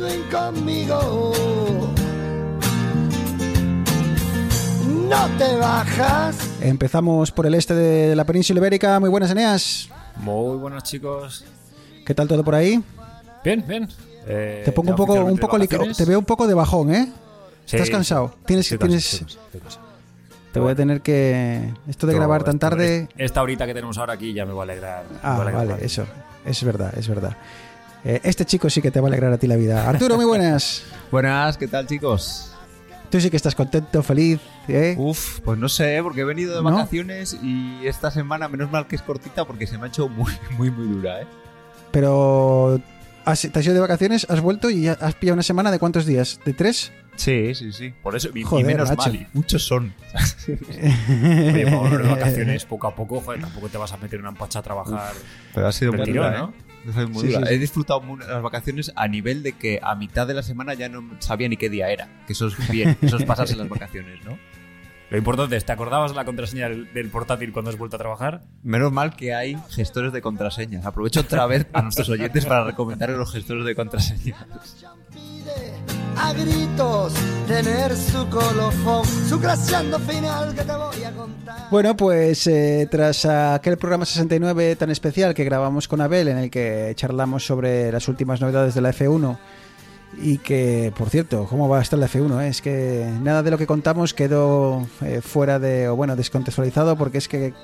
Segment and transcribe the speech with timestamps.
[0.00, 1.32] Swing conmigo.
[5.08, 8.98] No te bajas, Empezamos por el este de la península ibérica.
[9.00, 9.90] Muy buenas, Eneas.
[10.16, 11.44] Muy buenos chicos.
[12.06, 12.82] ¿Qué tal todo por ahí?
[13.44, 13.88] Bien, bien.
[14.26, 17.12] Eh, Te pongo ya un poco, un poco te veo un poco de bajón, ¿eh?
[17.66, 17.92] Sí, ¿Estás sí.
[17.92, 18.34] cansado?
[18.46, 19.24] Tienes, cansado, tienes,
[20.52, 23.08] te voy a tener que esto de grabar tan tarde.
[23.16, 25.04] Esta horita que tenemos ahora aquí ya me va a alegrar.
[25.22, 26.04] Ah, va a alegrar vale, eso,
[26.44, 27.36] es verdad, es verdad.
[28.04, 29.88] Eh, este chico sí que te va a alegrar a ti la vida.
[29.88, 30.84] Arturo, muy buenas.
[31.10, 32.52] Buenas, ¿qué tal chicos?
[33.10, 34.94] Tú sí que estás contento, feliz, ¿eh?
[34.96, 36.70] Uf, pues no sé, porque he venido de ¿No?
[36.70, 40.32] vacaciones y esta semana menos mal que es cortita porque se me ha hecho muy,
[40.56, 41.26] muy, muy dura, ¿eh?
[41.90, 42.80] Pero
[43.24, 46.06] has, te has ido de vacaciones, has vuelto y has pillado una semana de cuántos
[46.06, 46.38] días?
[46.44, 46.92] ¿De tres?
[47.16, 47.92] Sí, sí, sí.
[48.02, 49.10] Por eso, y, y Joder, menos macho.
[49.10, 49.92] mal, y muchos son.
[50.48, 54.62] Oye, por vacaciones, poco a poco, joder, tampoco te vas a meter una empacha a
[54.62, 55.12] trabajar.
[55.52, 56.54] Pero ha sido muy ¿no?
[56.84, 57.06] Sí, dura.
[57.14, 57.54] sí, sí.
[57.54, 61.02] He disfrutado las vacaciones a nivel de que a mitad de la semana ya no
[61.20, 62.08] sabía ni qué día era.
[62.26, 64.38] Que eso es bien, eso es pasarse las vacaciones, ¿no?
[65.10, 68.42] Lo importante es, ¿te acordabas la contraseña del, del portátil cuando has vuelto a trabajar?
[68.62, 70.86] Menos mal que hay gestores de contraseñas.
[70.86, 74.46] Aprovecho otra vez a nuestros oyentes para recomendarles los gestores de contraseñas.
[76.16, 77.12] A gritos
[77.46, 81.70] tener su colofón, su glaciando final que te voy a contar.
[81.70, 86.50] Bueno, pues eh, tras aquel programa 69 tan especial que grabamos con Abel, en el
[86.50, 89.38] que charlamos sobre las últimas novedades de la F1,
[90.22, 92.42] y que, por cierto, ¿cómo va a estar la F1?
[92.42, 92.48] eh?
[92.48, 97.18] Es que nada de lo que contamos quedó eh, fuera de, o bueno, descontextualizado, porque
[97.18, 97.54] es que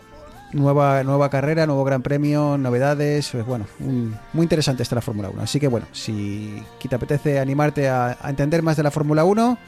[0.52, 5.42] nueva, nueva carrera, nuevo gran premio, novedades, pues bueno, muy interesante está la Fórmula 1.
[5.42, 9.58] Así que bueno, si te apetece animarte a, entender más de la Fórmula 1,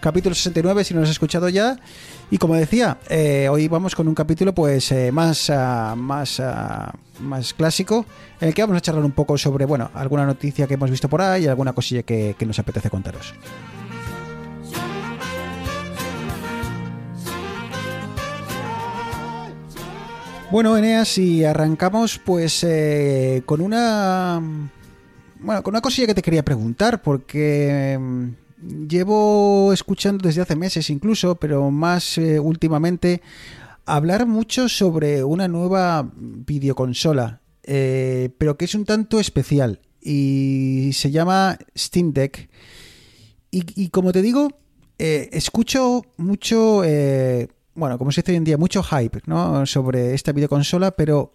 [0.00, 1.76] capítulo 69 si no lo has escuchado ya.
[2.30, 6.92] Y como decía, eh, hoy vamos con un capítulo pues eh, más, ah, más, ah,
[7.20, 8.06] más clásico,
[8.40, 11.08] en el que vamos a charlar un poco sobre, bueno, alguna noticia que hemos visto
[11.08, 13.34] por ahí y alguna cosilla que nos apetece contaros.
[20.50, 24.42] Bueno, Eneas, y arrancamos pues eh, con una...
[25.38, 30.90] Bueno, con una cosilla que te quería preguntar, porque mm, llevo escuchando desde hace meses
[30.90, 33.22] incluso, pero más eh, últimamente,
[33.86, 41.12] hablar mucho sobre una nueva videoconsola, eh, pero que es un tanto especial y se
[41.12, 42.50] llama Steam Deck.
[43.52, 44.48] Y, y como te digo,
[44.98, 46.82] eh, escucho mucho,
[47.74, 49.64] bueno, como se dice hoy en día, mucho hype ¿no?
[49.66, 51.34] sobre esta videoconsola, pero,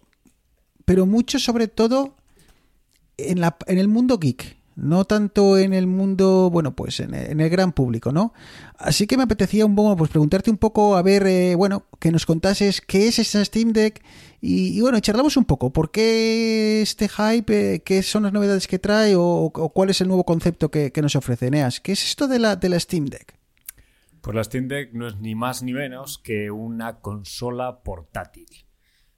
[0.84, 2.16] pero mucho sobre todo
[3.16, 7.30] en, la, en el mundo geek, no tanto en el mundo, bueno, pues en el,
[7.30, 8.34] en el gran público, ¿no?
[8.78, 12.12] Así que me apetecía un poco, pues preguntarte un poco, a ver, eh, bueno, que
[12.12, 14.02] nos contases qué es esta Steam Deck
[14.42, 17.74] y, bueno, charlamos un poco, ¿por qué este hype?
[17.74, 20.92] Eh, ¿Qué son las novedades que trae o, o cuál es el nuevo concepto que,
[20.92, 21.80] que, nos ofrece Neas?
[21.80, 23.35] ¿Qué es esto de la, de la Steam Deck?
[24.26, 28.48] Pues la Steam Deck no es ni más ni menos que una consola portátil.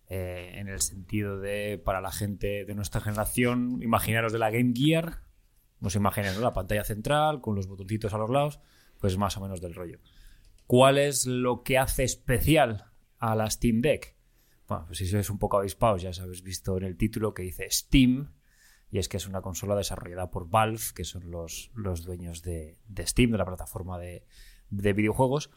[0.07, 4.75] Eh, en el sentido de, para la gente de nuestra generación, imaginaros de la Game
[4.77, 5.23] Gear,
[5.81, 6.43] os imagináis ¿no?
[6.43, 8.61] la pantalla central con los botoncitos a los lados,
[9.01, 9.99] pues más o menos del rollo.
[10.67, 14.15] ¿Cuál es lo que hace especial a la Steam Deck?
[14.69, 17.45] Bueno, pues si sois un poco avispados, ya os habéis visto en el título que
[17.45, 18.35] dice Steam,
[18.91, 22.77] y es que es una consola desarrollada por Valve, que son los, los dueños de,
[22.89, 24.27] de, Steam, de la plataforma de,
[24.71, 25.51] de videojuegos,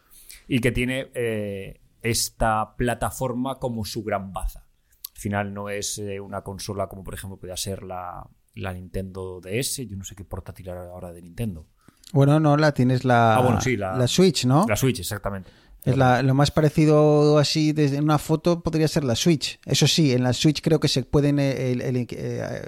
[0.48, 4.66] y que tiene eh, esta plataforma como su gran baza.
[5.14, 9.40] Al final no es eh, una consola como por ejemplo podría ser la, la, Nintendo
[9.40, 11.68] DS, yo no sé qué portátil ahora de Nintendo.
[12.14, 14.66] Bueno, no, la tienes la, ah, bueno, sí, la, la Switch, ¿no?
[14.68, 15.50] La Switch, exactamente.
[15.84, 19.60] Es la, lo más parecido así desde una foto podría ser la Switch.
[19.66, 22.08] Eso sí, en la Switch creo que se pueden eh, el, el,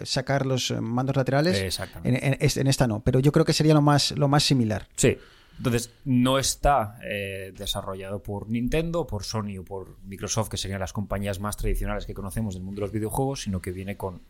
[0.03, 1.59] sacar los mandos laterales.
[1.59, 2.25] Exactamente.
[2.25, 4.87] En, en, en, esta no, pero yo creo que sería lo más, lo más similar.
[4.95, 5.17] Sí.
[5.57, 10.93] Entonces, no está eh, desarrollado por Nintendo, por Sony o por Microsoft, que serían las
[10.93, 14.23] compañías más tradicionales que conocemos del mundo de los videojuegos, sino que viene con,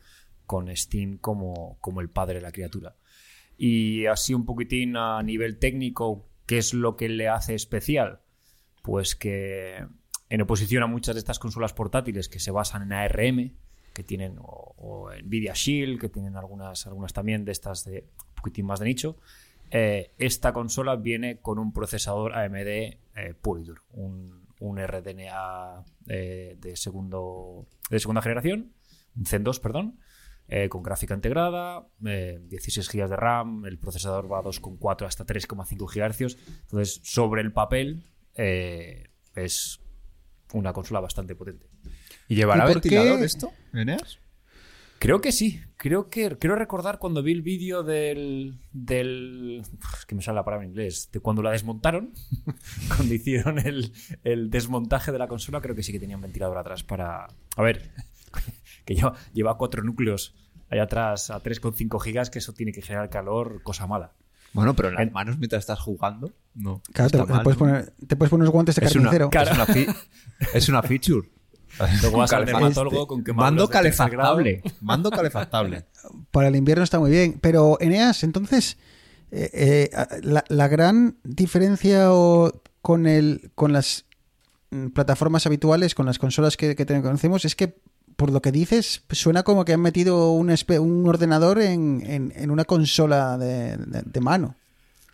[0.46, 2.96] con Steam como, como el padre de la criatura.
[3.58, 8.22] Y así un poquitín a nivel técnico, ¿qué es lo que le hace especial?
[8.82, 9.86] Pues que
[10.30, 13.56] en oposición a muchas de estas consolas portátiles que se basan en ARM,
[13.94, 18.36] que tienen, o, o Nvidia Shield, que tienen algunas, algunas también de estas de un
[18.36, 19.18] poquitín más de nicho,
[19.72, 23.00] eh, esta consola viene con un procesador AMD eh,
[23.42, 28.74] puro y duro, un, un RDNA eh, de, segundo, de segunda generación,
[29.16, 30.00] un Zen 2, perdón,
[30.48, 35.26] eh, con gráfica integrada, eh, 16 GB de RAM, el procesador va a 2,4 hasta
[35.26, 36.38] 3,5 GHz.
[36.64, 38.04] Entonces, sobre el papel,
[38.36, 39.80] eh, es
[40.54, 41.68] una consola bastante potente.
[42.28, 42.90] ¿Y llevará ¿Y por qué?
[42.90, 44.20] ventilador esto, Eneas?
[45.04, 45.60] Creo que sí.
[45.76, 49.62] Creo que quiero recordar cuando vi el vídeo del del
[50.00, 52.14] es que me sale la palabra en inglés de cuando la desmontaron,
[52.96, 53.92] cuando hicieron el,
[54.24, 57.28] el desmontaje de la consola, creo que sí que tenían ventilador atrás para
[57.58, 57.92] a ver
[58.86, 60.36] que lleva, lleva cuatro núcleos
[60.70, 64.14] ahí atrás a 3,5 gigas que eso tiene que generar calor, cosa mala.
[64.54, 66.82] Bueno, pero en las manos mientras estás jugando, no.
[66.94, 69.30] Claro, te, te puedes poner, te puedes poner unos guantes de es una, carnicero.
[69.32, 69.52] Claro.
[69.52, 69.88] es una fi-
[70.54, 71.28] es una feature.
[72.02, 74.62] Luego vas al dermatólogo con quemaduras Mando calefactable.
[74.82, 75.86] Mando calefactable.
[76.32, 77.40] Para el invierno está muy bien.
[77.42, 78.78] Pero, Eneas, entonces,
[79.32, 79.90] eh, eh,
[80.22, 84.06] la, la gran diferencia o- con, el, con las
[84.72, 87.76] mm, plataformas habituales, con las consolas que, que conocemos, es que,
[88.16, 92.52] por lo que dices, suena como que han metido un, un ordenador en, en- en
[92.52, 94.56] una consola de, de- de mano.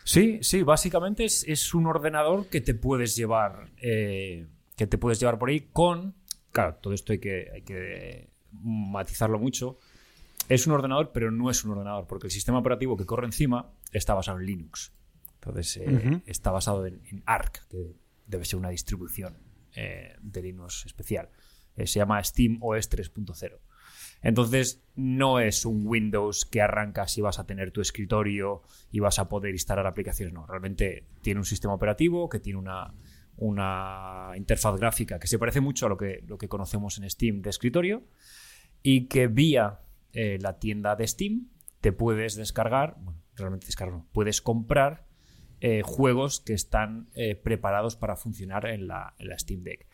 [0.04, 3.68] Sí, sí, básicamente es, es un ordenador que te puedes llevar.
[3.80, 4.46] eh,
[4.76, 6.14] que te puedes llevar por ahí con.
[6.52, 9.78] Claro, todo esto hay que, hay que matizarlo mucho.
[10.48, 13.72] Es un ordenador, pero no es un ordenador, porque el sistema operativo que corre encima
[13.92, 14.92] está basado en Linux.
[15.34, 17.94] Entonces, eh, está basado en, en Arc, que
[18.26, 19.36] debe ser una distribución
[19.74, 21.28] eh, de Linux especial.
[21.76, 23.58] Eh, se llama Steam OS 3.0.
[24.22, 29.18] Entonces, no es un Windows que arrancas y vas a tener tu escritorio y vas
[29.18, 30.34] a poder instalar aplicaciones.
[30.34, 32.92] No, realmente tiene un sistema operativo que tiene una,
[33.40, 37.42] una interfaz gráfica que se parece mucho a lo que, lo que conocemos en Steam
[37.42, 38.04] de escritorio
[38.82, 39.80] y que vía
[40.12, 41.48] eh, la tienda de Steam
[41.80, 45.06] te puedes descargar, bueno, realmente descargar, no, puedes comprar
[45.60, 49.86] eh, juegos que están eh, preparados para funcionar en la, en la Steam Deck.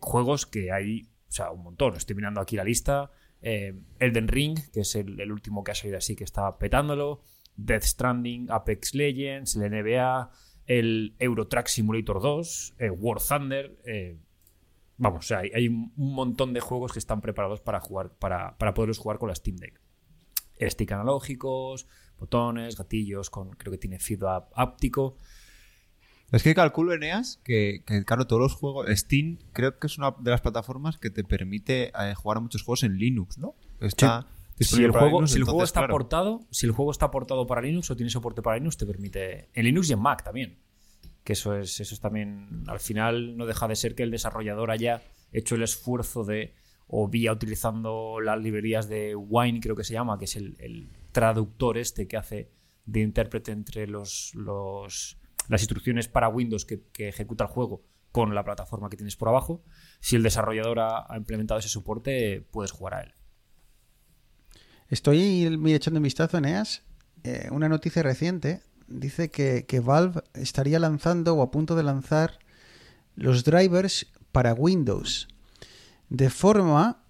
[0.00, 1.96] Juegos que hay, o sea, un montón.
[1.96, 3.10] Estoy mirando aquí la lista.
[3.40, 7.22] Elden Ring, que es el, el último que ha salido así, que está petándolo.
[7.56, 10.30] Death Stranding, Apex Legends, el NBA,
[10.66, 13.78] el Euro Truck Simulator 2, eh, War Thunder.
[13.84, 14.18] eh,
[14.98, 18.56] vamos, o sea, hay, hay un montón de juegos que están preparados para jugar, para,
[18.58, 19.80] para poderlos jugar con la Steam Deck.
[20.60, 21.86] Stick analógicos,
[22.18, 25.18] botones, gatillos, con creo que tiene feedback áptico.
[26.32, 28.88] Es que calculo, Eneas, que, que, claro, todos los juegos.
[28.90, 32.62] Steam creo que es una de las plataformas que te permite eh, jugar a muchos
[32.62, 33.54] juegos en Linux, ¿no?
[33.80, 34.26] Está
[34.58, 35.92] Si el, juego, Linux, si el juego entonces, está claro.
[35.92, 39.50] portado, si el juego está portado para Linux o tiene soporte para Linux, te permite.
[39.52, 40.58] En Linux y en Mac también.
[41.24, 42.64] Que eso es, eso es también.
[42.66, 46.54] Al final no deja de ser que el desarrollador haya hecho el esfuerzo de.
[46.88, 50.88] O vía utilizando las librerías de Wine, creo que se llama, que es el, el
[51.10, 52.52] traductor este que hace
[52.84, 55.18] de intérprete entre los, los
[55.48, 57.82] las instrucciones para Windows que, que ejecuta el juego
[58.12, 59.64] con la plataforma que tienes por abajo.
[60.00, 63.12] Si el desarrollador ha, ha implementado ese soporte, puedes jugar a él.
[64.88, 66.82] Estoy echando un vistazo, Eneas.
[67.24, 72.38] Eh, una noticia reciente dice que, que Valve estaría lanzando o a punto de lanzar
[73.16, 75.28] los drivers para Windows.
[76.08, 77.02] De forma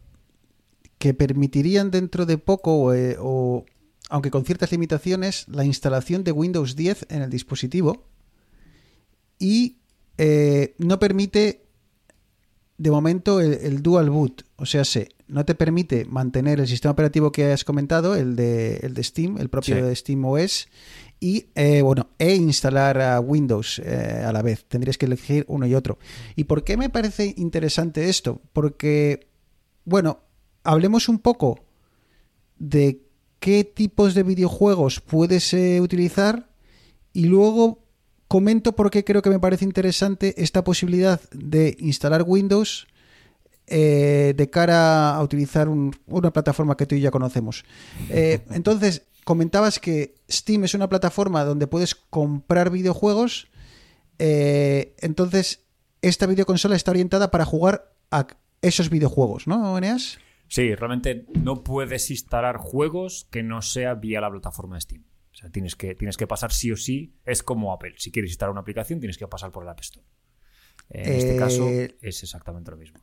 [0.99, 3.67] que permitirían dentro de poco, eh, o
[4.09, 8.07] aunque con ciertas limitaciones, la instalación de Windows 10 en el dispositivo.
[9.39, 9.81] Y
[10.17, 11.66] eh, no permite
[12.79, 16.93] de momento el, el dual boot, o sea, se, no te permite mantener el sistema
[16.93, 19.81] operativo que has comentado, el de, el de Steam, el propio Sí.
[19.83, 20.69] de Steam OS,
[21.19, 24.67] y eh, bueno, e instalar a Windows eh, a la vez.
[24.69, 25.99] Tendrías que elegir uno y otro.
[26.37, 28.43] ¿Y por qué me parece interesante esto?
[28.53, 29.27] Porque,
[29.87, 30.21] bueno,
[30.63, 31.65] hablemos un poco
[32.59, 33.01] de
[33.41, 36.51] qué tipos de videojuegos puedes eh, utilizar
[37.15, 37.86] y luego
[38.29, 42.87] comento por qué creo que me parece interesante esta posibilidad de instalar Windows
[43.69, 47.65] eh, de cara a utilizar un- una plataforma que tú y yo ya conocemos.
[48.11, 53.49] Eh, entonces, comentabas que Steam es una plataforma donde puedes comprar videojuegos.
[54.19, 55.61] eh, entonces,
[56.01, 58.27] esta videoconsola está orientada para jugar a
[58.63, 60.19] esos videojuegos, ¿no, Eneas?
[60.49, 65.03] Sí, realmente no puedes instalar juegos que no sea vía la plataforma de Steam.
[65.37, 67.13] O sea, tienes que, tienes que pasar sí o sí.
[67.27, 67.95] Es como Apple.
[67.99, 70.07] Si quieres instalar una aplicación, tienes que pasar por el App Store.
[70.89, 73.01] En este Eh, caso es exactamente lo mismo.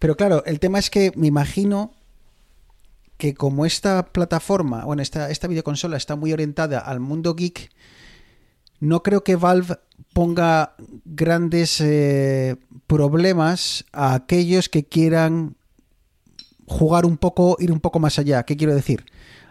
[0.00, 1.92] Pero claro, el tema es que me imagino
[3.18, 7.70] que como esta plataforma, bueno, esta, esta videoconsola está muy orientada al mundo geek,
[8.80, 9.76] no creo que Valve
[10.12, 10.74] ponga
[11.04, 12.56] grandes eh,
[12.88, 15.56] problemas a aquellos que quieran
[16.66, 18.42] jugar un poco, ir un poco más allá.
[18.42, 19.06] ¿Qué quiero decir?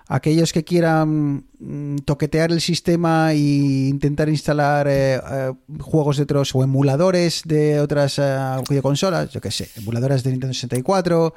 [0.07, 6.53] Aquellos que quieran mm, toquetear el sistema e intentar instalar eh, eh, juegos de otros
[6.53, 8.37] o emuladores de otras eh,
[8.69, 11.33] videoconsolas, yo qué sé, emuladores de Nintendo 64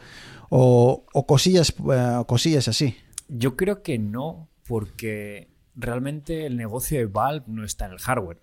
[0.51, 2.97] o, o cosillas, eh, cosillas así.
[3.29, 8.41] Yo creo que no, porque realmente el negocio de Valve no está en el hardware.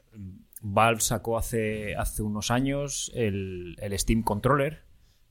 [0.61, 4.83] Valve sacó hace, hace unos años el, el Steam Controller,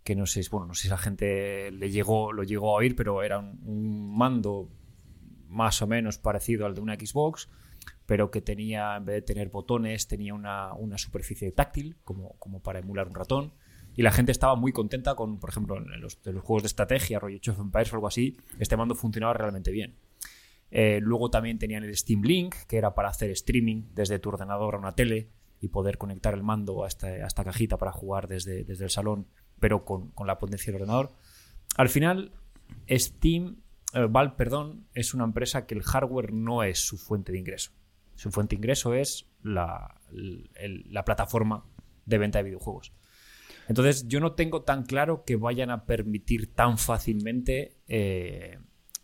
[0.04, 2.94] que no sé, bueno, no sé si la gente le llegó, lo llegó a oír,
[2.94, 4.68] pero era un mando
[5.54, 7.48] más o menos parecido al de una Xbox,
[8.06, 12.60] pero que tenía, en vez de tener botones, tenía una, una superficie táctil, como, como
[12.60, 13.52] para emular un ratón.
[13.96, 17.38] Y la gente estaba muy contenta con, por ejemplo, en los, juegos de estrategia, rollo
[17.38, 19.94] Age Empires o algo así, este mando funcionaba realmente bien.
[20.70, 24.74] Eh, luego también tenían el Steam Link, que era para hacer streaming desde tu ordenador
[24.74, 25.30] a una tele
[25.60, 28.90] y poder conectar el mando a esta, a esta cajita para jugar desde, desde el
[28.90, 29.28] salón,
[29.60, 31.12] pero con, con la potencia del ordenador.
[31.76, 32.32] Al final,
[32.90, 33.62] Steam,
[33.94, 37.70] eh, Valve, perdón, es una empresa que el hardware no es su fuente de ingreso.
[38.16, 40.00] Su fuente de ingreso es la,
[40.56, 41.64] el- la plataforma
[42.06, 42.92] de venta de videojuegos.
[43.68, 48.58] Entonces, yo no tengo tan claro que vayan a permitir tan fácilmente eh,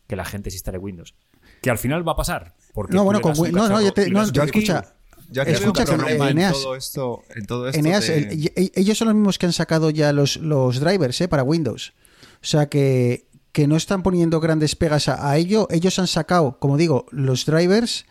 [0.06, 1.14] que la gente se instale Windows.
[1.62, 2.54] Que al final va a pasar.
[2.74, 4.94] Porque No, bueno, con no, no, ya te- no, yo escucha,
[5.30, 9.14] yo escucha que, en Eneas- todo esto, en todo esto Eneas, el- ellos son los
[9.14, 11.28] mismos que han sacado ya los, los drivers ¿eh?
[11.28, 11.94] para Windows.
[12.42, 15.66] O sea que, que no están poniendo grandes pegas a, a ello.
[15.70, 18.06] Ellos han sacado, como digo, los drivers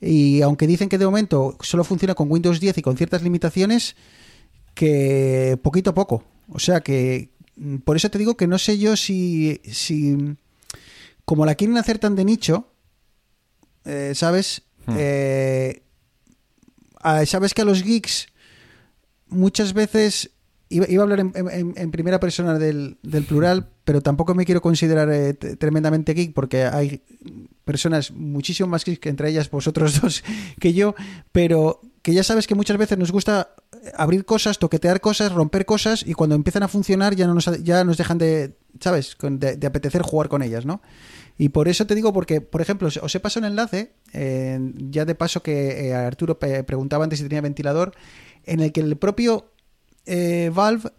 [0.00, 3.96] y aunque dicen que de momento solo funciona con Windows 10 y con ciertas limitaciones,
[4.74, 6.24] que poquito a poco.
[6.48, 10.16] O sea que mm, por eso te digo que no sé yo si, si
[11.24, 12.68] como la quieren hacer tan de nicho,
[13.84, 14.62] eh, ¿sabes?
[14.96, 15.82] Eh,
[17.00, 18.26] a- Sabes que a los geeks
[19.28, 20.30] muchas veces
[20.68, 25.08] iba, iba a hablar en, primera persona del, del plural, pero tampoco me quiero considerar
[25.12, 27.02] eh, tremendamente geek porque hay
[27.64, 30.24] personas muchísimo más geeks que entre ellas vosotros dos
[30.60, 30.94] que yo,
[31.32, 33.54] pero que ya sabes que muchas veces nos gusta
[33.96, 37.82] abrir cosas, toquetear cosas, romper cosas y cuando empiezan a funcionar ya no nos, ya
[37.84, 39.16] nos dejan de, ¿sabes?
[39.20, 40.82] De, de apetecer jugar con ellas, ¿no?
[41.38, 45.04] Y por eso te digo, porque, por ejemplo, os- he pasado un enlace, eh, ya
[45.04, 47.92] de paso que eh, Arturo pe- preguntaba antes si tenía ventilador,
[48.44, 49.50] en el que el propio
[50.06, 50.90] eh, Valve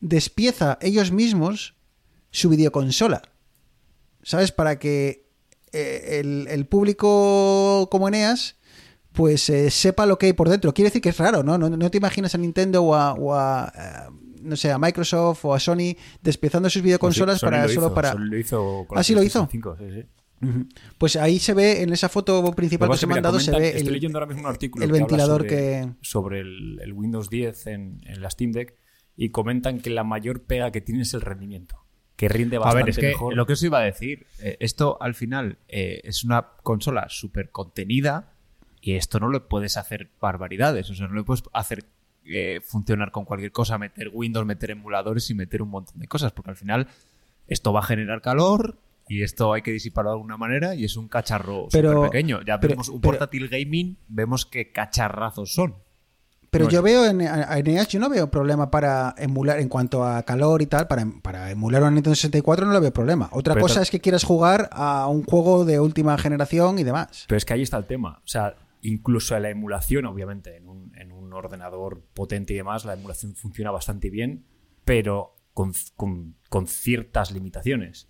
[0.00, 1.74] despieza ellos mismos
[2.30, 3.22] su videoconsola.
[4.22, 4.52] ¿Sabes?
[4.52, 5.26] Para que
[5.72, 8.56] eh, el, el público como Eneas
[9.12, 10.72] pues eh, sepa lo que hay por dentro.
[10.72, 11.58] Quiere decir que es raro, ¿no?
[11.58, 14.10] No, no te imaginas a Nintendo o a, o a,
[14.42, 17.68] no sé, a Microsoft o a Sony despiezando sus videoconsolas Pues sí, Sony para lo
[17.68, 18.12] solo hizo, para...
[18.12, 19.48] Sony lo hizo con ¿Ah, la sí lo hizo?
[19.48, 20.08] PlayStation 5, sí, sí.
[20.98, 23.18] Pues ahí se ve, en esa foto principal que que pasa se es me que,
[23.18, 25.06] han mira, dado, se ve Estoy el, leyendo ahora mismo un artículo el que habla
[25.06, 25.88] ventilador sobre, que...
[26.00, 28.74] sobre el, el Windows 10 en, en la Steam Deck
[29.16, 31.84] y comentan que la mayor pega que tiene es el rendimiento.
[32.16, 33.36] Que rinde A bastante ver, es que mejor.
[33.36, 37.50] lo que os iba a decir, eh, esto al final eh, es una consola súper
[37.50, 38.32] contenida
[38.80, 41.84] y esto no le puedes hacer barbaridades, o sea, no le puedes hacer
[42.24, 46.32] eh, funcionar con cualquier cosa, meter Windows, meter emuladores y meter un montón de cosas,
[46.32, 46.86] porque al final
[47.48, 48.78] esto va a generar calor
[49.08, 52.40] y esto hay que disiparlo de alguna manera y es un cacharro Pero- súper pequeño.
[52.46, 55.76] Ya pero- vemos un pero- portátil gaming, vemos qué cacharrazos son.
[56.50, 59.68] Pero No, yo es- veo en, en EAS, yo no veo problema para emular, en
[59.68, 63.28] cuanto a calor y tal, para, para emular una Nintendo 64 no le veo problema.
[63.32, 67.26] Otra Pero cosa es que quieras jugar a un juego de última generación y demás.
[67.28, 68.22] Pero es que ahí está el tema.
[68.24, 72.94] O sea, incluso la emulación, obviamente, en un, en un ordenador potente y demás, la
[72.94, 74.46] emulación funciona bastante bien,
[74.86, 78.08] pero con, con- con ciertas limitaciones.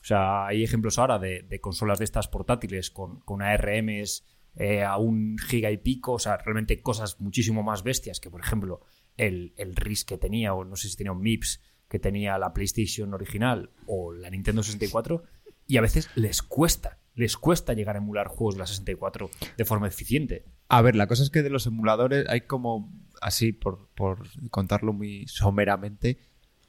[0.00, 4.24] O sea, hay ejemplos ahora de, consolas de estas portátiles con, con ARMs
[4.56, 8.40] eh, a un giga y pico, o sea, realmente cosas muchísimo más bestias que, por
[8.40, 8.80] ejemplo,
[9.16, 12.52] el, el RIS que tenía, o no sé si tenía un MIPS que tenía la
[12.54, 15.22] PlayStation original o la Nintendo 64,
[15.66, 19.64] y a veces les cuesta, les cuesta llegar a emular juegos de la 64 de
[19.64, 20.44] forma eficiente.
[20.68, 24.92] A ver, la cosa es que de los emuladores hay como, así por, por contarlo
[24.92, 26.18] muy someramente,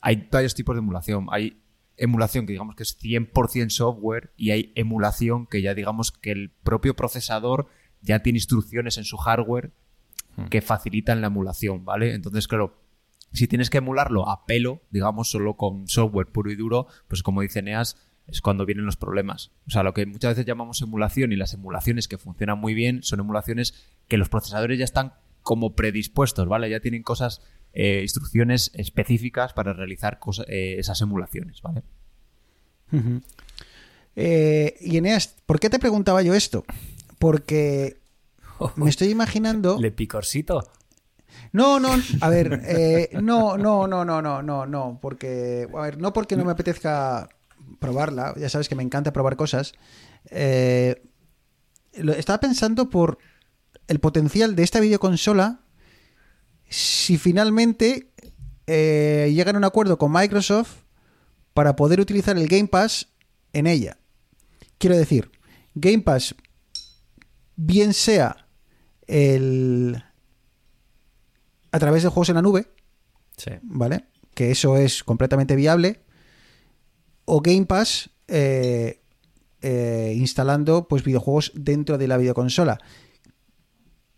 [0.02, 1.28] hay varios tipos de emulación.
[1.32, 1.61] Hay
[2.02, 6.50] emulación que digamos que es 100% software y hay emulación que ya digamos que el
[6.50, 7.68] propio procesador
[8.02, 9.72] ya tiene instrucciones en su hardware
[10.50, 12.14] que facilitan la emulación, ¿vale?
[12.14, 12.82] Entonces, claro,
[13.34, 17.42] si tienes que emularlo a pelo, digamos, solo con software puro y duro, pues como
[17.42, 19.52] dice Neas, es cuando vienen los problemas.
[19.68, 23.04] O sea, lo que muchas veces llamamos emulación y las emulaciones que funcionan muy bien
[23.04, 23.74] son emulaciones
[24.08, 26.70] que los procesadores ya están como predispuestos, ¿vale?
[26.70, 27.42] Ya tienen cosas,
[27.74, 31.84] eh, instrucciones específicas para realizar cosa- eh, esas emulaciones, ¿vale?
[32.92, 33.22] Ujú.
[34.16, 36.64] Eh, y Eneas, ¿por qué te preguntaba yo esto?
[37.20, 37.98] Porque
[38.76, 39.78] me estoy imaginando.
[39.80, 40.70] Le picorcito.
[41.54, 41.90] No, no,
[42.22, 46.36] a ver, eh, no, no, no, no, no, no, no, porque, a ver, no porque
[46.36, 47.30] no me apetezca
[47.80, 49.74] probarla, ya sabes que me encanta probar cosas,
[50.30, 51.02] Eh,
[51.94, 53.18] estaba pensando por
[53.88, 55.60] el potencial de esta videoconsola
[56.72, 58.12] si finalmente
[58.66, 60.78] eh, llegan a un acuerdo con Microsoft
[61.54, 63.10] para poder utilizar el Game Pass
[63.54, 63.98] en ella.
[64.78, 65.30] Quiero decir,
[65.76, 66.34] Game Pass,
[67.58, 68.48] bien sea
[69.06, 70.02] el
[71.74, 72.68] a través de juegos en la nube,
[73.38, 73.52] Sí.
[73.62, 74.06] ¿vale?
[74.34, 76.02] Que eso es completamente viable.
[77.26, 79.02] O Game Pass eh,
[79.62, 82.80] eh, instalando pues videojuegos dentro de la videoconsola.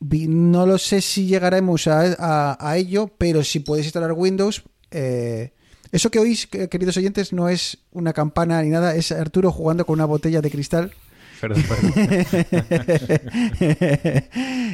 [0.09, 4.63] No lo sé si llegaremos a, a- a ello, pero si puedes instalar Windows.
[4.91, 5.51] eh,
[5.91, 9.85] eso que oís, que- queridos oyentes, no es una campana ni nada, es Arturo jugando
[9.85, 10.91] con una botella de cristal.
[11.39, 11.93] Perdón, perdón.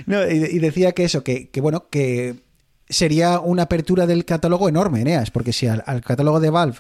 [0.05, 2.35] No, y, y decía que eso, que, que, bueno, que
[2.87, 6.77] sería una apertura del catálogo enorme, Eneas, porque si al, al catálogo de Valve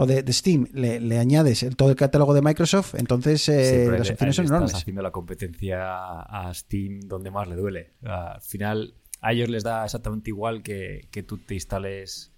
[0.00, 3.84] o de, de Steam le, le añades el- todo el catálogo de Microsoft, entonces eh,
[3.84, 4.74] Sí, las opciones son enormes.
[4.74, 7.92] haciendo la competencia a Steam donde más le duele.
[8.02, 12.32] Al final, a ellos les da exactamente igual que, que tú te instales.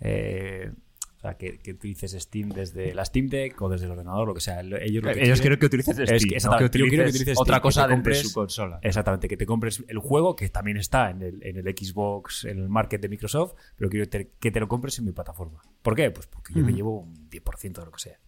[0.00, 0.72] eh,
[1.18, 4.34] o sea, que, que utilices Steam desde la Steam Deck o desde el ordenador, lo
[4.34, 4.60] que sea.
[4.60, 7.04] Ellos, lo que Ellos quieren- que utilices Steam, Es que, no exactamente, que yo quiero
[7.04, 8.78] que utilices utilices otra Steam, que cosa te de compres- su consola.
[8.82, 12.58] Exactamente, que te compres el juego, que también está en el, en el Xbox, en
[12.58, 15.60] el market de Microsoft, pero quiero te- que te lo compres en mi plataforma.
[15.82, 16.10] ¿Por qué?
[16.12, 18.18] Pues porque yo me llevo un 10% de lo que sea.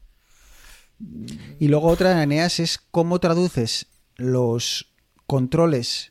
[1.58, 4.92] Y luego otra, Eneas, es cómo traduces los
[5.26, 6.10] controles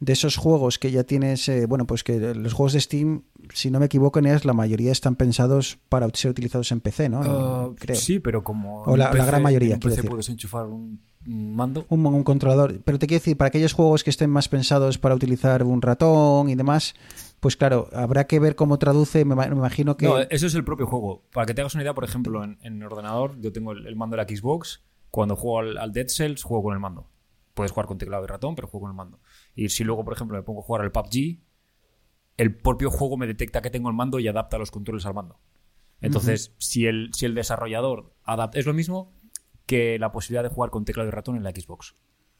[0.00, 3.70] de esos juegos que ya tienes, eh, bueno, pues que los juegos de Steam, si
[3.70, 7.20] no me equivoco, Eneas, la mayoría están pensados para ser utilizados en PC, ¿no?
[7.22, 7.96] Ah, Creo.
[7.96, 8.82] Sí, pero como.
[8.82, 10.10] O la- gran mayoría, en PC decir.
[10.10, 11.84] puedes enchufar un, mando.
[11.90, 12.80] un, un controlador.
[12.82, 16.48] Pero te quiero decir, para aquellos juegos que estén más pensados para utilizar un ratón
[16.48, 16.94] y demás,
[17.40, 19.24] pues claro, habrá que ver cómo traduce.
[19.26, 20.06] Me, ma- me imagino que.
[20.06, 21.24] No, eso es el propio juego.
[21.32, 24.16] Para que te hagas una idea, por ejemplo, en, ordenador, yo tengo el, el mando
[24.16, 24.82] de la Xbox.
[25.10, 27.06] Cuando juego al, al Dead Cells, juego con el mando.
[27.52, 29.18] Puedes jugar con teclado y ratón, pero juego con el mando.
[29.54, 31.40] Y si luego, por ejemplo, me pongo a jugar al PUBG,
[32.36, 35.40] el propio juego me detecta que tengo el mando y adapta los controles al mando.
[36.00, 38.58] Entonces, si, el, si el desarrollador adapta.
[38.58, 39.12] Es lo mismo
[39.66, 41.94] que la posibilidad de jugar con teclado y ratón en la Xbox.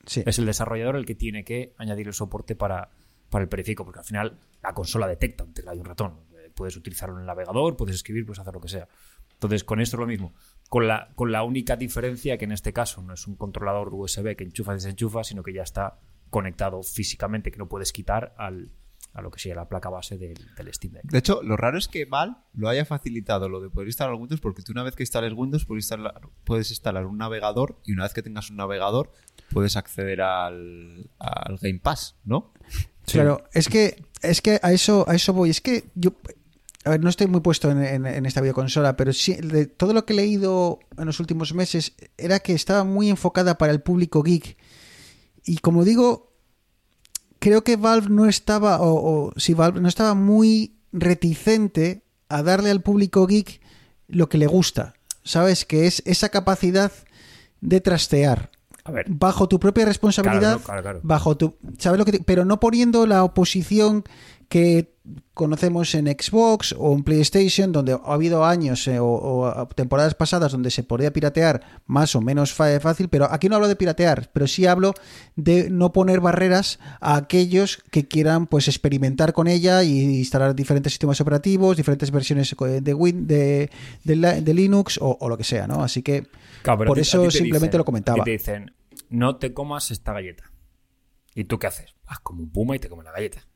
[0.06, 0.22] sí.
[0.24, 2.90] Es el desarrollador el que tiene que añadir el soporte para,
[3.28, 6.20] para el periférico, porque al final la consola detecta un teclado y un ratón.
[6.32, 8.88] Eh, Puedes utilizarlo en el navegador, puedes escribir, puedes hacer lo que sea.
[9.34, 10.34] Entonces, con esto es lo mismo.
[10.68, 14.36] Con la, con la única diferencia que en este caso no es un controlador USB
[14.36, 15.98] que enchufa y desenchufa, sino que ya está
[16.30, 18.70] conectado físicamente, que no puedes quitar al,
[19.12, 21.02] a lo que sería la placa base del, del Steam Deck.
[21.04, 24.40] De hecho, lo raro es que Valve lo haya facilitado lo de poder instalar Windows
[24.40, 28.04] porque tú una vez que instales Windows puedes instalar, puedes instalar un navegador y una
[28.04, 29.10] vez que tengas un navegador
[29.52, 32.52] puedes acceder al, al Game Pass, ¿no?
[33.06, 35.50] Claro, es que, es que a eso, a eso voy.
[35.50, 36.12] Es que yo.
[36.84, 39.92] A ver, no estoy muy puesto en, en- en esta videoconsola, pero sí, de todo
[39.92, 43.82] lo que he leído en los últimos meses era que estaba muy enfocada para el
[43.82, 44.56] público geek.
[45.44, 46.32] Y como digo,
[47.38, 52.70] creo que Valve no estaba, o, o si Valve no estaba muy reticente a darle
[52.70, 53.60] al público geek
[54.08, 54.94] lo que le gusta.
[55.22, 55.64] ¿Sabes?
[55.66, 56.90] Que es esa capacidad
[57.60, 58.50] de trastear
[58.84, 61.00] A ver, bajo tu propia responsabilidad, Claro, no, claro, claro.
[61.02, 64.02] bajo tu, ¿sabes lo que te- pero no poniendo la oposición
[64.48, 64.94] que
[65.34, 70.52] conocemos en Xbox o en PlayStation, donde ha habido años eh, o, o temporadas pasadas
[70.52, 74.46] donde se podía piratear más o menos fácil, pero aquí no hablo de piratear, pero
[74.46, 74.92] sí hablo
[75.36, 80.92] de no poner barreras a aquellos que quieran pues experimentar con ella y instalar diferentes
[80.92, 83.70] sistemas operativos, diferentes versiones de Win, de,
[84.04, 85.82] de la- de Linux o, o lo que sea, ¿no?
[85.82, 86.26] Así que
[86.62, 88.24] Claro, por ti- eso simplemente dicen- lo comentaba.
[88.24, 88.74] te dicen,
[89.08, 90.44] no te comas esta galleta.
[91.34, 91.94] ¿Y tú qué haces?
[92.06, 93.46] Vas como un puma y te comes la galleta.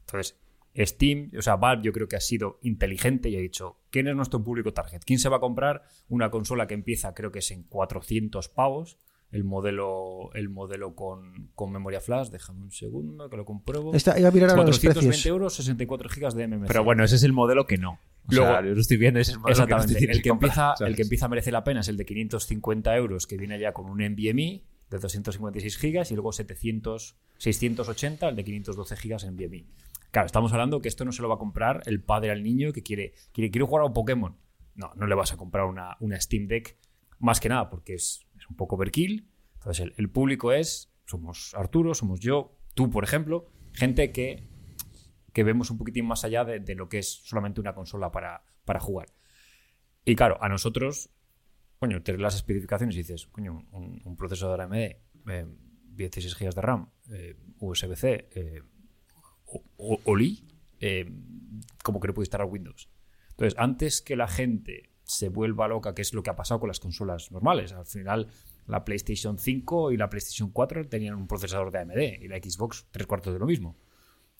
[0.00, 0.36] Entonces,
[0.76, 4.16] Steam, o sea, Valve yo creo que ha sido inteligente y ha dicho, ¿quién es
[4.16, 5.02] nuestro público target?
[5.06, 8.98] ¿Quién se va a comprar una consola que empieza, creo que es en 400 pavos?
[9.30, 13.92] El modelo, el modelo con, con memoria flash, déjame un segundo que lo compruebo.
[13.94, 15.26] Esta- iba a mirar ahora los 420 precios.
[15.26, 16.68] euros, 64 gigas de MMC.
[16.68, 17.92] Pero bueno, ese es el modelo que no.
[17.94, 17.98] O
[18.32, 20.12] Luego- sea, yo lo estoy viendo, ese es el modelo que no Exactamente.
[20.12, 20.90] el, que comprar, empieza, ¿sabes?
[20.90, 23.72] el que empieza a merecer la pena es el de 550 euros, que viene ya
[23.72, 29.34] con un NVMe de 256 gigas y luego 700, 680, el de 512 gigas en
[29.34, 29.64] NVMe.
[30.14, 32.72] Claro, estamos hablando que esto no se lo va a comprar el padre al niño
[32.72, 34.38] que quiere, quiere, quiere jugar a un Pokémon.
[34.76, 36.78] No, no le vas a comprar una, una Steam Deck
[37.18, 39.28] más que nada porque es, es un poco overkill.
[39.54, 44.48] Entonces, el, público es, somos Arturo, somos yo, tú, por ejemplo, gente que
[45.32, 48.44] que vemos un poquitín más allá de, de lo que es solamente una consola para,
[48.64, 49.08] para jugar.
[50.04, 51.10] Y claro, a nosotros,
[51.80, 55.46] coño, te las especificaciones y dices, coño, un, procesador AMD, eh,
[55.88, 58.62] 16 GB de RAM, eh, USB-C, eh,
[59.76, 60.44] OLI,
[60.80, 61.10] eh,
[61.82, 62.88] como que no puede instalar Windows.
[63.30, 66.68] Entonces, antes que la gente se vuelva loca, que es lo que ha pasado con
[66.68, 68.28] las consolas normales, al final
[68.66, 72.86] La PlayStation 5 y la PlayStation 4 tenían un procesador de AMD y la Xbox
[72.90, 73.76] tres cuartos de lo mismo.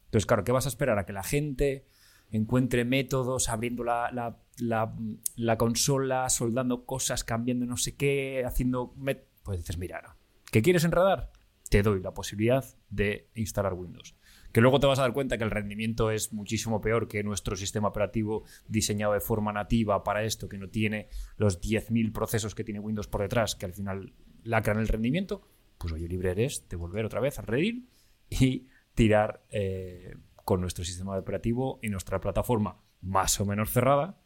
[0.07, 0.98] Entonces, claro, ¿qué vas a esperar?
[0.98, 1.85] ¿A que la gente
[2.31, 4.94] encuentre métodos abriendo la, la- la-
[5.37, 8.94] la consola, soldando cosas, cambiando no sé qué, haciendo...
[9.42, 10.16] Pues dices, mira.
[10.50, 11.31] ¿qué quieres enredar?
[11.68, 14.14] Te doy la posibilidad de instalar Windows.
[14.55, 17.57] Que luego te vas a dar cuenta que el rendimiento es muchísimo peor que nuestro
[17.57, 22.62] sistema operativo diseñado de forma nativa para esto, que no tiene los 10.000 procesos que
[22.62, 24.12] tiene Windows por detrás, que al final
[24.45, 25.43] lacran el rendimiento.
[25.77, 27.88] Pues oye, libre eres de volver otra vez a Redil
[28.31, 30.14] y tirar eh,
[30.45, 34.21] con nuestro sistema operativo y nuestra plataforma más o menos cerrada,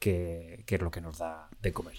[0.00, 1.94] que, es lo que nos da de comer.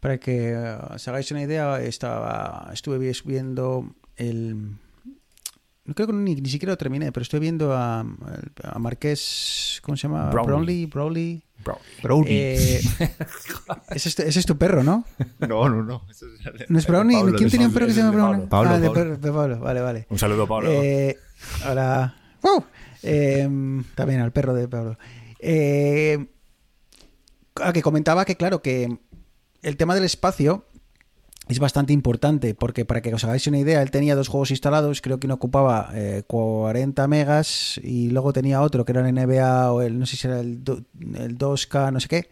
[0.00, 4.76] Para que eh, os hagáis una idea, estaba, estuve vi- viendo el...
[5.88, 9.96] No creo que ni, ni siquiera lo terminé, pero estoy viendo a, a Marqués, ¿cómo
[9.96, 10.28] se llama?
[10.28, 10.84] Brownlee.
[10.86, 10.86] Brownlee.
[10.86, 11.42] Brownlee.
[12.02, 12.30] Brownie.
[12.30, 12.80] Eh,
[13.90, 15.06] ese, es, tu- ese es tu perro, ¿no?
[15.40, 16.02] no, no, no.
[16.10, 16.22] Es-
[16.68, 17.16] ¿No es Brownie?
[17.16, 18.46] Pablo, ¿Quién tenía un perro que se llama Brownie?
[18.48, 18.70] Pablo.
[18.70, 19.00] ah, de, Pablo.
[19.02, 19.60] perro- de Pablo.
[19.60, 20.06] Vale, vale.
[20.10, 20.70] Un saludo, Pablo.
[20.70, 21.16] Eh,
[21.64, 22.14] ahora.
[22.42, 22.64] ¡Wow!
[23.02, 23.48] Eh,
[23.94, 24.98] también al perro de Pablo.
[25.40, 26.26] Eh,
[27.62, 28.98] ah, que comentaba que, claro, que
[29.62, 30.66] el tema del espacio
[31.48, 35.00] es bastante importante, porque para que os hagáis una idea, él tenía dos juegos instalados,
[35.00, 39.72] creo que uno ocupaba eh, 40 megas y luego tenía otro que era el NBA
[39.72, 40.84] o el, no sé si era el, do-
[41.14, 42.28] el 2K, no sé qué,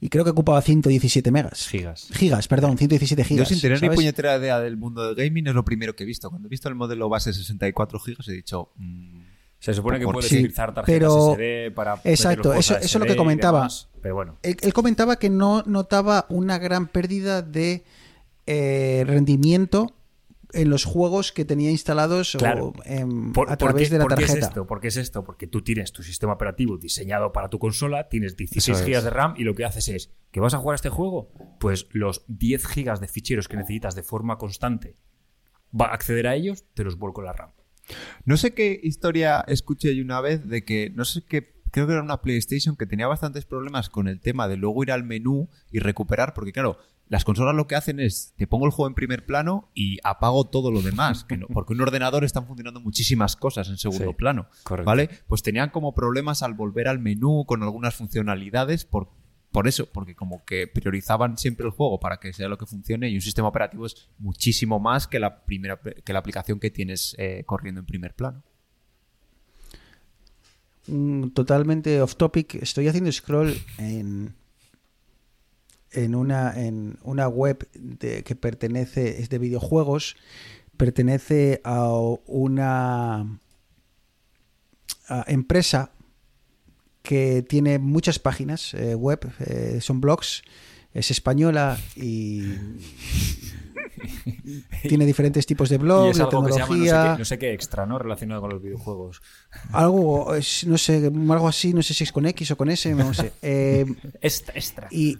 [0.00, 1.68] y creo que ocupaba 117 megas.
[1.68, 2.08] Gigas.
[2.12, 3.48] Gigas, perdón, 117 Yo gigas.
[3.48, 3.90] sin tener ¿sabes?
[3.90, 6.30] ni puñetera idea del mundo del gaming es lo primero que he visto.
[6.30, 8.70] Cuando he visto el modelo base 64 GB he dicho...
[8.76, 9.20] mm,
[9.58, 12.00] Se supone que puedes sí, utilizar tarjetas pero- SD para.
[12.04, 13.58] Exacto, eso- es lo que comentaba.
[13.58, 14.38] demás, pero bueno.
[14.42, 17.84] Él, él comentaba que no notaba una gran pérdida de
[18.46, 19.94] eh, rendimiento
[20.52, 24.14] en los juegos que tenía instalados o, Por- a ¿por través qué- de la por
[24.16, 24.38] qué tarjeta.
[24.40, 24.66] es esto?
[24.66, 25.22] ¿Por qué es esto?
[25.22, 28.90] Porque tú tienes tu sistema operativo diseñado para tu consola, tienes 16 Eso es.
[28.98, 31.30] GB de RAM y lo que haces es que vas a jugar a este juego,
[31.60, 34.96] pues los 10 GB de ficheros que necesitas de forma constante,
[35.78, 37.50] va a acceder a ellos, te los vuelco en la RAM.
[38.24, 41.92] No sé qué historia escuché yo una vez de que, no sé qué, creo que
[41.92, 45.48] era una PlayStation que tenía bastantes problemas con el tema de luego ir al menú
[45.70, 46.78] y recuperar, porque claro,
[47.10, 50.44] las consolas lo que hacen es, te pongo el juego en primer plano y apago
[50.46, 54.14] todo lo demás, que no- porque un ordenador están funcionando muchísimas cosas en segundo Sí,
[54.16, 54.86] plano, correcto.
[54.86, 55.10] ¿vale?
[55.26, 59.08] Pues tenían como problemas al volver al menú con algunas funcionalidades por,
[59.50, 63.08] por eso, porque como que priorizaban siempre el juego para que sea lo que funcione
[63.10, 67.16] y un sistema operativo es muchísimo más que la primera que la aplicación que tienes
[67.18, 68.44] eh, corriendo en primer plano.
[70.86, 72.54] Mm, totalmente off topic.
[72.54, 74.34] Estoy haciendo scroll en
[75.92, 80.16] en una en una web de, que pertenece es de videojuegos
[80.76, 81.92] pertenece a
[82.26, 83.40] una
[85.26, 85.92] empresa
[87.02, 90.42] que tiene muchas páginas eh, web eh, son blogs
[90.92, 92.54] es española y
[94.82, 97.38] tiene diferentes tipos de blogs de que se llama no sé, tecnología qué, no sé
[97.38, 97.98] qué extra, ¿no?
[97.98, 99.22] Relacionado con los videojuegos.
[99.72, 102.94] algo es- no sé algo así no sé si es con X o con S
[102.94, 103.84] no sé Eh,
[104.20, 104.88] Extra, extra.
[104.90, 105.16] y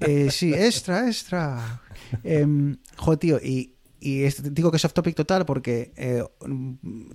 [0.00, 1.82] eh, sí, extra, extra.
[2.22, 6.22] Em, joder, tío, y, y es- digo que es off topic total porque eh,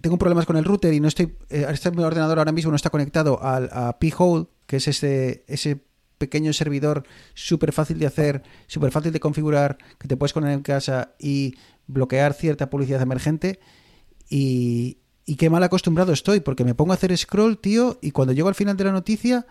[0.01, 1.35] tengo problemas con el router y no estoy.
[1.49, 5.43] eh, este mi ordenador ahora mismo no está conectado al, a P-Hole, que es ese,
[5.47, 5.83] ese
[6.19, 7.03] pequeño servidor
[7.33, 11.55] súper fácil de hacer, súper fácil de configurar, que te puedes poner en casa y
[11.87, 13.59] bloquear cierta publicidad emergente.
[14.29, 18.33] Y, y qué mal acostumbrado estoy, porque me pongo a hacer scroll, tío, y cuando
[18.33, 19.47] llego al final de la noticia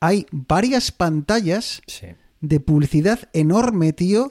[0.00, 2.06] hay varias pantallas Sí.
[2.40, 4.28] de publicidad enorme, tío.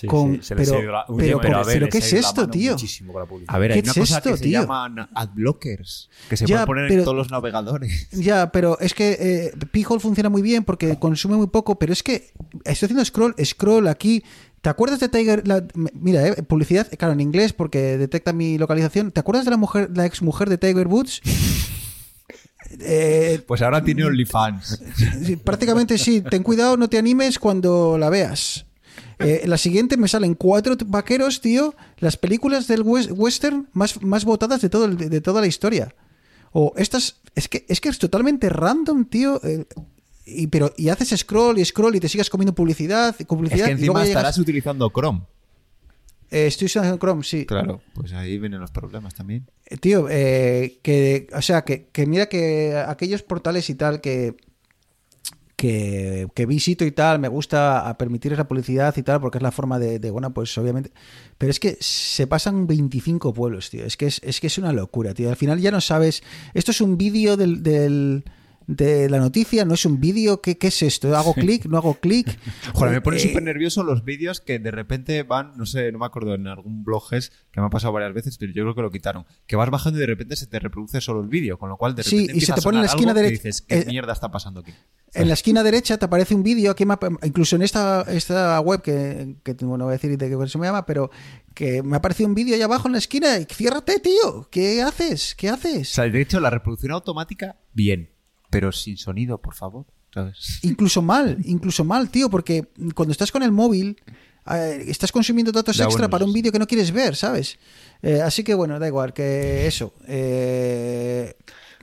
[0.00, 2.48] Sí, Con- sí, se pero- ido la- pero- a pero- ver, pero ¿qué es esto,
[2.48, 2.76] tío?
[3.46, 4.60] A ver, ¿Qué hay una es cosa esto, que se tío?
[4.62, 8.08] llaman adblockers, que se Ya, pueden poner pero- en todos los navegadores.
[8.12, 12.02] Ya, pero es que eh, P-Hole funciona muy bien porque consume muy poco, pero es
[12.02, 12.32] que
[12.64, 14.24] estoy haciendo scroll, scroll aquí.
[14.62, 15.46] ¿Te acuerdas de Tiger?
[15.46, 19.12] la- mira, eh, publicidad, claro, en inglés porque detecta mi localización.
[19.12, 21.20] ¿Te acuerdas de la mujer, la ex mujer de Tiger Woods?
[22.80, 24.80] Eh, Pues ahora tiene OnlyFans.
[25.24, 26.22] Sí, prácticamente sí.
[26.22, 28.66] Ten cuidado, no te animes cuando la veas.
[29.20, 31.74] Eh, la siguiente me salen cuatro vaqueros, tío.
[31.98, 35.94] Las películas del wes- western más, más votadas de, todo el- de toda la historia.
[36.52, 37.20] O estas.
[37.34, 39.40] Es que es, que es totalmente random, tío.
[39.44, 39.66] eh,
[40.26, 43.66] y, pero, y haces scroll y scroll y te sigas comiendo publicidad y Es publicidad.
[43.66, 45.22] que y luego encima llegas- estarás utilizando Chrome.
[46.30, 47.44] Eh, estoy usando Chrome, sí.
[47.46, 49.48] Claro, pues ahí vienen los problemas también.
[49.66, 54.34] Eh, Tío, que, o sea, que, que mira que aquellos portales y tal que,
[55.56, 59.52] que, que visito y tal, me gusta permitir esa publicidad y tal, porque es la
[59.52, 60.90] forma de, de, bueno, pues obviamente.
[61.38, 63.84] Pero es que se pasan 25 pueblos, tío.
[63.84, 65.30] Es que es, es que es una locura, tío.
[65.30, 66.22] Al final ya no sabes.
[66.54, 67.62] Esto es un vídeo del.
[67.62, 68.24] del
[68.66, 71.14] de la noticia, no es un vídeo, ¿qué, qué es esto?
[71.16, 71.66] ¿Hago clic?
[71.66, 72.38] ¿No hago clic?
[72.74, 75.98] Joder, me pone Eh, súper nervioso los vídeos que de repente van, no sé, no
[75.98, 78.74] me acuerdo, en algún blog es que me ha pasado varias veces, pero yo creo
[78.74, 79.26] que lo quitaron.
[79.46, 81.94] Que vas bajando y de repente se te reproduce solo el vídeo, con lo cual
[81.94, 84.12] de Sí, repente y se te pone en la esquina derecha- dices, ¿qué eh, mierda
[84.12, 84.72] está pasando aquí?
[85.12, 88.82] En la esquina derecha te aparece un vídeo, que me incluso en esta, esta web,
[88.82, 91.10] que, que bueno, no voy a decir de qué versión me llama, pero
[91.54, 94.48] que me ha aparecido un vídeo allá abajo en la esquina y ciérrate, tío.
[94.50, 95.36] ¿Qué haces?
[95.36, 95.88] ¿Qué O haces?
[95.88, 98.10] sea, de hecho, la reproducción automática, bien,
[98.54, 99.84] pero sin sonido, por favor.
[100.62, 104.00] Incluso mal, incluso mal, tío, porque cuando estás con el móvil
[104.48, 107.58] eh, estás consumiendo datos extra bueno, para un vídeo que no quieres ver, ¿sabes?
[108.00, 109.92] Eh, así que bueno, da igual, que eso.
[110.06, 111.34] eh,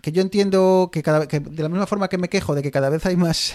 [0.02, 2.72] que yo entiendo que, cada, que de la misma forma que me quejo de que
[2.72, 3.54] cada vez hay más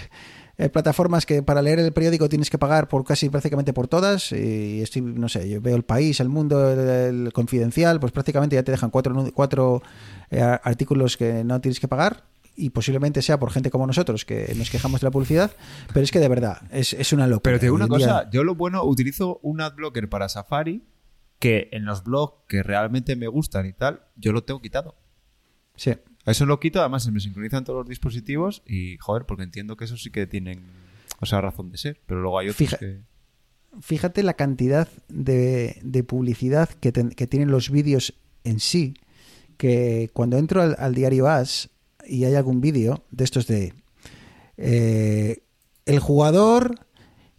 [0.59, 4.31] eh, plataformas que para leer el periódico tienes que pagar por casi prácticamente por todas
[4.33, 8.57] y estoy, no sé, yo veo el país, el mundo, el, el confidencial, pues prácticamente
[8.57, 9.83] ya te dejan cuatro, cuatro
[10.31, 12.25] eh, artículos que no tienes que pagar
[12.57, 15.53] y posiblemente sea por gente como nosotros que nos quejamos de la publicidad,
[15.93, 17.43] pero es que de verdad es, es una locura.
[17.43, 20.83] Pero te digo una día- cosa, yo lo bueno, utilizo un adblocker para Safari
[21.39, 24.97] que en los blogs que realmente me gustan y tal, yo lo tengo quitado.
[25.77, 25.93] Sí.
[26.25, 29.85] Eso lo quito, además se me sincronizan todos los dispositivos y, joder, porque entiendo que
[29.85, 30.65] eso sí que tienen,
[31.21, 33.03] o sea, razón de ser, pero luego hay otros Fija- que...
[33.81, 38.15] fíjate la cantidad de, de publicidad que, que tienen los vídeos
[38.45, 38.95] en sí,
[39.57, 41.71] que cuando entro al, al diario As
[42.07, 43.75] y hay algún vídeo de estos de
[44.57, 45.43] eh,
[45.85, 46.75] el jugador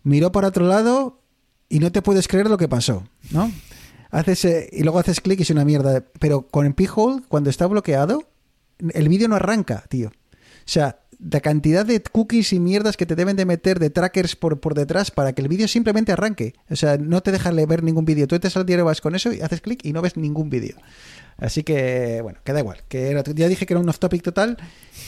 [0.04, 1.22] miró para otro lado
[1.70, 3.52] y no te puedes creer lo que pasó, ¿no?
[4.10, 6.06] Haces, eh, y luego haces clic y es una mierda.
[6.20, 8.24] Pero con P-Hole, cuando está bloqueado,
[8.94, 10.08] el vídeo no arranca, tío.
[10.10, 14.36] O sea, la cantidad de cookies y mierdas que te deben de meter de trackers
[14.36, 16.54] por, por detrás para que el vídeo simplemente arranque.
[16.70, 18.28] O sea, no te deja ver ningún vídeo.
[18.28, 20.78] Tú entras al vas con eso y haces clic y no ves ningún vídeo.
[21.38, 22.84] Así que, bueno, queda igual.
[22.88, 24.58] Que era- ya dije que era un off-topic total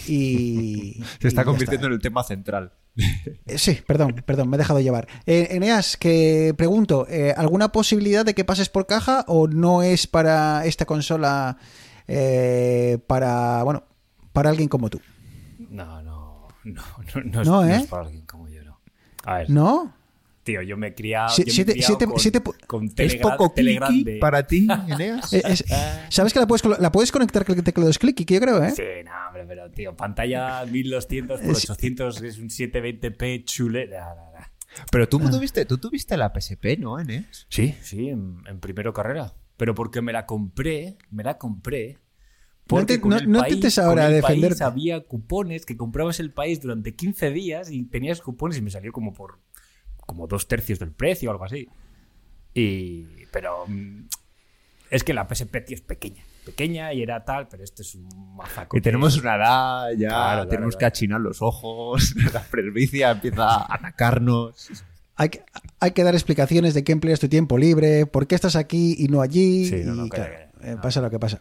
[0.07, 1.01] y...
[1.21, 2.73] Se está y convirtiendo en el tema central.
[2.97, 5.07] eh, Sí, perdón, perdón, me he dejado llevar.
[5.25, 10.05] Eh, Eneas, que pregunto, eh, ¿alguna posibilidad de que pases por caja o no es
[10.07, 11.57] para esta consola
[12.07, 13.83] eh, para, bueno,
[14.33, 14.99] para alguien como tú?
[15.69, 16.81] No, no, no,
[17.15, 17.75] no, no, es, No, no ¿eh?
[17.77, 18.79] es para alguien como yo, no.
[19.25, 19.93] A ver, ¿No?
[20.43, 22.65] Tío, yo me he criado, Si- yo me he siete- criado siete- con, siete pu-
[22.67, 25.33] con ¿Es Telegram, poco clicky para ti, Eneas?
[25.33, 25.65] Eh, es-
[26.09, 28.63] ¿Sabes que la puedes, la puedes conectar con el teclado es clicky, que yo creo,
[28.63, 28.71] eh?
[28.71, 33.87] Sí, no, hombre, pero tío, pantalla 1200 por Es- 800 es un 720p chule.
[33.87, 34.45] nah, nah, nah.
[34.91, 37.47] Pero tú tuviste, tú tuviste la PSP, ¿no, Eneas?
[37.49, 39.33] Sí, sí, en, en primero carrera.
[39.57, 41.93] Pero porque me la compré, me la compré.
[41.93, 44.55] No Porque te- con no- el no país, con ahora el defenderte.
[44.57, 48.69] país había cupones que comprabas el país durante 15 días y tenías cupones y me
[48.69, 49.39] salió como por
[50.09, 51.69] como dos tercios del precio o algo así.
[52.55, 54.07] Y pero mm,
[54.89, 58.35] es que la PSP tío es pequeña, pequeña y era tal, pero este es un
[58.35, 58.75] mazaco.
[58.75, 60.89] Que tenemos una edad, ya Claro, claro, tenemos que claro.
[60.89, 64.71] achinar los ojos, la presbicia empieza a atacarnos.
[65.15, 65.43] Hay que,
[65.79, 69.09] hay que dar explicaciones de qué empleas tu tiempo libre, por qué estás aquí y
[69.09, 69.65] no allí.
[69.65, 71.39] Sí, no, no, y, claro, eh, pasa lo que pasa.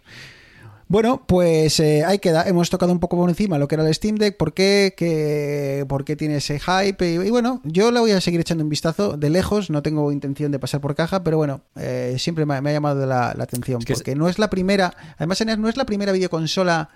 [0.90, 2.48] Bueno, pues eh, ahí queda.
[2.48, 5.84] Hemos tocado un poco por encima lo que era el Steam Deck, por qué, que-
[5.86, 7.06] por qué tiene ese hype.
[7.06, 9.68] Y, y bueno, yo le voy a seguir echando un vistazo de lejos.
[9.68, 12.72] No tengo intención de pasar por caja, pero bueno, eh, siempre me, ha- me ha
[12.72, 13.80] llamado la, la atención.
[13.80, 16.88] Es que es- porque no es la primera, además no es la primera videoconsola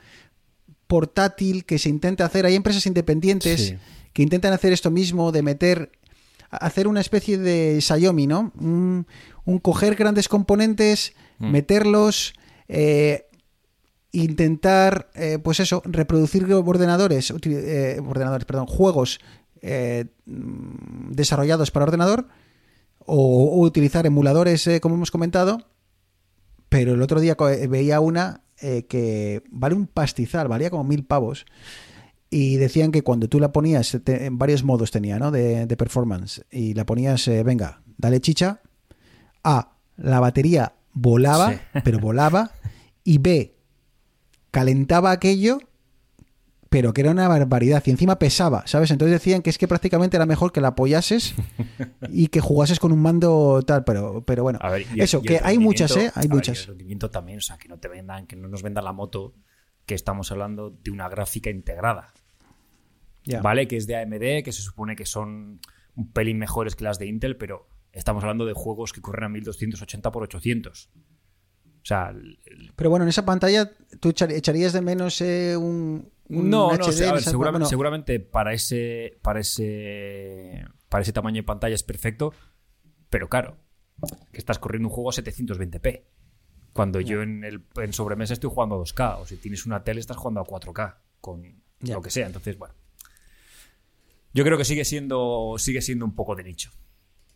[0.86, 2.46] portátil que se intenta hacer.
[2.46, 3.76] Hay empresas independientes Sí.
[4.14, 5.92] que intentan hacer esto mismo, de meter,
[6.50, 8.52] hacer una especie de Xiaomi, ¿no?
[8.58, 9.06] Un,
[9.44, 11.50] un coger grandes componentes, Mm.
[11.50, 12.32] meterlos,
[12.68, 13.26] eh,
[14.12, 19.20] intentar, eh, pues eso, reproducir ordenadores, eh, ordenadores, perdón, juegos
[19.62, 22.28] eh, mm, desarrollados para ordenador
[22.98, 25.66] o, o utilizar emuladores, como hemos comentado.
[26.68, 27.36] Pero el otro día
[27.68, 28.42] veía una
[28.88, 31.44] que vale un pastizal, valía como mil pavos.
[32.30, 35.30] Y decían que cuando tú la ponías, te- en varios modos tenía, ¿no?
[35.30, 36.44] De, de performance.
[36.50, 38.60] Y la ponías, venga, dale chicha.
[39.44, 41.58] A, la batería volaba, Sí.
[41.84, 42.52] pero volaba.
[43.04, 43.54] Y B,
[44.52, 45.58] calentaba aquello,
[46.70, 47.82] pero que era una barbaridad.
[47.84, 48.90] Y encima pesaba, ¿sabes?
[48.92, 51.34] Entonces decían que es que prácticamente era mejor que la apoyases
[52.08, 53.82] y que jugases con un mando tal.
[53.84, 56.12] Pero, pero bueno, A ver, y- eso, y que hay muchas, ¿eh?
[56.14, 56.58] Hay ver, muchas.
[56.58, 58.92] y el rendimiento también, o sea, que no te vendan, que no nos vendan la
[58.92, 59.34] moto,
[59.84, 62.12] que estamos hablando de una gráfica integrada.
[63.42, 63.68] ¿Vale?
[63.68, 65.60] Que es de AMD, que se supone que son
[65.94, 69.28] un pelín mejores que las de Intel, pero estamos hablando de juegos que corren a
[69.28, 70.90] 1280 por 800.
[71.82, 72.38] O sea, el-
[72.76, 76.74] Pero bueno, en esa pantalla tú echar- echarías de menos eh, un, un no, no,
[76.76, 81.36] HD o sea, a ver, seguramente, bueno, seguramente para ese, para ese, para ese tamaño
[81.36, 82.32] de pantalla es perfecto,
[83.10, 83.56] pero claro,
[84.32, 86.02] que estás corriendo un juego a 720p.
[86.72, 90.00] Cuando yo en, el, en sobremesa estoy jugando a 2K, o si tienes una tele
[90.00, 92.26] estás jugando a 4K con lo que sea.
[92.26, 92.74] Entonces, bueno.
[94.32, 96.70] Yo creo que sigue siendo, sigue siendo un poco de nicho.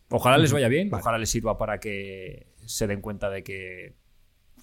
[0.09, 3.97] Ojalá les vaya bien, ojalá les sirva para que se den cuenta de que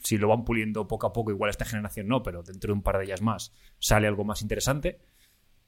[0.03, 2.83] si lo van puliendo poco a poco, igual esta generación no, pero dentro de un
[2.83, 4.99] par de ellas más sale algo más interesante.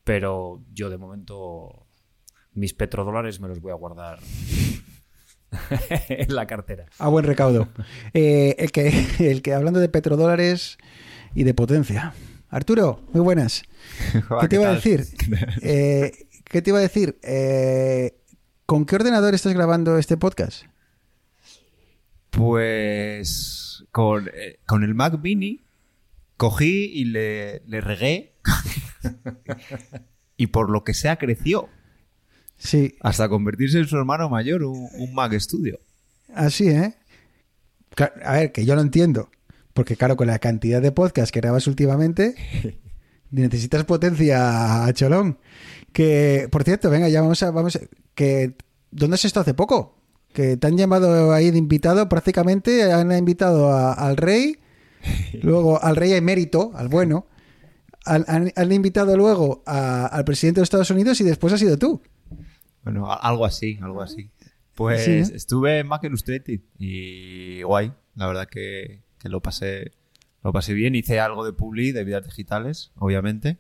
[0.04, 1.88] Pero yo de momento
[2.54, 4.20] mis petrodólares me los voy a guardar
[6.10, 6.86] en la cartera.
[7.00, 7.70] A buen recaudo.
[8.14, 10.78] Eh, el, que, el que hablando de petrodólares
[11.34, 12.14] y de potencia.
[12.50, 13.64] Arturo, muy buenas.
[14.42, 15.06] ¿Qué te iba a decir?
[15.62, 16.12] Eh,
[16.44, 17.20] ¿Qué te iba a decir?
[17.24, 18.22] Eh,
[18.66, 20.64] ¿Con qué ordenador estás grabando este podcast?
[22.30, 25.62] Pues con, eh, con el Mac Mini
[26.38, 28.34] cogí y le, le regué
[30.38, 31.70] y por lo que sea creció
[32.58, 35.78] Sí, hasta convertirse en su hermano mayor, un, un Mac Studio.
[36.34, 36.96] así, ¿eh?
[38.24, 39.30] A ver, que yo lo entiendo.
[39.74, 42.34] Porque claro, con la cantidad de podcasts que grabas últimamente,
[43.30, 45.38] necesitas potencia a cholón.
[45.92, 47.52] Que, por cierto, venga, ya vamos a...
[47.52, 47.82] Vamos a-
[48.16, 48.56] que,
[48.90, 49.95] ¿Dónde has estado hace poco?
[50.36, 54.58] Que te han llamado ahí de invitado prácticamente, han invitado a- al rey,
[55.42, 57.26] luego al rey emérito, al bueno,
[58.06, 62.02] han, han invitado luego a- al presidente de Estados Unidos y después has sido tú.
[62.84, 64.30] Bueno, algo así, algo así.
[64.76, 65.24] Pues Sí, ¿eh?
[65.34, 69.94] estuve en Mac Illustrated y guay, la verdad que, que lo pasé
[70.44, 70.94] lo pasé bien.
[70.96, 73.58] Hice algo de Publi, de vidas digitales, obviamente.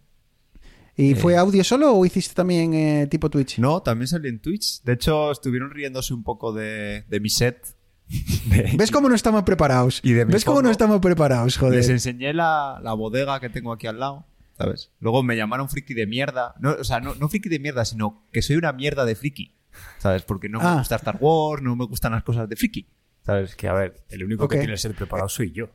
[0.97, 3.59] ¿Y fue audio solo o hiciste también eh, tipo Twitch?
[3.59, 4.81] No, también salí en Twitch.
[4.83, 7.75] De hecho, estuvieron riéndose un poco de, de mi set.
[8.49, 9.99] De- ¿Ves cómo no estamos preparados?
[10.03, 11.75] Y de ¿Ves cómo no estamos preparados, joder?
[11.77, 14.25] Les enseñé la, la bodega que tengo aquí al lado,
[14.57, 14.91] ¿sabes?
[14.99, 16.55] Luego me llamaron friki de mierda.
[16.59, 19.55] No, o sea, no, no friki de mierda, sino que soy una mierda de friki,
[19.97, 20.21] ¿sabes?
[20.21, 20.73] Porque no Ah.
[20.73, 22.87] me gusta Star Wars, no me gustan las cosas de friki,
[23.25, 23.55] ¿sabes?
[23.55, 24.51] Que a ver, el único Ok.
[24.51, 25.69] que tiene el set preparado soy yo.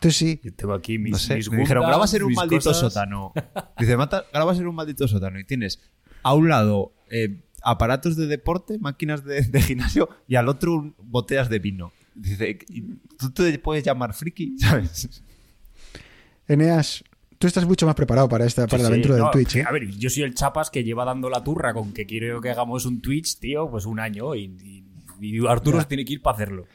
[0.00, 0.40] Tú sí.
[0.42, 2.78] yo tengo aquí mis, No sé, mis me dijeron, grabas en un mis maldito cosas".
[2.92, 3.32] sótano.
[3.78, 5.80] Dice, "Mata- grabas en un maldito sótano y tienes
[6.22, 11.48] a un lado eh, aparatos de deporte, máquinas de, de gimnasio y al otro botellas
[11.50, 11.92] de vino.
[12.14, 12.82] Dice, "¿Y
[13.18, 14.56] ¿tú te puedes llamar friki?
[14.58, 15.22] ¿Sabes?
[16.48, 17.04] Eneas,
[17.38, 19.56] tú estás mucho más preparado para esta, para Sí, la sí, aventura del no, Twitch,
[19.56, 19.64] ¿eh?
[19.66, 22.50] A ver, yo soy el chapas que lleva dando la turra con que quiero que
[22.50, 24.84] hagamos un Twitch, tío, pues un año y, y-
[25.20, 25.86] y Arturo Ya.
[25.86, 26.66] tiene que ir para hacerlo.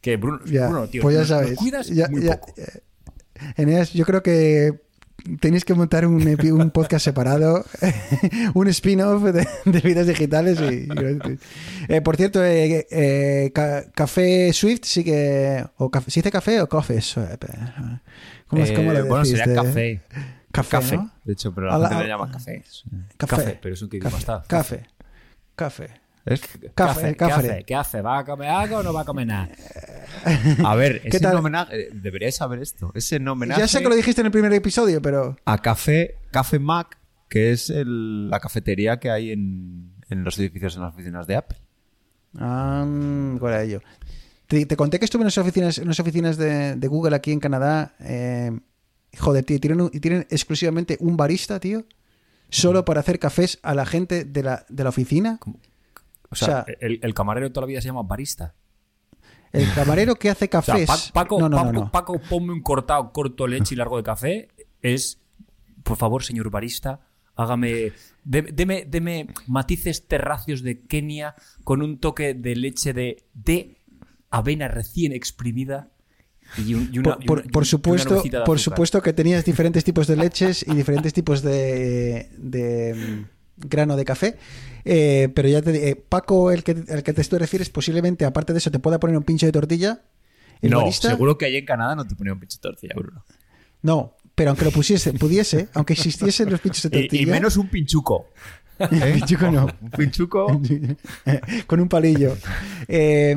[0.00, 1.58] Que Bruno, Ya, Bruno, tío, pues ya nos- nos sabes.
[1.58, 2.54] cuidas Ya- muy ya- poco.
[2.56, 2.80] eh,
[3.56, 4.80] Eneas, yo creo que
[5.40, 7.64] tenéis que montar un, un podcast separado,
[8.54, 10.58] un spin-off de, de vidas digitales.
[10.60, 10.88] Y,
[11.88, 15.64] Eh, por cierto, eh, eh, Ca- Café Swift sigue.
[15.78, 17.00] O café, ¿Se dice café o coffee?
[17.00, 17.44] Swift?
[18.46, 19.38] ¿Cómo, es- cómo lo bueno, decís?
[19.38, 20.00] sería café.
[20.50, 21.10] Café, Café, ¿no?
[21.24, 22.62] de hecho, pero la gente le llama café.
[23.18, 23.36] Café.
[23.36, 24.42] Café, pero es un que idioma está.
[24.48, 24.86] Café.
[25.54, 25.88] Café.
[26.34, 26.40] Es-
[26.74, 27.32] Café, ¿Qué café.
[27.52, 27.64] hace?
[27.64, 28.02] ¿Qué hace?
[28.02, 29.48] ¿Va a comer algo o no va a comer nada?
[30.64, 31.36] A ver, ¿Qué ese tal?
[31.36, 32.90] homenaje, eh, deberíais saber esto.
[32.94, 35.36] Ese homenaje Ya sé que lo dijiste en el primer episodio, pero.
[35.44, 40.76] a Café, Café Mac, que es el- la cafetería que hay en, en los edificios
[40.76, 41.58] en las oficinas de Apple.
[42.38, 42.84] Ah,
[43.38, 43.80] ¿cuál era ello?
[44.46, 47.40] Te, te conté que estuve en unas oficinas, en oficinas de, de Google aquí en
[47.40, 47.94] Canadá.
[48.00, 48.50] eh,
[49.18, 51.84] joder, tío, tienen, tienen exclusivamente un barista, tío,
[52.50, 55.38] solo para hacer cafés a la gente de la, de la oficina.
[56.30, 58.54] O sea, O sea- el, el camarero toda la vida se llama barista.
[59.52, 60.86] El camarero que hace O sea, cafés.
[60.86, 61.90] Pa- Paco, no, no, Paco, no.
[61.90, 64.48] Paco, ponme un cortado corto leche y largo de café.
[64.82, 65.20] Es,
[65.82, 67.00] por favor, señor barista,
[67.34, 67.92] hágame.
[68.24, 73.78] de- Deme, deme matices terracios de Kenia con un toque de leche de, de
[74.30, 75.88] avena recién exprimida.
[76.58, 80.06] Y, un- y una, Por, y una- por supuesto, por supuesto que tenías diferentes tipos
[80.06, 83.24] de leches y diferentes tipos de, de,
[83.58, 84.36] grano de café.
[84.84, 88.52] Eh, pero ya te eh, Paco, el que, el que te tú refieres, posiblemente, aparte
[88.52, 90.02] de eso, te pueda poner un pincho de tortilla.
[90.60, 93.24] El no, barista, seguro que ahí en Canadá no te ponía un pinche tortilla, Bruno.
[93.82, 97.22] No, pero aunque lo pusiese, pudiese, aunque existiesen los pinchos de Y, tortilla.
[97.22, 98.30] y menos un pinchuco.
[98.78, 99.12] ¿eh?
[99.14, 99.66] Pinchuco no.
[99.82, 100.60] Un pinchuco.
[101.66, 102.36] con un palillo.
[102.86, 103.36] Eh,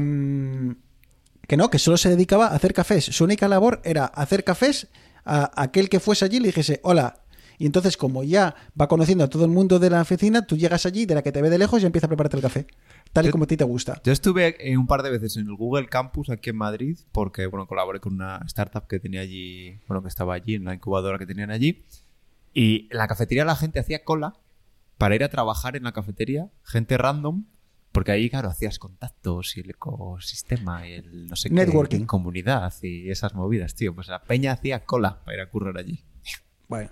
[1.47, 3.05] que no, que solo se dedicaba a hacer cafés.
[3.05, 4.87] Su única labor era hacer cafés
[5.25, 7.20] a aquel que fuese allí y le dijese, hola.
[7.61, 10.87] Y entonces, como ya va conociendo a todo el mundo de la oficina, tú llegas
[10.87, 12.65] allí, de la que te ve de lejos, y empieza a prepararte el café.
[13.13, 14.01] Tal y Yo- como a ti te gusta.
[14.03, 17.45] Yo estuve eh, un par de veces en el Google Campus aquí en Madrid porque,
[17.45, 21.19] bueno, colaboré con una startup que tenía allí, bueno, que estaba allí, en la incubadora
[21.19, 21.83] que tenían allí.
[22.51, 24.33] Y en la cafetería la gente hacía cola
[24.97, 27.45] para ir a trabajar en la cafetería, gente random,
[27.91, 32.05] porque ahí, claro, hacías contactos y el ecosistema y el no sé qué, Networking.
[32.05, 33.93] comunidad y esas movidas, tío.
[33.93, 36.03] Pues la peña hacía cola para ir a currar allí.
[36.67, 36.89] Bueno.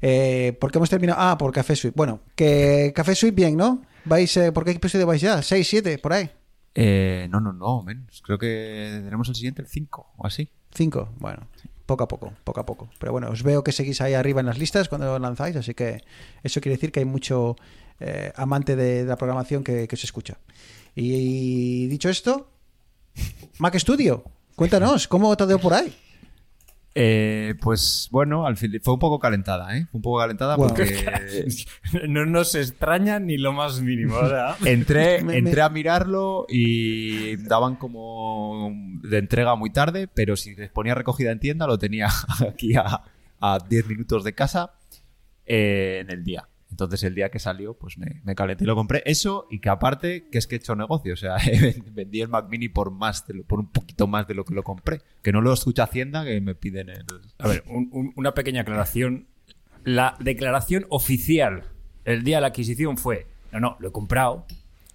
[0.00, 1.20] Eh, ¿Por qué hemos terminado?
[1.20, 1.94] Ah, por Café Suite.
[1.96, 3.82] Bueno, que Café Suite bien, ¿no?
[4.04, 5.38] ¿Vais, eh, ¿Por qué episodio vais ya?
[5.38, 6.30] ¿6, 7, por ahí?
[6.74, 8.22] Eh, no, no, no, menos.
[8.22, 10.48] Creo que tenemos el siguiente el 5 o así.
[10.74, 11.48] 5, bueno.
[11.86, 12.90] poco a poco, poco a poco.
[12.98, 16.02] Pero bueno, os veo que seguís ahí arriba en las listas cuando lanzáis, así que
[16.42, 17.56] eso quiere decir que hay mucho
[17.98, 20.38] eh, amante de, de la programación que, que os escucha.
[20.94, 22.50] Y, dicho esto,
[23.58, 24.24] Mac Studio,
[24.54, 25.94] cuéntanos, ¿cómo te ha por ahí?
[26.94, 29.86] Eh, pues bueno, al fin fue un poco calentada, ¿eh?
[29.90, 30.74] Fue un poco calentada Bueno.
[30.74, 31.46] porque
[32.08, 34.16] No nos extraña ni lo más mínimo.
[34.16, 34.56] ¿verdad?
[34.64, 38.72] entré, entré a mirarlo y daban como
[39.02, 42.08] de entrega muy tarde, pero si les ponía recogida en tienda lo tenía
[42.48, 43.02] aquí a,
[43.40, 44.72] a 10 minutos de casa
[45.46, 46.49] eh, en el día.
[46.70, 49.02] Entonces el día que salió, pues me, me calenté y lo compré.
[49.04, 51.12] Eso y que aparte, que es que he hecho negocio.
[51.14, 51.36] O sea,
[51.92, 54.54] vendí el Mac Mini por más, de lo- por un poquito más de lo que
[54.54, 55.00] lo compré.
[55.22, 57.04] Que no lo escucha Hacienda, que me piden el...
[57.38, 59.26] A ver, un- un- una pequeña aclaración.
[59.84, 61.64] La declaración oficial
[62.04, 64.46] el día de la adquisición fue: no, no, lo he comprado,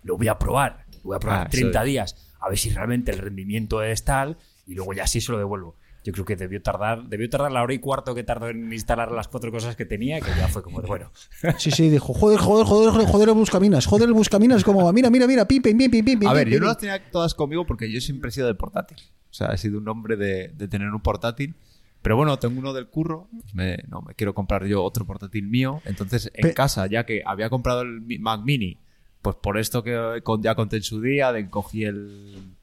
[0.03, 1.85] lo voy a probar, lo voy a probar Ah, eso 30 es.
[1.85, 5.37] días, a ver si realmente el rendimiento es tal, y luego ya sí se lo
[5.39, 5.75] devuelvo.
[6.05, 9.11] Yo creo que debió tardar, debió tardar la hora y cuarto que tardó en instalar
[9.11, 11.11] las cuatro cosas que tenía, que ya fue como de, bueno.
[11.57, 15.09] Sí, sí, dijo, joder, joder, joder, joder, joder el buscaminas, joder el buscaminas, como mira,
[15.09, 16.67] mira, mira, pim, pim, pim, pim, pim, A pim, ver, pim, yo no pim.
[16.69, 18.97] las tenía todas conmigo porque yo siempre he sido de portátil.
[19.29, 21.55] O sea, he sido un hombre de, de tener un portátil.
[22.03, 23.27] Pero bueno, tengo uno del curro.
[23.53, 25.81] me, no, me quiero comprar yo otro portátil mío.
[25.85, 28.77] Entonces, en Pe- casa, ya que había comprado el Mac Mini,
[29.23, 32.54] pues por esto que con- ya conté en su día, de cogí el,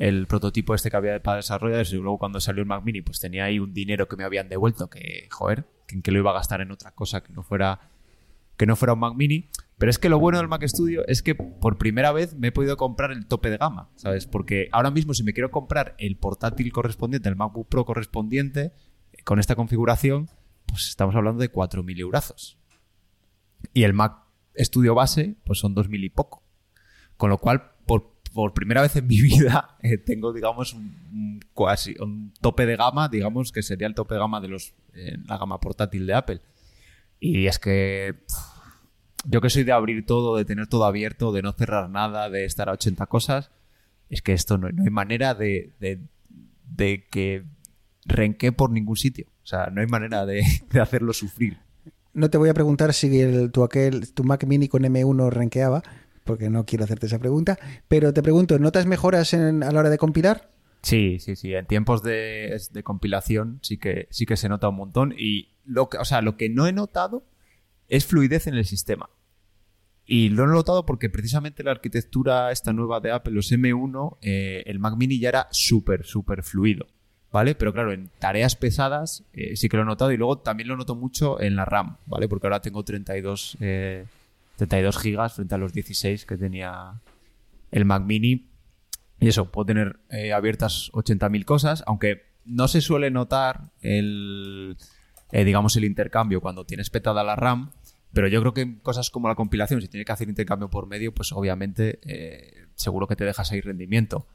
[0.00, 1.86] el prototipo este que había para desarrollar.
[1.86, 4.48] Y luego cuando salió el Mac Mini, pues tenía ahí un dinero que me habían
[4.48, 4.88] devuelto.
[4.88, 5.66] Que, joder,
[6.02, 7.80] que, lo iba a gastar en otra cosa que no fuera
[8.56, 9.50] que no fuera un Mac Mini.
[9.76, 12.52] Pero es que lo bueno del Mac Studio es que por primera vez me he
[12.52, 14.26] podido comprar el tope de gama, ¿sabes?
[14.26, 18.72] Porque ahora mismo si me quiero comprar el portátil correspondiente, el MacBook Pro correspondiente,
[19.12, 20.30] eh, con esta configuración,
[20.66, 22.58] pues estamos hablando de 4.000 eurazos.
[23.72, 24.16] Y el Mac
[24.56, 26.42] Studio base, pues son 2.000 y poco.
[27.16, 31.40] Con lo cual, por, por primera vez en mi vida, eh, tengo, digamos, un, un
[31.56, 35.16] casi un tope de gama, digamos, que sería el tope de gama de los, eh,
[35.26, 36.40] la gama portátil de Apple.
[37.18, 38.14] Y es que
[39.24, 42.44] yo que soy de abrir todo, de tener todo abierto, de no cerrar nada, de
[42.44, 43.50] estar a 80 cosas,
[44.08, 46.00] es que esto no, no hay manera de, de,
[46.64, 47.44] de que
[48.04, 49.26] renque por ningún sitio.
[49.42, 51.58] O sea, no hay manera de, de hacerlo sufrir.
[52.12, 55.82] No te voy a preguntar si el, tu, aquel, tu Mac Mini con M1 rankeaba,
[56.24, 57.58] porque no quiero hacerte esa pregunta,
[57.88, 60.50] pero te pregunto, ¿notas mejoras a la hora de compilar?
[60.82, 61.54] Sí, sí, sí.
[61.54, 65.14] En tiempos de, de compilación sí que, sí que se nota un montón.
[65.16, 67.24] Y lo que, o sea, lo que no he notado
[67.88, 69.10] es fluidez en el sistema.
[70.06, 74.62] Y lo he notado porque precisamente la arquitectura esta nueva de Apple, los M1, eh,
[74.66, 76.86] el Mac Mini ya era súper, súper fluido.
[77.32, 77.54] ¿Vale?
[77.54, 80.10] Pero claro, en tareas pesadas eh, sí que lo he notado.
[80.10, 82.26] Y luego también lo noto mucho en la RAM, ¿vale?
[82.26, 84.06] Porque ahora tengo 32, eh,
[84.66, 87.00] 32 gigas frente a los 16 que tenía
[87.70, 88.50] el Mac Mini.
[89.18, 94.76] Y eso, puedo tener eh, abiertas 80.000 cosas, aunque no se suele notar el,
[95.32, 97.70] eh, digamos, el intercambio cuando tienes petada la RAM,
[98.12, 101.14] pero yo creo que cosas como la compilación, si tienes que hacer intercambio por medio,
[101.14, 104.26] pues obviamente eh, seguro que te dejas ahí rendimiento.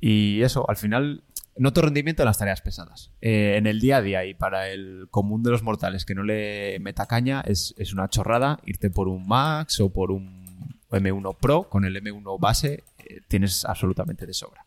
[0.00, 1.24] Y eso, al final,
[1.56, 3.10] noto rendimiento en las tareas pesadas.
[3.20, 6.22] Eh, en el día a día y para el común de los mortales que no
[6.22, 11.36] le meta caña, es, es una chorrada irte por un Max o por un M1
[11.36, 11.64] Pro.
[11.64, 14.64] Con el M1 base eh, tienes absolutamente de sobra.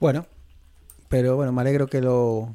[0.00, 0.26] Bueno,
[1.08, 2.54] pero bueno, me alegro que lo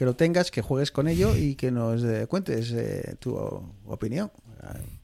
[0.00, 3.36] que lo tengas, que juegues con ello y que nos eh, cuentes eh, tu
[3.84, 4.30] opinión.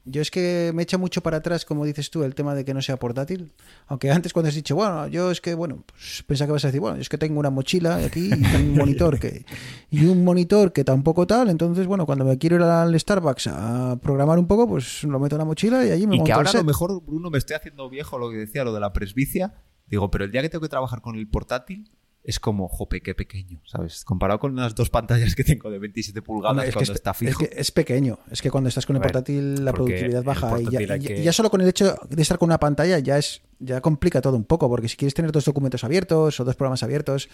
[0.05, 2.73] Yo es que me echa mucho para atrás, como dices tú, el tema de que
[2.73, 3.51] no sea portátil.
[3.87, 6.67] Aunque antes cuando has dicho, bueno, yo es que, bueno, pues pensaba que vas a
[6.67, 9.45] decir, bueno, es que tengo una mochila aquí y un monitor que
[9.89, 13.97] y un monitor que tampoco tal, entonces, bueno, cuando me quiero ir al Starbucks a
[14.01, 16.31] programar un poco, pues lo meto en la mochila y allí me Y monto que
[16.31, 18.79] el ahora a lo mejor, Bruno, me estoy haciendo viejo lo que decía, lo de
[18.79, 19.55] la presbicia.
[19.87, 21.89] Digo, pero el día que tengo que trabajar con el portátil
[22.27, 24.03] es como, jope, qué pequeño, ¿sabes?
[24.03, 27.11] Comparado con las dos pantallas que tengo de 27 pulgadas Hombre, es, cuando es, está
[27.11, 27.39] es fijo.
[27.39, 28.19] que es pequeño.
[28.29, 30.99] Es que cuando estás con el ver, portátil la productividad baja y ya, portátil hay
[30.99, 33.41] y ya- que- ya solo con el hecho de estar con una pantalla ya es
[33.59, 36.83] ya complica todo un poco porque si quieres tener dos documentos abiertos o dos programas
[36.83, 37.29] abiertos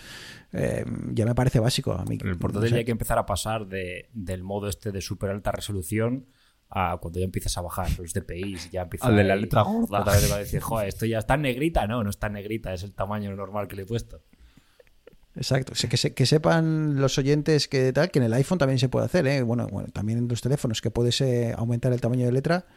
[0.54, 2.18] eh, ya me parece básico a mí.
[2.22, 2.76] En el no portátil sé.
[2.76, 6.28] ya hay que empezar a pasar de, del modo este de súper alta resolución
[6.70, 10.02] a cuando ya empiezas a bajar los DPIs, ya empieza Al de la letra gorda.
[10.02, 11.86] Otra vez te va a decir, joder, esto ya está negrita.
[11.86, 14.24] No, no está negrita, es el tamaño normal que le he puesto.
[15.36, 18.60] Exacto, O sea, que, se- que sepan los oyentes que tal, que en el iPhone
[18.60, 19.42] también se puede hacer, ¿eh?
[19.42, 22.68] bueno, bueno, también en los teléfonos, que puedes eh, aumentar el tamaño de letra.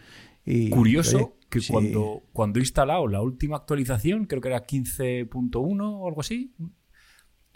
[0.45, 1.73] Y, Curioso oye, que sí.
[1.73, 6.55] cuando, cuando he instalado la última actualización, creo que era 15.1 o algo así,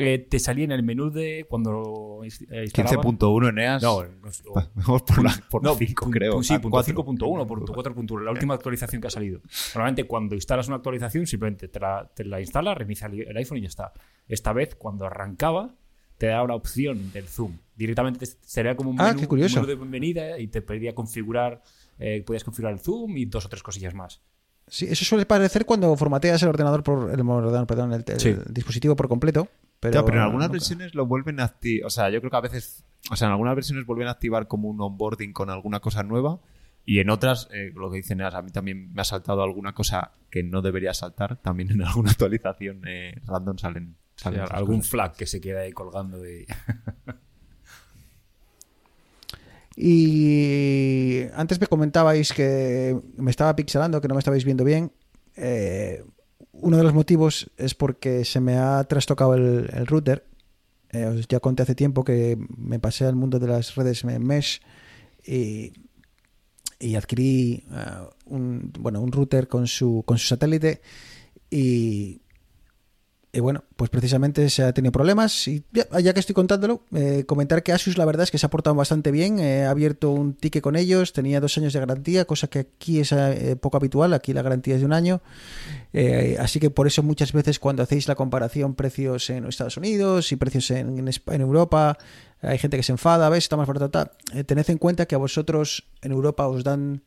[0.01, 3.83] eh, te salía en el menú de cuando ins- eh, instalaba- 15.1 Eneas.
[3.83, 4.11] No, no
[4.75, 6.43] Vamos por, la, por no, 5, pu- creo.
[6.43, 6.95] Sí, Ah, punto cuatro.
[6.95, 9.41] 5.1, por punto 4.1, la última actualización que ha salido.
[9.75, 13.63] Normalmente cuando instalas una actualización simplemente te la, te la instala, reinicia el iPhone y
[13.63, 13.93] ya está.
[14.27, 15.75] Esta vez cuando arrancaba
[16.19, 17.57] te da una opción del zoom.
[17.77, 21.63] Directamente te- sería como un Ah, menú, un menú de bienvenida y te pedía configurar,
[21.99, 24.21] eh, podías configurar el zoom y dos o tres cosillas más.
[24.67, 28.37] Sí, eso suele parecer cuando formateas el ordenador por el ordenador, perdón, el, el Sí.
[28.51, 29.49] dispositivo por completo.
[29.81, 30.53] Pero, Claro, pero en algunas nunca.
[30.53, 31.87] versiones lo vuelven a activar.
[31.87, 32.85] O sea, yo creo que a veces.
[33.11, 36.41] O sea, en algunas versiones vuelven a activar como un onboarding con alguna cosa nueva.
[36.85, 39.73] Y en otras, eh, lo que dicen es, a mí también me ha saltado alguna
[39.75, 41.37] cosa que no debería saltar.
[41.41, 43.97] También en alguna actualización eh, random salen.
[44.51, 44.91] Algún cosas.
[44.91, 46.45] flag que se queda ahí colgando y...
[49.77, 54.93] Y antes me comentabais que me estaba pixelando, que no me estabais viendo bien.
[55.37, 56.05] Eh,
[56.63, 60.27] uno de los motivos es porque se me ha trastocado el, router.
[60.91, 64.61] Eh, os ya conté hace tiempo que me pasé al mundo de las redes mesh
[65.25, 65.73] y,
[66.81, 70.81] y adquirí eh, un, bueno, un router con su, con su satélite
[71.51, 72.23] y,
[73.33, 77.25] y bueno, pues precisamente se ha tenido problemas y ya, ya que estoy contándolo, eh,
[77.27, 80.11] comentar que Asus la verdad es que se ha portado bastante bien, eh, ha abierto
[80.11, 83.77] un ticket con ellos, tenía dos años de garantía, cosa que aquí es eh, poco
[83.77, 85.21] habitual, aquí la garantía es de un año,
[85.93, 90.31] Eh, así que por eso muchas veces cuando hacéis la comparación precios en Estados Unidos
[90.31, 91.99] y precios en, en, Europa,
[92.43, 93.45] hay gente que se enfada, ¿ves?
[93.45, 93.69] Está más.
[94.33, 97.03] Eh, tened en cuenta que a vosotros en Europa os dan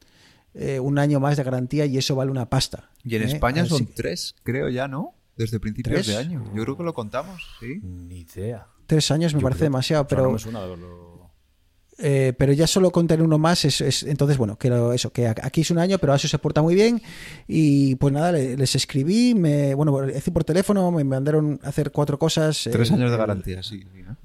[0.53, 2.89] eh, un año más de garantía y eso vale una pasta.
[3.03, 3.25] Y en ¿eh?
[3.25, 5.13] España son tres, creo ya, ¿no?
[5.37, 6.07] Desde principios ¿Tres?
[6.07, 6.43] de año.
[6.55, 7.79] Yo creo que lo contamos, sí.
[7.83, 8.67] Ni idea.
[8.85, 10.27] Tres años me Yo parece creo- demasiado, o sea, pero...
[10.27, 11.13] no me suena de lo-
[11.99, 15.13] Eh, pero ya solo con tener uno más es, es- entonces bueno que lo- eso
[15.13, 16.99] que a- aquí es un año pero Asus se porta muy bien
[17.47, 21.91] y pues nada le- les escribí me bueno hice por teléfono me mandaron a hacer
[21.91, 23.83] cuatro cosas Tres eh, años de garantía, sí.
[23.93, 24.17] sí, ¿no?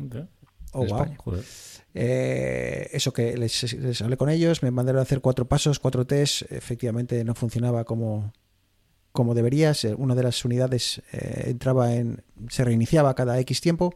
[0.73, 0.87] oh, wow.
[0.87, 1.17] España.
[1.19, 1.45] Joder.
[1.95, 6.07] Eh, eso que les, les hablé con ellos me mandaron a hacer cuatro pasos cuatro
[6.07, 8.33] test efectivamente no funcionaba como
[9.19, 9.97] como debería ser.
[9.97, 13.93] una de las unidades eh, entraba en se reiniciaba cada x tiempo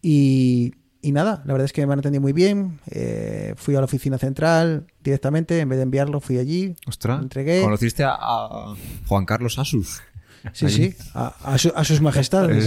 [0.00, 0.72] y,
[1.02, 2.80] y nada, la verdad es que me han atendido muy bien.
[2.90, 6.74] Eh, fui a la oficina central directamente, en vez de enviarlo, fui allí.
[6.86, 7.60] Ostras, Entregué.
[7.62, 8.74] conociste a, a
[9.06, 10.00] Juan Carlos Asus.
[10.54, 10.92] Sí, Allí.
[10.92, 12.64] sí, a, a su- a sus majestades.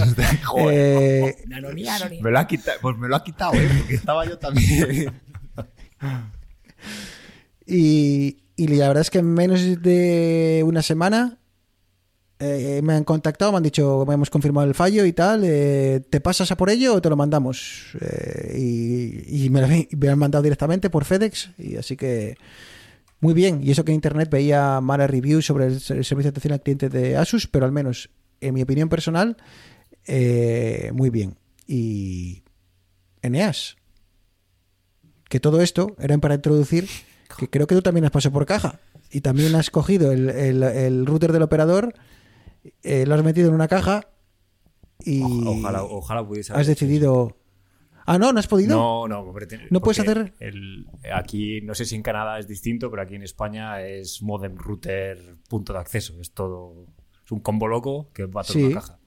[0.60, 3.68] Eh, Me lo ha quitado, pues me lo ha quitado, ¿eh?
[3.80, 5.14] Porque estaba yo también.
[7.66, 11.38] y, y la verdad es que en menos de una semana
[12.42, 16.20] eh, me han contactado, me han dicho, hemos confirmado el fallo y tal, eh, ¿te
[16.20, 17.96] pasas a por ello o te lo mandamos?
[18.02, 22.36] Eh, y me, lo, han mandado directamente por FedEx, y así que
[23.20, 23.62] muy bien.
[23.64, 26.54] Y eso que en internet veía malas reviews sobre el, ser- el servicio de atención
[26.54, 28.10] al cliente de Asus, pero al menos
[28.42, 29.38] en mi opinión personal,
[30.94, 31.38] muy bien.
[31.68, 32.44] Y
[33.22, 33.78] Eneas,
[35.30, 36.90] que todo esto era para introducir
[37.38, 38.80] que creo que tú también has pasado por caja
[39.12, 41.94] y también has cogido el router del operador,
[42.84, 44.08] eh, lo has metido en una caja
[45.04, 47.38] y Ojalá, ojalá pudiese has haber hecho decidido...
[48.06, 48.76] Ah, no, no has podido.
[48.76, 52.40] No, no, hombre, te- ¿No puedes porque hacer- el- aquí, no sé si en Canadá
[52.40, 56.20] es distinto, pero aquí en España es modem router punto de acceso.
[56.20, 56.88] Es todo.
[57.24, 58.64] Es un combo loco que va toda Sí.
[58.66, 59.00] una caja.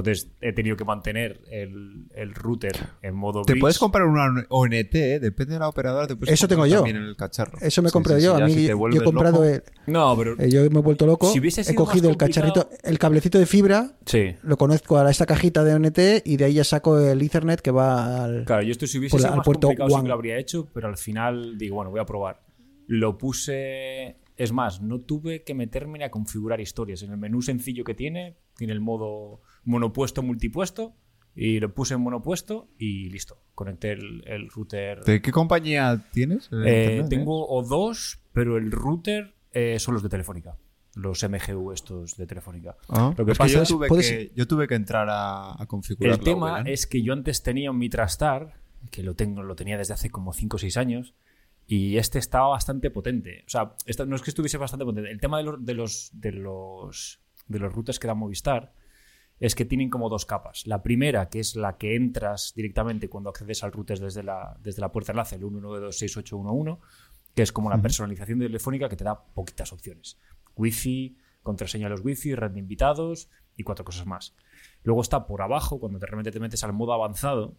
[0.00, 2.72] Entonces he tenido que mantener el, el router
[3.02, 3.42] en modo.
[3.42, 3.60] Te bridge.
[3.60, 5.18] puedes comprar una ONT, ¿eh?
[5.20, 6.06] depende de la operadora.
[6.06, 6.76] Te puedes Eso tengo yo.
[6.76, 7.58] También en el cacharro.
[7.60, 8.36] Eso me Sí, compré sí, yo.
[8.36, 9.44] sí, a mí si yo he comprado loco.
[9.44, 10.34] el- No, pero.
[10.38, 11.30] eh, yo me he vuelto loco.
[11.32, 14.34] Si hubiese he cogido más el cacharrito, el cablecito de fibra, Sí.
[14.42, 17.70] lo conozco a esta cajita de ONT y de ahí ya saco el Ethernet que
[17.70, 18.44] va al.
[18.44, 20.96] Claro, yo esto si hubiese sido al más puerto complicado lo habría hecho, pero al
[20.96, 22.40] final digo, bueno, voy a probar.
[22.86, 24.16] Lo puse...
[24.36, 27.02] Es más, no tuve que meterme ni a configurar historias.
[27.02, 30.94] En el menú sencillo que tiene, tiene el modo monopuesto, multipuesto,
[31.34, 33.40] y lo puse en monopuesto y listo.
[33.54, 35.04] Conecté el, el router.
[35.04, 36.48] ¿De qué compañía tienes?
[36.52, 40.56] en Eh, internet, tengo o dos, pero el router eh, son los de Telefónica.
[40.94, 42.76] Los MGU estos de Telefónica.
[42.88, 45.60] Ah, Lo que es pasa yo es- tuve, puedes- que, yo tuve que entrar a,
[45.62, 46.66] a configurar El tema VLAN.
[46.66, 48.54] es que yo antes tenía un Mitrastar,
[48.90, 51.14] que lo tengo, lo tenía desde hace como 5 o 6 años,
[51.68, 53.44] y este estaba bastante potente.
[53.46, 55.10] O sea, esta- no es que estuviese bastante potente.
[55.10, 58.72] El tema de los, de los, de los, de los routers que da Movistar
[59.40, 60.66] es que tienen como dos capas.
[60.66, 64.80] La primera, que es la que entras directamente cuando accedes al router desde la, desde
[64.80, 66.78] la puerta enlace, el 1926811,
[67.34, 70.18] que es como la personalización telefónica que te da poquitas opciones.
[70.56, 74.34] Wi-Fi, contraseña de los Wi-Fi, red de invitados y cuatro cosas más.
[74.82, 77.56] Luego está por abajo, cuando te realmente te metes al modo avanzado,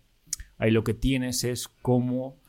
[0.57, 2.41] ahí lo que tienes es como...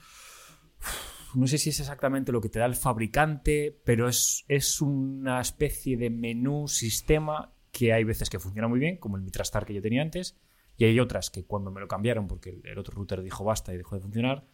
[1.33, 5.41] No sé si es exactamente lo que te da el fabricante, pero es, es una
[5.41, 9.73] especie de menú sistema que hay veces que funciona muy bien, como el Mitrastar que
[9.73, 10.39] yo tenía antes,
[10.77, 13.79] y hay otras que cuando me lo cambiaron, porque el, otro router dijo basta y
[13.79, 14.45] dejó de funcionar,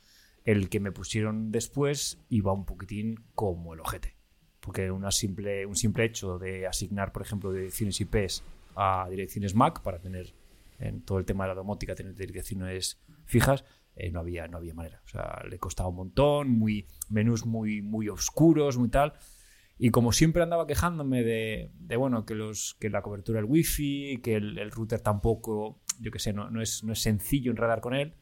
[0.45, 4.15] el que me pusieron después iba un poquitín como el ojete.
[4.61, 8.45] Porque una simple, un simple hecho de asignar, por ejemplo, direcciones IPs
[8.77, 10.33] a direcciones MAC para tener
[10.79, 13.65] en todo el tema de la domótica, tener direcciones fijas,
[13.97, 15.03] eh, no, había, no había manera.
[15.05, 19.15] O sea, le costaba un montón, muy, menús muy, muy oscuros, muy tal.
[19.79, 24.21] Y como siempre andaba quejándome de, de, bueno, que, los, que la cobertura del wifi,
[24.23, 27.95] que el, router tampoco, yo qué sé, no, no, es, no es sencillo enredar con
[27.95, 28.15] él,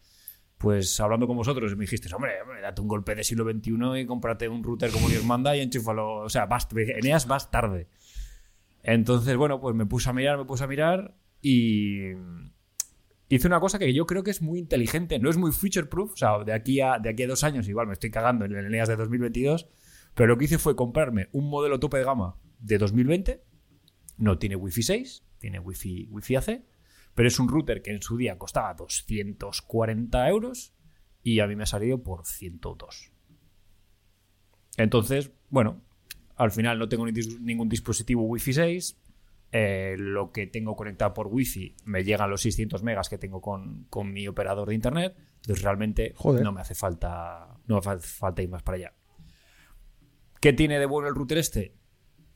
[0.58, 4.06] pues hablando con vosotros me dijiste, hombre, hombre, date un golpe de siglo XXI y
[4.06, 6.16] cómprate un router como Dios manda y enchúfalo.
[6.16, 7.88] O sea, vas, Eneas vas tarde.
[8.82, 12.12] Entonces, bueno, pues me puse a mirar, me puse a mirar y
[13.28, 15.18] hice una cosa que yo creo que es muy inteligente.
[15.18, 17.68] No es muy future proof, o sea, de aquí a, de aquí a dos años
[17.68, 19.68] igual me estoy cagando en el Eneas de 2022,
[20.14, 23.42] pero lo que hice fue comprarme un modelo tope de gama de 2020.
[24.16, 26.62] No tiene Wi-Fi 6, tiene Wi-Fi, Wi-Fi AC,
[27.14, 30.74] pero es un router que en su día costaba 240 euros
[31.22, 33.12] y a mí me ha salido por 102.
[34.76, 35.80] Entonces, bueno,
[36.36, 39.00] al final no tengo ningún dispositivo Wi-Fi 6.
[39.56, 43.84] Eh, lo que tengo conectado por Wi-Fi me llegan los 600 megas que tengo con,
[43.88, 45.16] con mi operador de internet.
[45.36, 46.42] Entonces realmente Joder.
[46.42, 48.94] no me hace falta no me hace falta ir más para allá.
[50.44, 51.74] ¿Qué tiene de bueno el router este?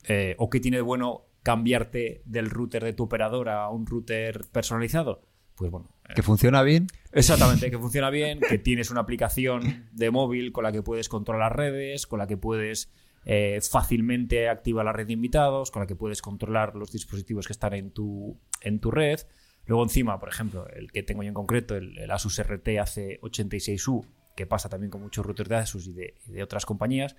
[0.07, 4.47] Eh, ¿O qué tiene de bueno cambiarte del router de tu operador a un router
[4.51, 5.21] personalizado?
[5.53, 6.87] Pues bueno, eh, ¿Que funciona bien?
[7.11, 11.55] Exactamente, que funciona bien, que tienes una aplicación de móvil con la que puedes controlar
[11.55, 12.91] redes, con la que puedes
[13.25, 17.53] eh, fácilmente activar la red de invitados, con la que puedes controlar los dispositivos que
[17.53, 19.19] están en tu, en tu red.
[19.67, 24.03] Luego encima, por ejemplo, el que tengo yo en concreto, el, el Asus RT AC86U,
[24.35, 27.15] que pasa también con muchos routers de Asus y de, y de otras compañías,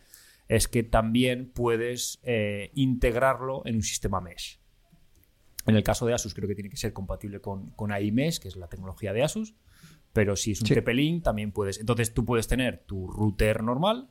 [0.50, 4.58] es que también puedes eh, integrarlo en un sistema mesh.
[5.64, 8.48] En el caso de Asus creo que tiene que ser compatible con, con AIMesh, que
[8.48, 9.54] es la tecnología de Asus,
[10.12, 10.74] pero si es un Sí.
[10.74, 11.78] TP-Link también puedes.
[11.78, 14.10] Entonces tú puedes tener tu router normal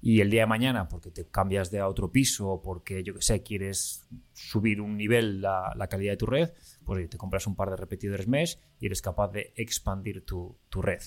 [0.00, 3.12] y el día de mañana, porque te cambias de a otro piso o porque, yo
[3.14, 6.50] que sé, quieres subir un nivel la, la calidad de tu red,
[6.84, 10.82] pues te compras un par de repetidores mesh y eres capaz de expandir tu, tu
[10.82, 11.00] red.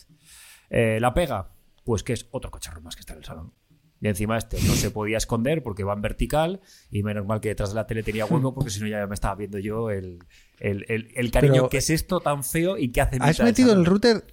[0.69, 1.53] Eh, la pega,
[1.85, 3.53] pues que es otro cacharro más que está en el salón.
[3.99, 7.49] Y encima este no se podía esconder porque va en vertical y menos mal que
[7.49, 10.19] detrás de la tele tenía hueco porque si no ya me estaba viendo yo el,
[10.59, 13.73] el, el- el cariño Pero- que es esto tan feo y que hace Has metido
[13.73, 14.23] el router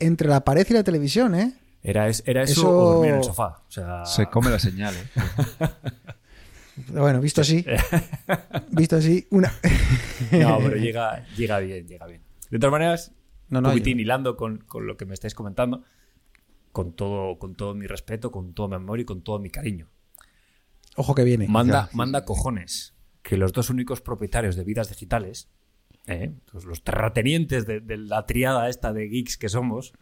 [0.00, 1.52] entre la pared y la televisión, ¿eh?
[1.84, 3.62] Era, es- era eso, Eso- o dormir en el sofá.
[3.68, 5.66] O sea, Se come la señal, ¿eh?
[6.88, 7.64] Bueno, visto así.
[8.70, 9.52] visto así, una.
[10.32, 12.22] No, pero llega, llega bien, llega bien.
[12.50, 13.12] De todas maneras,
[13.50, 15.84] No, un no, poquitín yo- hilando con, con lo que me estáis comentando,
[16.72, 19.88] con todo, con todo mi respeto, con todo mi amor y con todo mi cariño.
[20.96, 21.46] Ojo que viene.
[21.48, 25.48] Manda, manda cojones que los dos únicos propietarios de vidas digitales,
[26.06, 26.34] ¿eh?
[26.64, 29.92] los terratenientes de, de la triada esta de geeks que somos,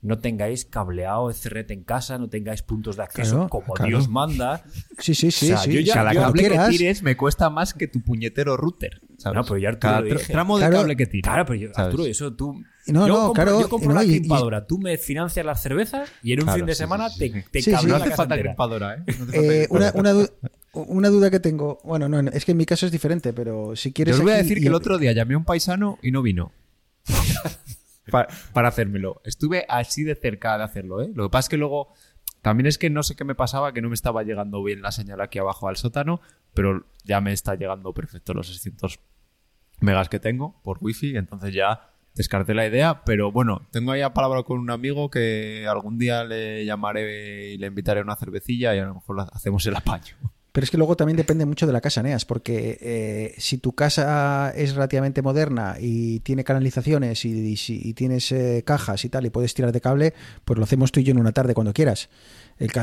[0.00, 3.88] no tengáis cableado Ethernet en casa, no tengáis puntos de acceso Claro, como claro.
[3.88, 4.62] Dios manda.
[4.98, 5.46] Sí, sí, sí.
[5.46, 5.72] O sea, sí.
[5.72, 9.00] yo ya- Cada yo- cable que tires me cuesta más que tu puñetero router.
[9.18, 9.34] ¿sabes?
[9.36, 10.32] No, pero yo Arturo Cada lo tra- dije.
[10.32, 11.22] tramo de Claro, cable que tires.
[11.24, 11.68] Claro, pero yo.
[11.74, 12.62] Arturo, eso tú.
[12.86, 15.44] No, yo no, compro, claro, yo compro no, la y- y- crimpadora, tú me financias
[15.44, 17.44] las cervezas y en un Claro, fin de sí, semana sí, te, sí.
[17.50, 17.70] te sí.
[17.72, 18.50] No la hace falta entera.
[18.50, 19.04] crimpadora, ¿eh?
[19.18, 20.28] No Eh, una, una, du-
[20.74, 21.80] una duda que tengo.
[21.82, 24.14] Bueno, no, es que en mi caso es diferente, pero si Yo quieres.
[24.14, 26.22] os voy a decir y- que el otro día llamé a un paisano y no
[26.22, 26.52] vino.
[28.10, 29.20] Pa- para hacérmelo.
[29.24, 31.10] Estuve así de cerca de hacerlo, ¿eh?
[31.14, 31.92] Lo que pasa es que luego.
[32.40, 34.92] También es que no sé qué me pasaba, que no me estaba llegando bien la
[34.92, 36.20] señal aquí abajo al sótano,
[36.54, 39.00] pero ya me está llegando perfecto los 600
[39.80, 44.14] megas que tengo por wifi, entonces ya descarté la idea, pero bueno, tengo ahí a
[44.14, 48.72] palabra con un amigo que algún día le llamaré y le invitaré a una cervecilla
[48.74, 50.14] y a lo mejor hacemos el apaño.
[50.52, 53.72] Pero es que luego también depende mucho de la casa, Neas, porque eh, si tu
[53.72, 59.52] casa es relativamente moderna y tiene canalizaciones y, tienes eh, cajas y tal y puedes
[59.54, 62.08] tirar de cable, pues lo hacemos tú y yo en una tarde cuando quieras.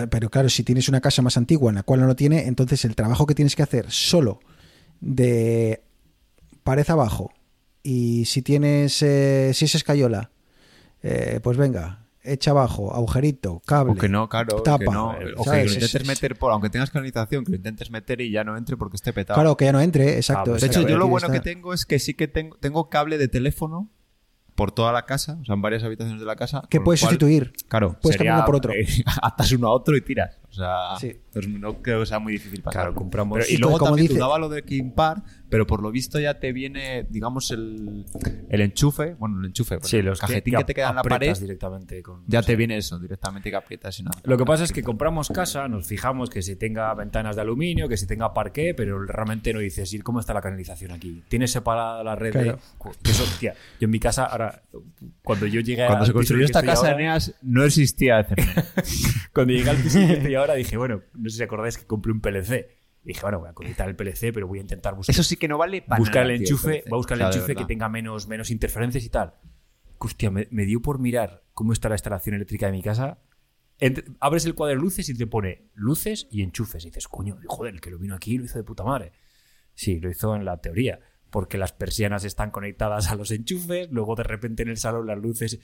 [0.10, 2.86] Pero claro, si tienes una casa más antigua en la cual no lo tiene, entonces
[2.86, 4.40] el trabajo que tienes que hacer solo
[5.02, 5.84] de
[6.64, 7.32] pared abajo
[7.84, 10.32] y si tienes, eh, si es escayola,
[11.04, 13.94] eh, pues venga, echa abajo, agujerito, cable.
[13.94, 15.10] O que no, claro, tapa, que no.
[15.12, 15.66] O que ¿sabes?
[15.66, 18.44] lo intentes Es- es- meter por, aunque tengas canalización, que lo intentes meter y ya
[18.44, 19.36] no entre porque esté petado.
[19.38, 20.52] Claro, que ya no entre, exacto.
[20.52, 21.40] pues de hecho, yo lo bueno está.
[21.40, 23.90] que tengo es que sí que tengo, tengo cable de teléfono
[24.56, 26.64] por toda la casa, o sea, en varias habitaciones de la casa.
[26.70, 27.52] Que puedes cual, sustituir.
[27.68, 28.72] Claro, Puedes cambiarlo por otro.
[28.74, 28.88] eh,
[29.22, 30.40] atas uno a otro y tiras.
[30.56, 31.08] O sea, Sí.
[31.28, 32.84] entonces no creo que sea muy difícil pasar.
[32.84, 35.92] Claro, compramos- Pero- Y luego como también dice- dudaba lo de Kimpar, pero por lo
[35.92, 38.06] visto ya te viene, digamos, el,
[38.50, 39.16] el enchufe.
[39.16, 41.38] Bueno, el enchufe, pues, Sí, el los cajetín que, te queda en la pared.
[41.38, 44.06] directamente con- Ya te viene eso, directamente que aprietas y.
[44.24, 47.90] Lo que pasa es que compramos casa, nos fijamos que si tenga ventanas de aluminio,
[47.90, 51.22] que si tenga parqué, pero realmente no dices, ¿y cómo está la canalización aquí?
[51.28, 52.60] ¿Tienes separada la red Claro.
[53.04, 53.10] de...?
[53.12, 54.64] Eso, tía, yo en mi casa, ahora,
[55.24, 58.26] cuando yo llegué Cuando se construyó el esta casa de ahora- Eneas no existía.
[59.34, 61.86] Cuando llegué al piso el que estoy ahora, dije, bueno, no sé si acordáis que
[61.86, 62.70] compré un PLC.
[63.04, 65.38] Y dije, bueno, voy a conectar el PLC, pero voy a intentar buscar, Eso sí
[65.38, 67.30] que no vale para buscar nada, el tío, enchufe, voy a buscar el O sea,
[67.32, 69.34] de enchufe que tenga menos, menos interferencias y tal.
[70.00, 73.20] que, hostia, me, me dio por mirar cómo está la instalación eléctrica de mi casa.
[73.80, 76.84] Entre- abres el cuadro de luces y te pone luces y enchufes.
[76.86, 79.12] Y dices, coño, joder, el que lo vino aquí lo hizo de puta madre.
[79.74, 81.00] Sí, lo hizo en la teoría.
[81.30, 85.18] Porque las persianas están conectadas a los enchufes, luego de repente en el salón las
[85.20, 85.60] luces.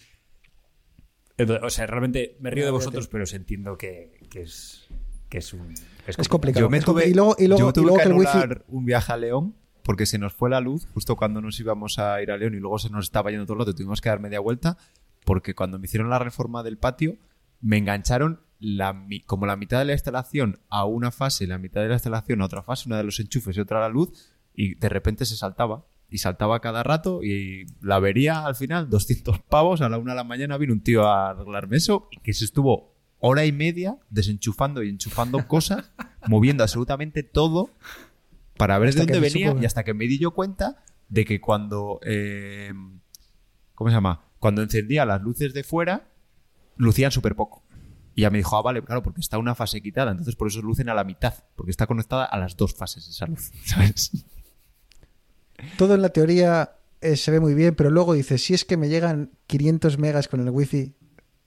[1.41, 4.87] Entonces, o sea, realmente me río de vosotros, pero os entiendo que, que es,
[5.29, 5.73] que es un.
[6.07, 6.65] Es complicado.
[6.65, 8.29] Yo me tuve, y luego, y luego- yo y tuve luego que que el wifi-
[8.41, 11.97] anular un viaje a León porque se nos fue la luz justo cuando nos íbamos
[11.99, 13.73] a ir a León y luego se nos estaba yendo todo el rato.
[13.75, 14.77] Tuvimos que dar media vuelta
[15.25, 17.17] porque cuando me hicieron la reforma del patio
[17.61, 21.87] me engancharon la, como la mitad de la instalación a una fase, la mitad de
[21.87, 24.11] la instalación a otra fase, una de los enchufes y otra a la luz
[24.53, 25.85] y de repente se saltaba.
[26.12, 30.18] Y saltaba cada rato y la vería al final, 200 pavos, a la una de
[30.18, 33.97] la mañana vino un tío a arreglarme eso y que se estuvo hora y media
[34.09, 35.91] desenchufando y enchufando cosas,
[36.28, 37.70] moviendo absolutamente todo
[38.57, 41.24] para ver Hasta de dónde venía supo- y hasta que me di yo cuenta de
[41.26, 42.74] que cuando eh,
[43.74, 44.26] ¿cómo se llama?
[44.39, 46.09] Cuando encendía las luces de fuera
[46.76, 47.64] lucían súper poco.
[48.16, 50.62] Y ya me dijo, ah, vale, claro, porque está una fase quitada, entonces por eso
[50.62, 54.12] lucen a la mitad, porque está conectada a las dos fases esa luz, ¿sabes?
[55.78, 58.78] Todo en la teoría eh, se ve muy bien, pero luego dices, si es que
[58.78, 60.95] me llegan 500 megas con el wifi,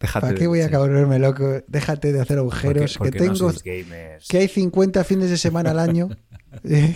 [0.01, 0.71] Déjate ¿para qué voy a sí.
[0.71, 1.63] cabrearme loco?
[1.69, 3.53] Déjate de hacer agujeros, porque que tengo...
[3.65, 4.29] gamers.
[4.29, 6.09] que hay 50 fines de semana al año.
[6.63, 6.95] Eh,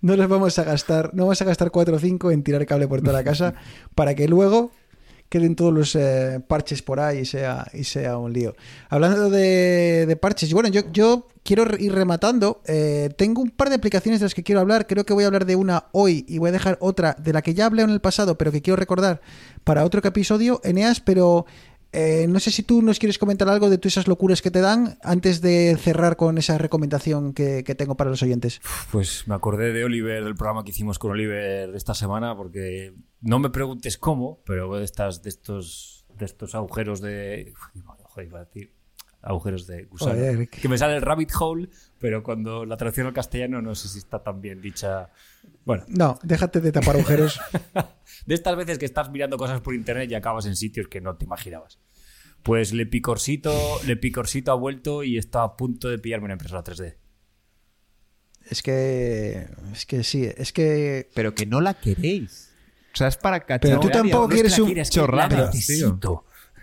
[0.00, 2.86] no los vamos a gastar, no vamos a gastar 4 o 5 en tirar cable
[2.86, 3.54] por toda la casa
[3.96, 4.70] para que luego
[5.30, 8.54] queden todos los eh, parches por ahí y sea, y sea un lío.
[8.88, 12.60] Hablando de, de parches, bueno, yo, yo quiero ir rematando.
[12.66, 14.86] Eh, tengo un par de aplicaciones de las que quiero hablar.
[14.88, 17.42] Creo que voy a hablar de una hoy y voy a dejar otra de la
[17.42, 19.20] que ya hablé en el pasado, pero que quiero recordar
[19.62, 21.46] para otro episodio, Eneas, pero
[21.92, 24.60] eh, no sé si tú nos quieres comentar algo de todas esas locuras que te
[24.60, 28.60] dan antes de cerrar con esa recomendación que, que tengo para los oyentes.
[28.92, 33.38] Pues me acordé de Oliver, del programa que hicimos con Oliver esta semana, porque no
[33.38, 37.52] me preguntes cómo, pero de estas, de estos, de estos agujeros de,
[38.04, 38.46] joder, iba a
[39.22, 41.68] agujeros de gusano, que me sale el rabbit hole,
[41.98, 45.10] pero cuando la traducción al castellano no sé si está tan bien dicha.
[45.64, 47.38] Bueno, No, déjate de tapar agujeros.
[48.26, 51.16] de estas veces que estás mirando cosas por internet y acabas en sitios que no
[51.16, 51.78] te imaginabas.
[52.42, 53.52] Pues Le Picorcito,
[53.86, 56.96] Le Picorcito ha vuelto y está a punto de pillarme una impresora 3D.
[58.48, 59.46] es que.
[59.72, 61.10] Es que sí, es que.
[61.14, 62.50] Pero que no la queréis.
[62.94, 63.60] O sea, es para cachar.
[63.60, 64.82] Pero tú tampoco quieres un- quiera,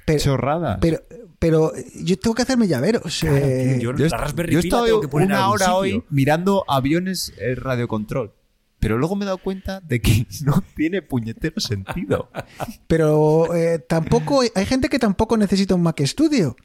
[0.07, 0.77] Pero, Chorradas.
[0.81, 1.01] pero,
[1.37, 3.23] pero yo tengo que hacerme llaveros.
[3.25, 5.77] eh, Yo, Yo, la Raspberry yo he estado tengo que poner en una hora sitio.
[5.77, 8.33] hoy mirando aviones eh, radiocontrol.
[8.79, 12.29] Pero luego me he dado cuenta de que no tiene puñetero sentido.
[12.87, 14.41] pero eh, tampoco.
[14.55, 16.55] Hay gente que tampoco necesita un Mac Studio.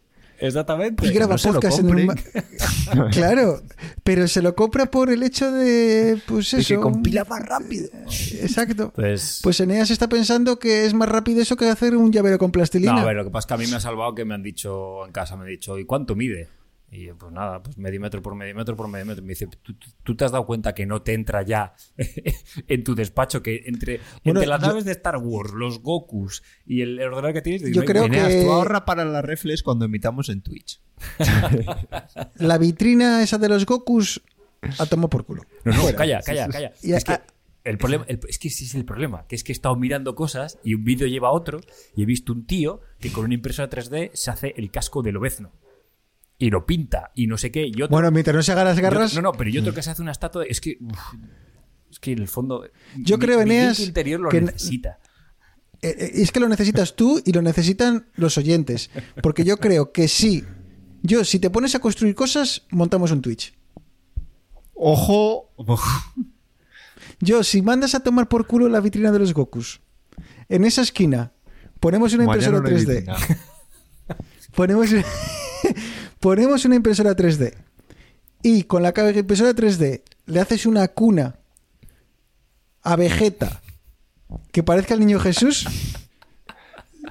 [0.42, 1.06] Exactamente.
[1.06, 2.14] Y graba no podcast en un
[3.12, 3.62] Claro,
[4.02, 6.20] pero se lo compra por el hecho de.
[6.26, 6.68] Pues De eso.
[6.74, 7.88] que compila más rápido.
[8.40, 8.92] Exacto.
[8.94, 12.50] Pues, Pues Eneas está pensando que es más rápido eso que hacer un llavero con
[12.50, 12.92] plastilina.
[12.92, 14.34] no, a ver, lo que pasa es que a mí me ha salvado que me
[14.34, 16.48] han dicho en casa, me han dicho, ¿y cuánto mide?
[16.94, 19.22] Y yo, pues nada, pues medio metro por medio metro por medio metro.
[19.24, 21.74] Me dice, ¿tú, tú- te has dado cuenta que no te entra ya
[22.68, 23.42] en tu despacho?
[23.42, 27.32] Que entre, Bueno, entre las yo- naves de Star Wars, los Gokus y el ordenador
[27.32, 27.62] que tienes...
[27.74, 30.82] Yo creo que- tú ahorra para las reflex cuando emitamos en Twitch.
[32.36, 34.22] La vitrina esa de los Gokus
[34.78, 35.42] a tomar por culo.
[35.64, 35.96] No, no, Fuera.
[35.98, 36.72] calla, calla, calla.
[36.82, 37.18] Y es que
[37.64, 40.14] el problema, el- es que ese es el problema, que es que he estado mirando
[40.14, 41.60] cosas y un vídeo lleva a otro
[41.96, 45.16] y he visto un tío que con una impresora 3D se hace el casco del
[45.16, 45.52] obezno
[46.44, 48.78] y lo pinta y no sé qué y otro, Bueno, mientras no se hagan las
[48.80, 49.12] garras.
[49.12, 50.98] otro- no, no, pero y otro que se hace una estatua, de- es que uf,
[51.90, 52.64] es que en el fondo
[52.96, 54.98] Yo mi- creo, Eneas, interior lo que- necesita.
[55.80, 58.90] Eh, eh, Es que lo necesitas tú y lo necesitan los oyentes.
[59.22, 60.44] Porque yo creo que sí.
[61.02, 63.52] Yo, si te pones a construir cosas, montamos un Twitch.
[64.74, 65.52] Ojo.
[67.20, 69.80] Yo, si mandas a tomar por culo la vitrina de los Gokus,
[70.48, 71.32] en esa esquina
[71.80, 73.00] ponemos una impresora Mañana no hay 3D.
[73.00, 73.16] vitrina.
[74.54, 74.88] Ponemos,
[76.22, 77.52] ponemos una impresora 3D.
[78.42, 81.36] Y con la impresora 3D le haces una cuna
[82.82, 83.60] a Vegeta
[84.50, 85.66] que parezca el niño Jesús.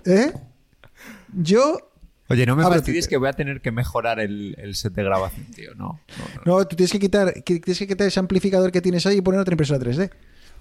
[0.06, 0.32] ¿Eh?
[1.34, 1.92] Yo.
[2.30, 5.46] Oye, no me fastidies que voy a tener que mejorar el, el set de grabación,
[5.48, 5.76] tío.
[5.76, 6.58] No, no, no.
[6.60, 9.22] No, tú tienes que quitar, que- tienes que quitar ese amplificador que tienes ahí y
[9.22, 10.10] poner otra impresora 3D.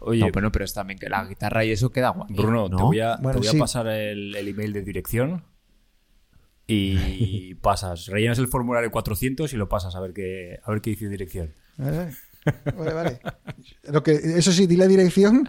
[0.01, 2.33] Oye, No, pero, pero es también que la guitarra y eso queda guay.
[2.35, 2.77] Bruno, ¿no?
[2.77, 3.59] te voy a, te voy a sí.
[3.59, 5.45] pasar el, el email de dirección
[6.75, 10.91] y pasas, rellenas el formulario 400 y lo pasas a ver qué, a ver qué
[10.91, 11.53] dice dirección.
[11.77, 12.13] Vale,
[12.77, 12.93] vale.
[12.95, 13.21] vale.
[13.85, 15.49] Lo que, eso sí, di la dirección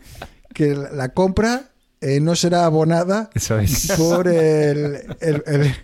[0.53, 3.93] que la compra eh, no será abonada Eso es.
[3.97, 5.75] por el, el- el-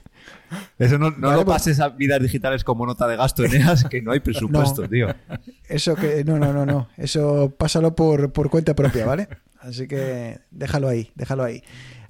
[0.80, 3.84] Eso no, no Vale, lo pues- pases a vidas digitales como nota de gasto, Eneas,
[3.84, 4.90] que no hay presupuesto, No.
[4.90, 5.08] tío.
[5.68, 6.24] Eso que.
[6.24, 6.88] No, no, no, no.
[6.98, 9.28] Eso pásalo por, por cuenta propia, ¿vale?
[9.60, 11.62] Así que déjalo ahí, déjalo ahí.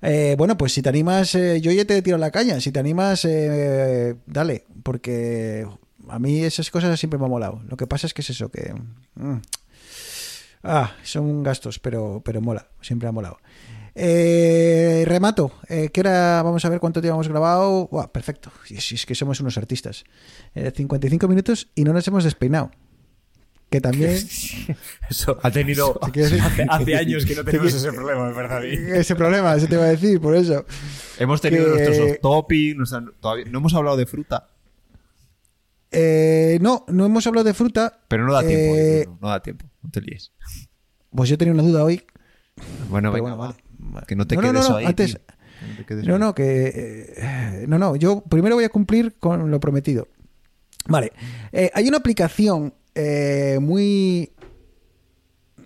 [0.02, 2.60] Eh, bueno, pues si te animas, eh, yo ya te tiro la caña.
[2.60, 5.68] Si te animas, eh, dale, porque
[6.10, 7.62] a mí esas cosas siempre me han molado.
[7.68, 8.74] Lo que pasa es que es eso, que...
[9.16, 9.42] mm,
[10.64, 13.38] ah, son gastos, pero, pero mola, siempre ha molado.
[14.00, 16.44] Eh, remato, eh, ¿qué hora?
[16.44, 17.88] Vamos a ver cuánto tiempo hemos grabado.
[17.88, 20.04] Buah, perfecto, si es que somos unos artistas.
[20.54, 22.70] Eh, 55 minutos y no nos hemos despeinado.
[23.70, 24.12] Que también...
[25.10, 26.00] Eso Ha tenido.
[26.02, 26.40] Hace,
[26.70, 28.56] hace años que no tenemos ese problema, es verdad.
[28.62, 28.80] David.
[28.94, 30.66] Ese problema, eso te iba a decir, por eso.
[31.20, 34.48] Hemos tenido Que- nuestros nuestra- todavía, no hemos hablado de fruta,
[35.92, 38.00] Eh, no, no hemos hablado de fruta.
[38.08, 38.76] pero no da tiempo.
[38.76, 40.32] Eh, no da tiempo, no te líes.
[41.12, 42.04] Pues yo tenía una duda hoy.
[42.90, 43.48] Bueno, venga, bueno, va.
[43.48, 44.06] vale, vale.
[44.08, 44.86] Que no te No, no, quedes no, ahí.
[44.86, 45.98] antes- tío.
[46.04, 47.14] No No, no, que.
[47.18, 50.08] eh, no, no, yo primero voy a cumplir con lo prometido.
[50.88, 51.12] Vale.
[51.52, 54.32] Eh, hay una aplicación eh, muy.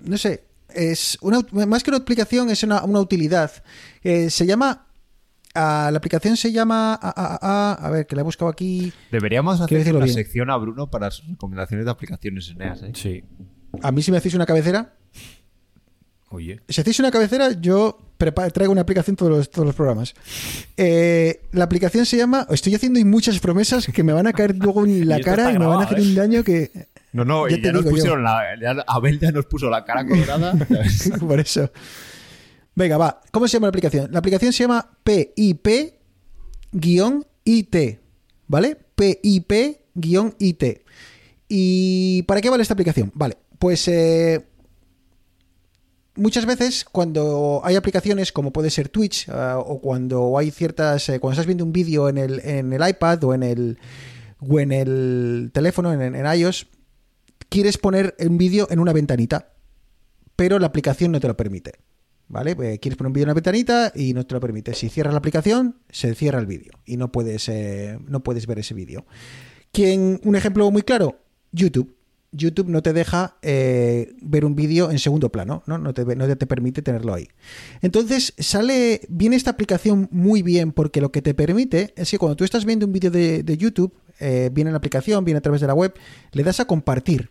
[0.04, 0.44] No sé.
[0.74, 3.52] Es una, más que una aplicación, es una, una utilidad.
[4.04, 4.88] Eh, se llama.
[5.54, 6.94] ah, la aplicación se llama.
[7.02, 8.92] ah, ah, ah, a ver, que la he buscado aquí.
[9.12, 10.16] Deberíamos hacer una bien.
[10.16, 12.92] sección a Bruno para sus recomendaciones de aplicaciones Eneas, ¿eh?
[12.94, 13.24] Sí.
[13.82, 14.94] A mí, si me hacéis una cabecera.
[16.30, 16.62] Oye.
[16.70, 17.98] Si hacéis una cabecera, yo
[18.54, 20.14] traigo una aplicación todos los, todos los programas.
[20.78, 22.48] Eh, la aplicación se llama.
[22.50, 25.60] Estoy haciendo muchas promesas que me van a caer luego en la Y cara y
[25.60, 26.72] me van a hacer un daño que.
[27.14, 28.42] No, no, Ya y te ya nos pusieron la.
[28.62, 30.54] ya- Abel ya nos puso la cara colorada.
[31.20, 31.70] Por eso.
[32.74, 33.20] Venga, va.
[33.32, 34.10] ¿Cómo se llama la aplicación?
[34.12, 35.98] La aplicación se llama PIP-IT.
[38.48, 38.78] ¿Vale?
[38.96, 40.64] PIP-IT.
[41.50, 43.12] ¿Y para qué vale esta aplicación?
[43.14, 44.46] Vale, pues eh,
[46.16, 51.20] muchas veces cuando hay aplicaciones como puede ser Twitch ah, o cuando hay ciertas, eh,
[51.20, 53.80] cuando estás viendo un vídeo en el, en el iPad o en el,
[54.40, 56.68] o en el teléfono, en, en iOS,
[57.52, 59.52] quieres poner un vídeo en una ventanita,
[60.38, 61.74] pero la aplicación no te lo permite.
[62.30, 62.52] ¿Vale?
[62.52, 64.74] Eh, quieres poner un vídeo en una ventanita y no te lo permite.
[64.74, 68.60] Si cierras la aplicación, se cierra el vídeo y no puedes, eh, no puedes ver
[68.60, 69.06] ese vídeo.
[69.74, 71.20] ¿Quién, un ejemplo muy claro,
[71.52, 71.94] YouTube.
[72.32, 75.78] YouTube no te deja eh, ver un vídeo en segundo plano, ¿no?
[75.78, 77.28] No te, no te permite tenerlo ahí.
[77.82, 82.38] Entonces, sale, viene esta aplicación muy bien porque lo que te permite es que cuando
[82.38, 85.68] tú estás viendo un vídeo de, YouTube, viene en la aplicación, viene a través de
[85.68, 85.94] la web,
[86.32, 87.30] le das a compartir.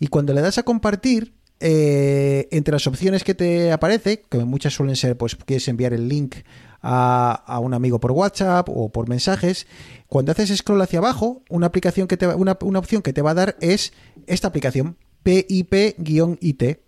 [0.00, 4.74] Y cuando le das a compartir, eh, entre las opciones que te aparece, que muchas
[4.74, 6.36] suelen ser, pues quieres enviar el link
[6.80, 9.66] a, un amigo por WhatsApp o por mensajes,
[10.06, 13.32] cuando haces scroll hacia abajo, una aplicación que te una, una opción que te va
[13.32, 13.92] a dar es
[14.26, 16.78] esta aplicación, PIP-IT.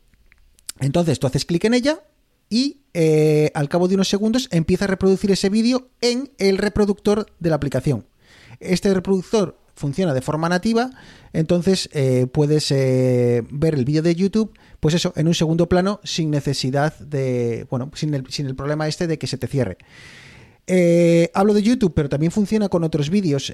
[0.81, 2.01] Entonces tú haces clic en ella
[2.49, 7.27] y eh, al cabo de unos segundos empieza a reproducir ese vídeo en el reproductor
[7.39, 8.07] de la aplicación.
[8.61, 10.91] Este reproductor funciona de forma nativa,
[11.33, 16.01] entonces eh, puedes eh, ver el vídeo de YouTube, pues eso, en un segundo plano,
[16.05, 19.79] sin necesidad de, bueno, sin el, sin el problema este de que se te cierre.
[20.67, 23.53] Eh, hablo de YouTube, pero también funciona con otros vídeos.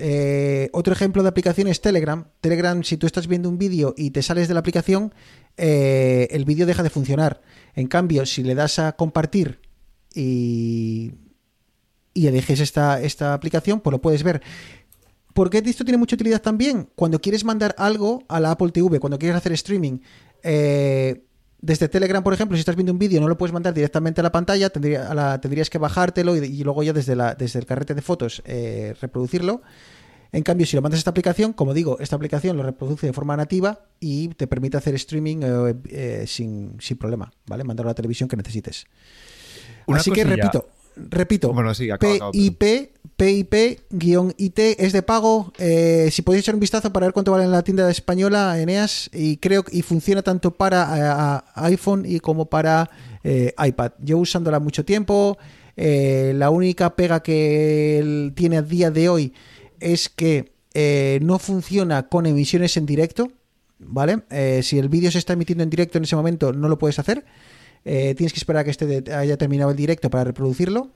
[0.72, 2.26] Otro ejemplo de aplicación es Telegram.
[2.42, 5.14] Telegram, si tú estás viendo un vídeo y te sales de la aplicación,
[5.56, 7.40] el vídeo deja de funcionar.
[7.74, 9.60] En cambio, si le das a compartir
[10.14, 11.12] y,
[12.12, 14.42] y eliges esta, esta aplicación, pues lo puedes ver.
[15.36, 16.88] ¿Por qué esto tiene mucha utilidad también?
[16.96, 19.98] Cuando quieres mandar algo a la Apple TV, cuando quieres hacer streaming,
[20.42, 21.22] eh,
[21.60, 24.24] desde Telegram, por ejemplo, si estás viendo un vídeo, no lo puedes mandar directamente a
[24.24, 27.58] la pantalla, tendría- a la- tendrías que bajártelo y, y luego ya desde, la, desde
[27.58, 29.60] el carrete de fotos eh, reproducirlo.
[30.32, 33.12] En cambio, si lo mandas a esta aplicación, como digo, esta aplicación lo reproduce de
[33.12, 37.62] forma nativa y te permite hacer streaming eh, eh, sin, sin problema, ¿vale?
[37.64, 38.86] Mandarlo a la televisión que necesites.
[39.86, 42.62] Una Así que repito, repito, Bueno, sí, acaba, acaba, PIP,
[43.16, 45.52] PIP-IT es de pago.
[45.58, 49.10] Eh, si podéis echar un vistazo para ver cuánto vale en la tienda española, Eneas,
[49.12, 52.90] y creo y funciona tanto para eh, a- iPhone y como para
[53.24, 53.92] eh, iPad.
[54.00, 55.38] Yo usándola mucho tiempo.
[55.76, 59.34] eh, la única pega que él tiene a día de hoy
[59.80, 63.30] es que eh, no funciona con emisiones en directo.
[63.78, 64.22] ¿Vale?
[64.62, 67.26] Si el vídeo se está emitiendo en directo en ese momento, no lo puedes hacer.
[67.86, 70.90] Eh, tienes que esperar a que este haya terminado el directo para reproducirlo.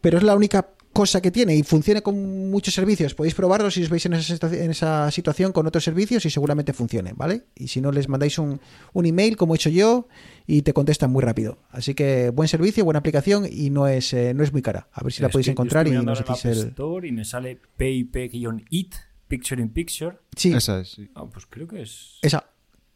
[0.00, 3.14] Pero es la única cosa que tiene y funciona con muchos servicios.
[3.14, 6.72] Podéis probarlo si os veis en esa, en esa situación con otros servicios y seguramente
[6.72, 7.44] funcione, ¿vale?
[7.54, 8.60] Y si no, les mandáis un,
[8.94, 10.08] un email como he hecho yo
[10.46, 11.58] y te contestan muy rápido.
[11.70, 14.88] Así que buen servicio, buena aplicación y no es, eh, no es muy cara.
[14.92, 16.58] A ver si la podéis encontrar y nos App el...
[16.58, 18.94] Store y me sale PIP-IT,
[19.28, 20.16] Picture in Picture.
[20.34, 21.10] Sí, Esa es, sí.
[21.14, 22.18] Ah, pues creo que es.
[22.22, 22.50] esa.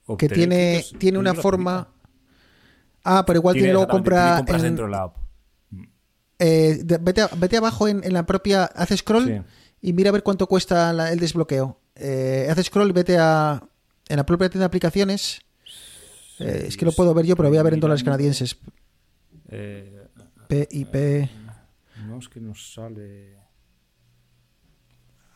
[0.07, 1.94] o Que tiene, tiene una forma...
[3.05, 4.37] Ah, pero igual tiene, luego compra...
[4.39, 5.17] compras en- dentro de la app.
[6.39, 8.65] eh, de- vete, a- vete abajo en, en la propia...
[8.65, 9.41] Haz scroll Sí.
[9.83, 11.79] y mira a ver cuánto cuesta la- el desbloqueo.
[11.95, 13.63] Eh, haz scroll y vete a...
[14.09, 15.41] En la propia tienda de aplicaciones...
[16.41, 18.57] Eh, es que lo puedo ver yo, pero voy a ver en dólares canadienses.
[19.49, 20.09] Eh,
[20.49, 21.29] PIP.
[22.07, 23.37] No es que nos sale.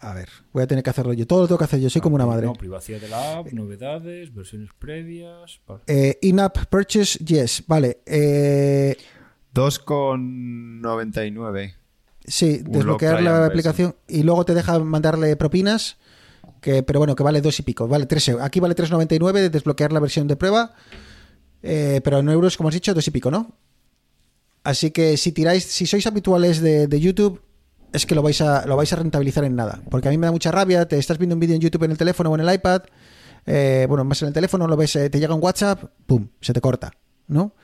[0.01, 1.27] A ver, voy a tener que hacerlo yo.
[1.27, 2.47] Todo lo tengo que hacer yo, soy como una madre.
[2.47, 5.61] No, privacidad de la app, novedades, versiones previas.
[5.89, 7.65] Eh, In-app purchase, yes.
[7.67, 7.99] Vale.
[8.07, 8.97] Eh,
[9.55, 11.75] 2,99.
[12.25, 15.97] sí, Un desbloquear la aplicación y luego te deja mandarle propinas.
[16.61, 17.89] Que, pero bueno, que vale dos y pico.
[17.89, 18.45] Vale tres euros.
[18.45, 20.75] Aquí vale 3,99 de desbloquear la versión de prueba.
[21.63, 23.57] Eh, pero en euros, como has dicho, dos y pico, ¿no?
[24.65, 27.41] Así que si tiráis, si sois habituales de, de YouTube,
[27.93, 29.81] es que lo vais a lo vais a rentabilizar en nada.
[29.91, 30.87] Porque a mí me da mucha rabia.
[30.87, 32.83] Te estás viendo un vídeo en YouTube en el teléfono o en el iPad.
[33.47, 36.53] eh, bueno, más en el teléfono, lo ves, eh, te llega un WhatsApp, pum, se
[36.53, 36.93] te corta,
[37.29, 37.55] ¿no?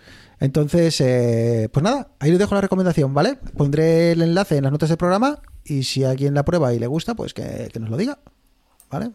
[0.41, 3.39] Entonces, eh, pues nada, ahí os dejo la recomendación, ¿vale?
[3.57, 6.87] Pondré el enlace en las notas del programa y si alguien la prueba y le
[6.87, 8.19] gusta, pues que, que nos lo diga,
[8.91, 9.13] ¿vale?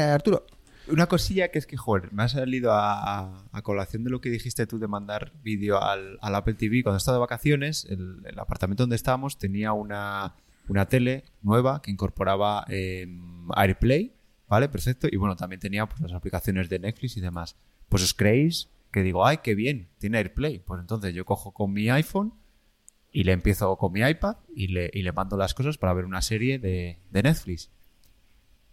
[0.00, 0.46] Arturo.
[0.88, 4.66] Una cosilla que es que, joder, me ha salido a, colación de lo que dijiste
[4.66, 6.84] tú de mandar vídeo al, al Apple TV.
[6.84, 10.34] Cuando estaba de vacaciones, el apartamento donde estábamos tenía una,
[10.68, 13.06] una tele nueva que incorporaba eh,
[13.54, 14.12] AirPlay,
[14.48, 14.68] ¿vale?
[14.68, 15.08] Perfecto.
[15.10, 17.56] Y bueno, también tenía pues, las aplicaciones de Netflix y demás.
[17.88, 20.60] Pues os creéis que digo, ay, qué bien, tiene AirPlay.
[20.60, 22.34] Pues entonces yo cojo con mi iPhone
[23.10, 26.04] y le empiezo con mi iPad y le, y le mando las cosas para ver
[26.04, 27.70] una serie de, de Netflix.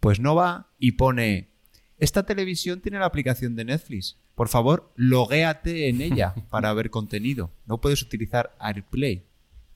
[0.00, 1.50] Pues no va y pone,
[1.98, 4.18] esta televisión tiene la aplicación de Netflix.
[4.34, 7.50] Por favor, loguéate en ella para ver contenido.
[7.66, 9.26] No puedes utilizar AirPlay.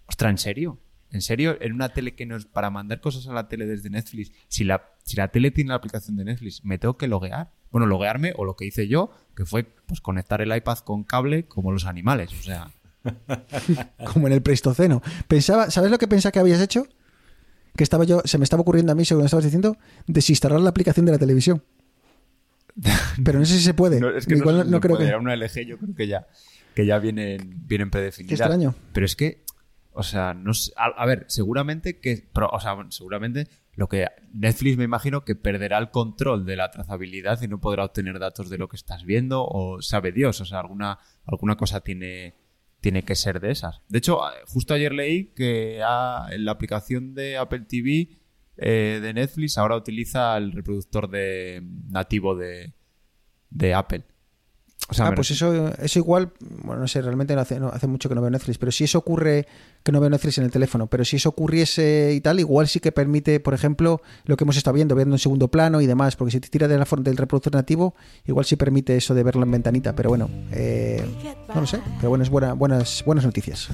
[0.07, 0.79] Ostras, ¿en serio?
[1.15, 1.57] ¿En serio?
[1.61, 4.33] En una tele que no es para mandar cosas a la tele desde Netflix.
[4.49, 7.53] Si la, si la tele tiene la aplicación de Netflix, ¿me tengo que loguear?
[7.71, 11.47] Bueno, loguearme o lo que hice yo, que fue pues conectar el iPad con cable
[11.47, 12.33] como los animales.
[12.33, 12.73] O sea,
[14.13, 15.03] como en el Pleistoceno.
[15.29, 16.85] Pensaba, ¿sabes lo que pensaba que habías hecho?
[17.77, 19.77] Que estaba yo, se me estaba ocurriendo a mí, según estabas diciendo,
[20.09, 21.63] desinstalar la aplicación de la televisión.
[23.25, 24.01] Pero no sé si se puede.
[24.01, 25.05] No, es que Igual no, creo puede.
[25.05, 25.09] que.
[25.11, 26.27] Era una LG, yo creo que ya,
[26.75, 28.37] que ya vienen, vienen predefinidas.
[28.37, 28.75] Qué extraño.
[28.93, 29.44] Pero es que,
[29.95, 34.85] o sea, no sé- a, ver, seguramente que, o sea, seguramente lo que Netflix me
[34.85, 38.69] imagino que perderá el control de la trazabilidad y no podrá obtener datos de lo
[38.69, 42.35] que estás viendo o sabe Dios, o sea, alguna, alguna cosa tiene,
[42.81, 43.81] tiene que ser de esas.
[43.89, 48.19] De hecho, justo ayer leí que ah, en la aplicación de Apple TV
[48.57, 52.75] eh, de Netflix ahora utiliza el reproductor de nativo de,
[53.51, 54.05] de Apple.
[54.91, 56.31] O sea, ah, pues eso, eso igual,
[56.63, 58.85] bueno, no sé, realmente no hace, no- hace mucho que no veo Netflix, pero si
[58.85, 59.47] eso ocurre,
[59.83, 62.81] que no veo Netflix en el teléfono, pero si eso ocurriese y tal, igual sí
[62.81, 66.17] que permite, por ejemplo, lo que hemos estado viendo, viendo en segundo plano y demás,
[66.17, 67.95] porque si te tira de la forma del reproductor nativo,
[68.27, 71.03] igual sí permite eso de verlo en ventanita, pero bueno, eh,
[71.55, 73.69] no lo sé, pero bueno, es buena, buenas, buenas noticias.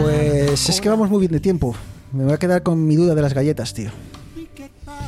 [0.00, 1.74] Pues es que vamos muy bien de tiempo.
[2.12, 3.90] Me voy a quedar con mi duda de las galletas, tío.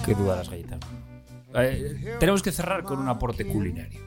[0.05, 0.79] Qué duda las galletas.
[1.55, 4.01] Eh, tenemos que cerrar con un aporte culinario.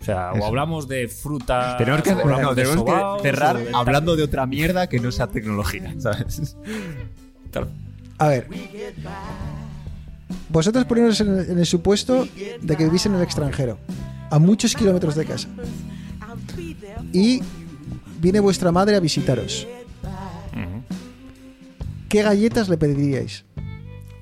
[0.00, 1.76] O sea, o hablamos de fruta.
[1.76, 4.46] Tenemos que, o hablamos no, de tenemos que sobaos, cerrar o de- hablando de otra
[4.46, 6.56] mierda que no sea tecnología, ¿sabes?
[8.18, 8.46] A ver.
[10.50, 12.26] Vosotros poneros en el supuesto
[12.60, 13.78] de que vivís en el extranjero,
[14.30, 15.48] a muchos kilómetros de casa,
[17.12, 17.40] y
[18.20, 19.66] viene vuestra madre a visitaros.
[22.08, 23.44] ¿Qué galletas le pediríais?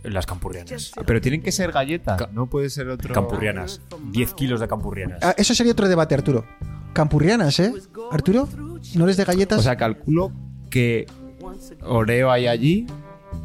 [0.03, 0.93] Las campurrianas.
[1.05, 3.13] Pero tienen que ser galletas, Ca- no puede ser otro.
[3.13, 3.81] Campurrianas.
[4.13, 5.19] 10 kilos de campurrianas.
[5.23, 6.45] Ah, eso sería otro debate, Arturo.
[6.93, 7.73] Campurrianas, ¿eh?
[8.13, 8.49] Arturo,
[8.95, 9.59] ¿no les de galletas?
[9.59, 10.31] O sea, calculo
[10.71, 11.07] que
[11.83, 12.87] Oreo hay allí.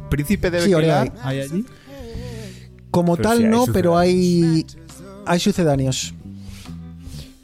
[0.08, 1.64] Príncipe de Sí, Oreo Bequelar hay allí.
[2.90, 4.66] Como pero tal sí, hay no, pero hay
[5.26, 6.14] hay sucedáneos.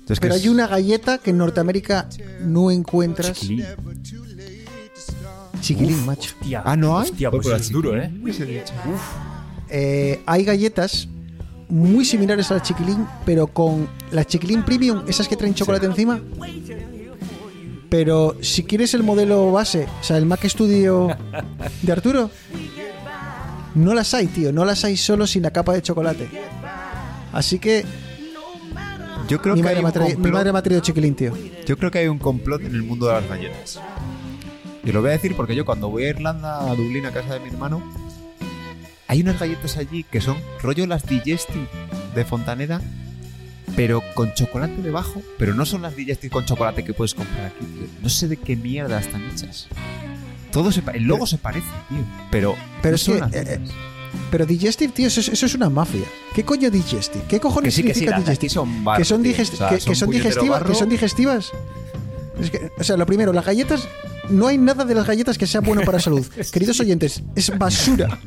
[0.01, 2.09] Entonces, Pero hay es- una galleta que en Norteamérica
[2.41, 3.41] no encuentras.
[5.61, 5.89] Chiquilín.
[5.91, 6.35] Chiquilín, macho.
[6.41, 6.63] Hostia.
[6.65, 7.11] Ah, ¿no hay?
[7.11, 8.11] Hostia, pues es duro, ¿eh?
[9.71, 11.09] Eh, hay galletas
[11.69, 16.21] muy similares a la chiquilín, pero con la chiquilín premium, esas que traen chocolate encima.
[17.91, 21.09] Pero si quieres el modelo base, o sea, el Mac Studio
[21.83, 22.31] de Arturo,
[23.75, 24.53] no las hay, tío.
[24.53, 26.29] No las hay solo sin la capa de chocolate.
[27.33, 27.85] Así que
[29.29, 30.63] Yo creo mi que hay madre, me ha un traído, mi complot- madre me ha
[30.63, 31.33] traído chiquilín, tío.
[31.67, 33.81] Yo creo que hay un complot en el mundo de las galletas.
[34.85, 37.35] Y lo voy a decir porque yo cuando voy a Irlanda, a Dublín, a casa
[37.35, 37.83] de mi hermano,
[39.07, 41.67] hay unas galletas allí que son rollo las Digestive
[42.15, 42.81] de Fontaneda,
[43.77, 45.23] pero con chocolate debajo.
[45.39, 47.87] Pero no son las Digestive con chocolate que puedes comprar aquí, tío.
[48.03, 49.69] No sé de qué mierda están hechas.
[50.53, 51.99] Todo se el logo se parece, tío.
[52.31, 53.77] Pero, Pero no son que, eh, mismas.
[54.31, 56.05] Pero Digestive, tío, eso, es- eso es una mafia.
[56.35, 57.25] ¿Qué coño Digestive?
[57.29, 58.51] ¿Qué cojones que sí, que sí, significa aquí Digestive?
[58.51, 59.33] son barro, que son, tío.
[59.33, 60.73] digest- O sea, que, que son puñetero digestivas barro.
[60.73, 61.53] que son digestivas
[62.41, 63.87] Es que, o sea lo primero las galletas
[64.31, 66.27] no hay nada de las galletas que sea bueno para la salud.
[66.53, 68.19] Queridos oyentes, es basura.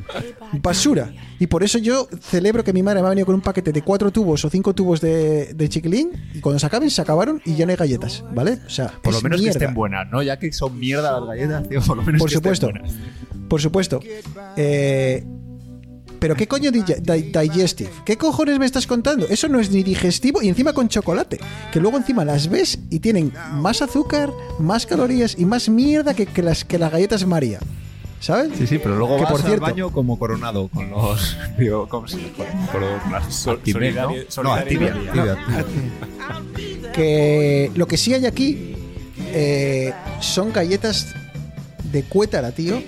[0.61, 1.13] Basura.
[1.39, 3.81] Y por eso yo celebro que mi madre me ha venido con un paquete de
[3.81, 7.55] cuatro tubos o cinco tubos de, de chiquilín y cuando se acaben, se acabaron y
[7.55, 8.59] ya no hay galletas, ¿vale?
[8.65, 9.59] O sea, Por lo es menos mierda.
[9.59, 10.21] que estén buenas, ¿no?
[10.23, 12.69] Ya que son mierda las galletas, tío, por lo menos Por que estén supuesto.
[12.71, 12.93] buenas.
[13.49, 13.99] Por supuesto.
[14.55, 15.23] Eh,
[16.21, 17.89] pero ¿qué coño di- di- digestive?
[18.05, 19.25] ¿Qué cojones me estás contando?
[19.27, 21.39] Eso no es ni digestivo y encima con chocolate.
[21.73, 26.27] Que luego encima las ves y tienen más azúcar, más calorías y más mierda que,
[26.27, 27.57] que las, que las galletas María.
[28.19, 28.51] ¿Sabes?
[28.55, 31.35] Sí, sí, pero luego Que, vas por al cierto- baño como coronado con los...
[31.57, 32.67] Digo, ¿cómo se llama?
[32.71, 34.43] Con los- Sol- ¿no?
[34.43, 34.93] No, Activia.
[34.93, 35.37] solidaridad.
[35.39, 35.65] Activia.
[36.93, 38.75] Que lo que sí hay aquí
[39.33, 41.07] eh, son galletas
[41.91, 42.81] de cuétara, tío.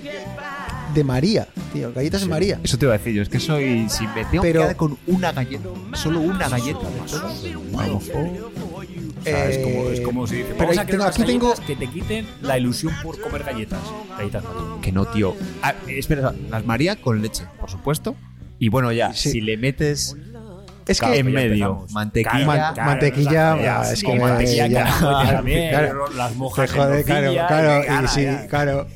[0.94, 1.92] De María, tío.
[1.92, 2.60] Galletas de María.
[2.62, 3.86] Eso te iba a decir yo, es que soy...
[3.88, 7.14] Si me tengo Pero- que quedar con una galleta, solo una galleta de todas.
[7.14, 8.00] O
[9.24, 11.14] sea, es, como, es Eh, como si dices, pero vamos a ahí crear tengo- unas
[11.18, 13.80] aquí tengo- galletas que te quiten la ilusión por comer galletas.
[14.18, 14.80] Galletas María.
[14.82, 15.34] Que no, tío.
[15.62, 18.14] Ah, espera, las María con leche, por supuesto.
[18.58, 19.30] Y bueno, ya, Sí.
[19.32, 20.16] si le metes
[20.86, 21.92] Es que Claro, en medio empezamos.
[21.92, 22.44] mantequilla...
[22.46, 23.32] Man- mantequilla,
[23.62, 24.98] ya, ah, es sí, que me- mantequilla ya.
[25.32, 26.04] también, Claro.
[26.14, 28.46] las mojas Te jode, en claro, nocilla, claro, y ya.
[28.48, 28.86] claro,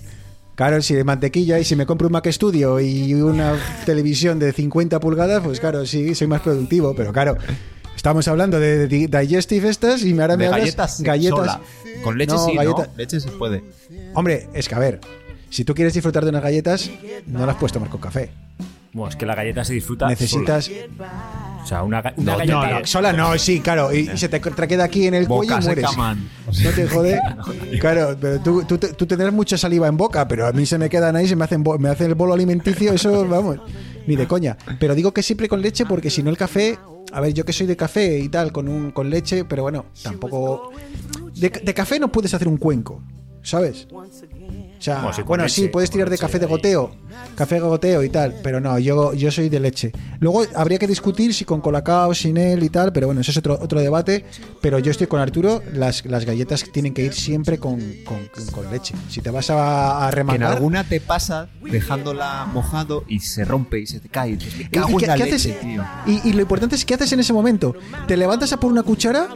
[0.58, 3.54] claro, si de mantequilla y si me compro un Mac Studio y una
[3.86, 7.36] televisión de 50 pulgadas, pues claro, sí, soy más productivo, pero claro,
[7.94, 11.38] estamos hablando de, de digestive estas y ahora me de hablas galletas, galletas.
[11.38, 11.60] sola.
[12.02, 12.96] Con leche No, sí, galleta- ¿no?
[12.96, 13.62] Leche se puede.
[14.14, 15.00] Hombre, es que a ver,
[15.48, 16.90] si tú quieres disfrutar de unas galletas,
[17.26, 18.30] no las puedes tomar con café.
[18.92, 21.60] Bueno, es que la galleta se disfruta Necesitas sola.
[21.62, 22.70] O sea, una, ga- una No, galleta...
[22.72, 25.28] no, no, sola no, sí, claro, y, y se te, te queda aquí en el
[25.28, 25.90] cuello y Boca mueres.
[25.90, 26.28] seca, man.
[26.64, 27.20] No te jode.
[27.80, 30.88] Claro, pero tú, tú, tú tendrás mucha saliva en boca, pero a mí se me
[30.88, 33.58] quedan ahí, se me hacen, bo- me hacen el bolo alimenticio, eso, vamos,
[34.06, 34.56] ni de coña.
[34.80, 36.78] Pero digo que siempre con leche porque si no el café,
[37.12, 39.84] a ver, yo que soy de café y tal, con, un, con leche, pero bueno,
[40.02, 40.72] tampoco...
[41.34, 43.02] De, de café no puedes hacer un cuenco,
[43.42, 43.86] ¿sabes?
[44.78, 46.50] O sea, Bueno, sí, bueno, leche, sí, puedes tirar de café de ahí.
[46.50, 46.94] goteo,
[47.34, 49.90] café de goteo y tal, pero no, yo, yo soy de leche.
[50.20, 53.36] Luego habría que discutir si con colacao, sin él y tal, pero bueno, eso es
[53.36, 54.24] otro, otro debate.
[54.60, 58.70] Pero yo estoy con Arturo, las, las galletas tienen que ir siempre con, con- con-
[58.70, 58.94] leche.
[59.08, 63.80] Si te vas a, a Que en alguna te pasa dejándola mojado y se rompe
[63.80, 64.30] y se te cae.
[64.32, 65.60] Y me ¿Y cago en la qué leche, haces?
[65.60, 65.84] tío.
[66.06, 67.74] Y, y lo importante es qué haces en ese momento.
[68.06, 69.28] ¿Te levantas a por una cuchara,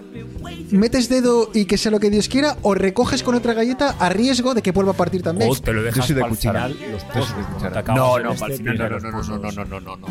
[0.71, 4.09] metes dedo y que sea lo que Dios quiera, o recoges con otra galleta a
[4.09, 5.32] riesgo de que vuelva a partir también?
[5.41, 6.69] O te lo dejas soy de para el cuchara.
[6.69, 7.29] final los Yo pozos.
[7.29, 7.73] soy de cuchara.
[7.73, 9.57] te acabas No, no, para el final no, no, los no, no, no, pozos.
[9.57, 10.07] no, no, no, no.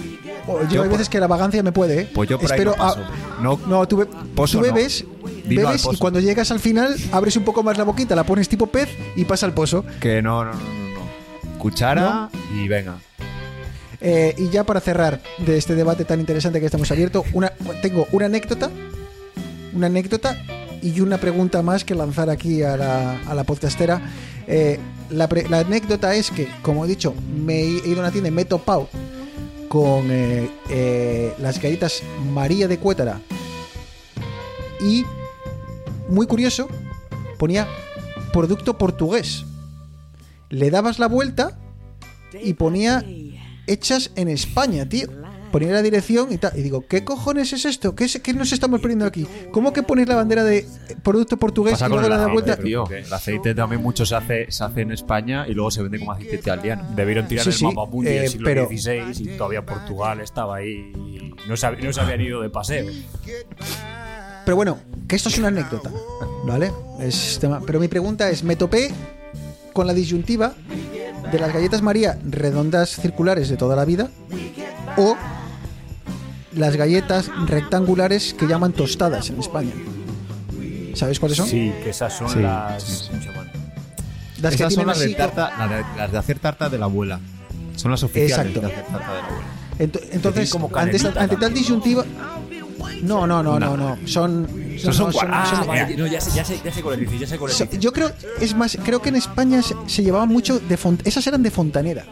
[0.64, 2.10] Yo Yo hay veces que la vagancia me puede, ¿eh?
[2.14, 3.00] Pues yo por ahí Espero no paso.
[3.02, 4.06] a- No, No, tú, be-
[4.36, 4.74] Pozo tú no.
[4.74, 8.24] bebes, al bebes y cuando llegas al final abres un poco más la boquita, la
[8.24, 9.86] pones tipo pez y pasa al pozo.
[10.00, 11.58] que no, no, no, no, no.
[11.60, 12.96] Cuchara y venga.
[14.04, 17.50] Eh, y ya para cerrar de este debate tan interesante que estamos abierto, una,
[17.84, 18.72] tengo una anécdota,
[19.74, 20.38] una anécdota
[20.82, 24.02] y una pregunta más que lanzar aquí a la, a la podcastera.
[24.48, 24.80] Eh,
[25.10, 27.14] la, pre- la anécdota es que, como he dicho,
[27.46, 28.90] me he ido a una tienda y me he topado
[29.68, 32.02] con eh, eh, las galletas
[32.34, 33.22] María de Cuétara
[34.82, 35.06] y,
[36.10, 36.68] muy curioso,
[37.38, 37.68] ponía
[38.34, 39.46] producto portugués.
[40.50, 41.58] Le dabas la vuelta
[42.44, 43.06] y ponía
[43.68, 45.08] hechas en España, tío.
[45.52, 46.58] Ponía la dirección y tal.
[46.58, 47.94] Y digo, ¿qué cojones es esto?
[47.96, 49.28] ¿Qué, es- qué nos estamos perdiendo aquí?
[49.52, 50.68] ¿Cómo que ponéis la bandera de eh,
[51.04, 52.64] producto portugués Pasa y luego le da aceite, vuelta?
[52.64, 52.88] tío.
[52.90, 56.14] El aceite también mucho se hace, se hace en España y luego se vende como
[56.14, 56.84] aceite italiano.
[56.96, 60.22] Debieron tirar Sí, el sí, mapa mundi eh, del siglo pero- XVI y todavía Portugal
[60.22, 62.86] estaba ahí y no se, no se habían ido de paseo.
[64.46, 65.92] Pero bueno, que esto es una anécdota,
[66.46, 66.72] ¿vale?
[67.00, 68.92] Es tema- Pero mi pregunta es, me topé
[69.74, 70.54] con la disyuntiva
[71.32, 74.10] de las galletas María redondas circulares de toda la vida
[74.98, 75.16] o
[76.54, 79.72] las galletas rectangulares que llaman tostadas en España.
[80.94, 81.48] ¿Sabes cuáles son?
[81.48, 82.84] Sí, que esas son Sí, las...
[82.84, 83.10] sí.
[84.42, 86.86] Las que Esas son las de, tarta, las, de, las de hacer tarta de la
[86.86, 87.20] abuela.
[87.76, 88.60] Son las oficiales Exacto.
[88.62, 89.46] de hacer tarta de la abuela.
[89.80, 92.06] Ento- entonces, como ante, esta- canelita ante tal disyuntiva...
[93.04, 93.98] No, no, no, no, no.
[94.06, 94.48] Son...
[94.80, 97.52] Son Ah, son- vale, no, ya sé, ya sé, ya sé cuál ya sé cuál
[97.80, 101.26] yo creo, es más, creo que en España se, se llevaban mucho de font esas
[101.28, 102.06] eran de fontanera.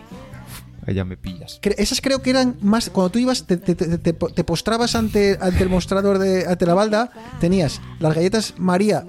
[0.91, 1.60] Ya me pillas.
[1.78, 5.38] Esas creo que eran más cuando tú ibas te, te- te- te- te postrabas ante,
[5.41, 9.06] ante el mostrador de ante la balda, tenías las galletas María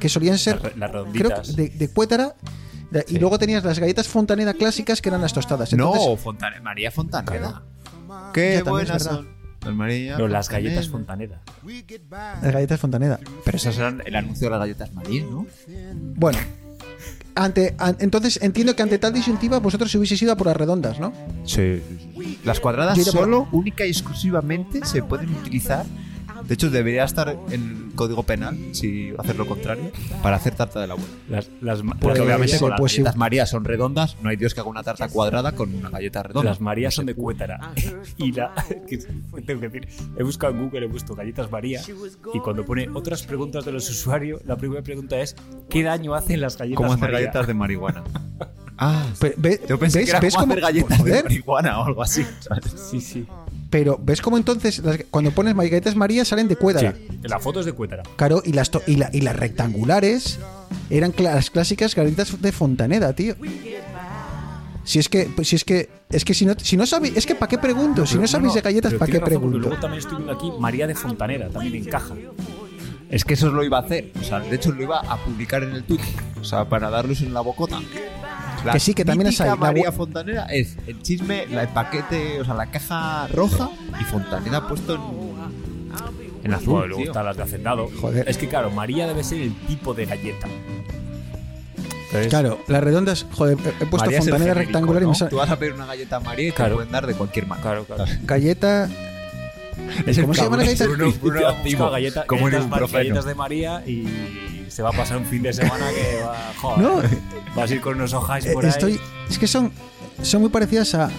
[0.00, 1.50] que solían ser Las- creo redonditas.
[1.50, 2.34] que de, de cuétara
[2.90, 5.72] de- y luego tenías las galletas fontanera clásicas que eran las tostadas.
[5.72, 7.62] no, Entonces, Fontane- María Fontaneda.
[8.08, 9.34] Ya, Qué buenas son.
[9.64, 11.40] Las María No, las galletas Fontaneda.
[11.46, 12.38] Fontaneda.
[12.42, 13.18] las galletas fontanera.
[13.46, 15.46] Pero esas eran el anuncio de las galletas María, ¿no?
[16.16, 16.38] Bueno,
[17.34, 20.98] ante, an- entonces entiendo que ante tal disyuntiva vosotros hubieseis ido a por las redondas,
[21.00, 21.12] ¿no?
[21.44, 21.80] Sí.
[22.44, 25.84] Las cuadradas solo, única y exclusivamente, se pueden utilizar
[26.46, 29.90] De hecho, debería estar en código penal, si hacer lo contrario,
[30.22, 31.10] para hacer tarta de la abuela.
[31.60, 32.98] Las, Porque las- obviamente con las pues sí.
[32.98, 36.22] galletas María son redondas, no hay Dios que haga una tarta cuadrada con una galleta
[36.22, 36.50] redonda.
[36.50, 37.72] Las Marías son de Cuétara.
[38.16, 38.52] Y la.
[38.88, 38.98] que
[39.46, 39.88] tengo que decir,
[40.18, 41.80] he buscado en Google, he puesto galletas María.
[42.34, 45.34] Y cuando pone otras preguntas de los usuarios, la primera pregunta es:
[45.70, 47.18] ¿qué daño hacen las galletas ¿Cómo hacer María?
[47.20, 48.04] galletas de marihuana?
[48.76, 51.84] Ah, ve- yo pensé ¿ves, que era ves como cómo- hacer galletas de marihuana o
[51.84, 52.26] algo así.
[52.40, 52.64] ¿sabes?
[52.90, 53.24] Sí, sí.
[53.74, 56.94] Pero ves cómo entonces las- cuando pones galletas María salen de Sí, cuédara.
[57.24, 58.04] la foto es de Cuétara.
[58.14, 60.38] Claro, y las, y, la- y las rectangulares
[60.90, 63.34] eran las clásicas galletas de Fontaneda, tío.
[64.84, 67.26] Si es que, pues si es que, es que si no, si no sabéis, es
[67.26, 68.06] que ¿para qué pregunto?
[68.06, 69.58] si no sabéis de galletas, ¿para qué razón, pregunto?
[69.58, 72.14] Luego también estoy viendo aquí María de Fontanera, también encaja.
[73.10, 74.12] Es que eso lo iba a hacer.
[74.20, 76.06] O sea, de hecho lo iba a publicar en el Twitter.
[76.40, 77.80] O sea, para darlos en la bocota.
[78.64, 81.68] La Que sí, que también es ahí, la María Fontanera es el chisme, la- el
[81.68, 83.68] paquete, o sea, la caja roja
[84.00, 86.66] y Fontanera puesto en, en azul.
[86.72, 87.10] Bueno, luego tío.
[87.10, 87.88] están las de Hacendado.
[88.00, 88.28] Joder.
[88.28, 90.46] Es que claro, María debe ser el tipo de galleta.
[92.06, 95.10] Entonces, Claro, las redondas, joder, he- puesto María genérico, rectangular y ¿no?
[95.10, 96.74] me sale Tú vas a pedir una galleta María y te Claro.
[96.76, 97.62] pueden dar de cualquier marca.
[97.62, 98.04] Claro, claro.
[98.22, 98.88] galleta.
[100.20, 100.86] ¿Cómo se llama la galleta?
[100.86, 104.06] Bruno, Bruno galleta- como en un galletas de María y
[104.74, 106.52] se va a pasar un fin de semana que va.
[106.60, 107.02] Joder, No.
[107.54, 108.70] Vas a ir con unos hojas Eh, por ahí.
[108.70, 109.70] Estoy, es que son,
[110.20, 111.10] son muy parecidas a.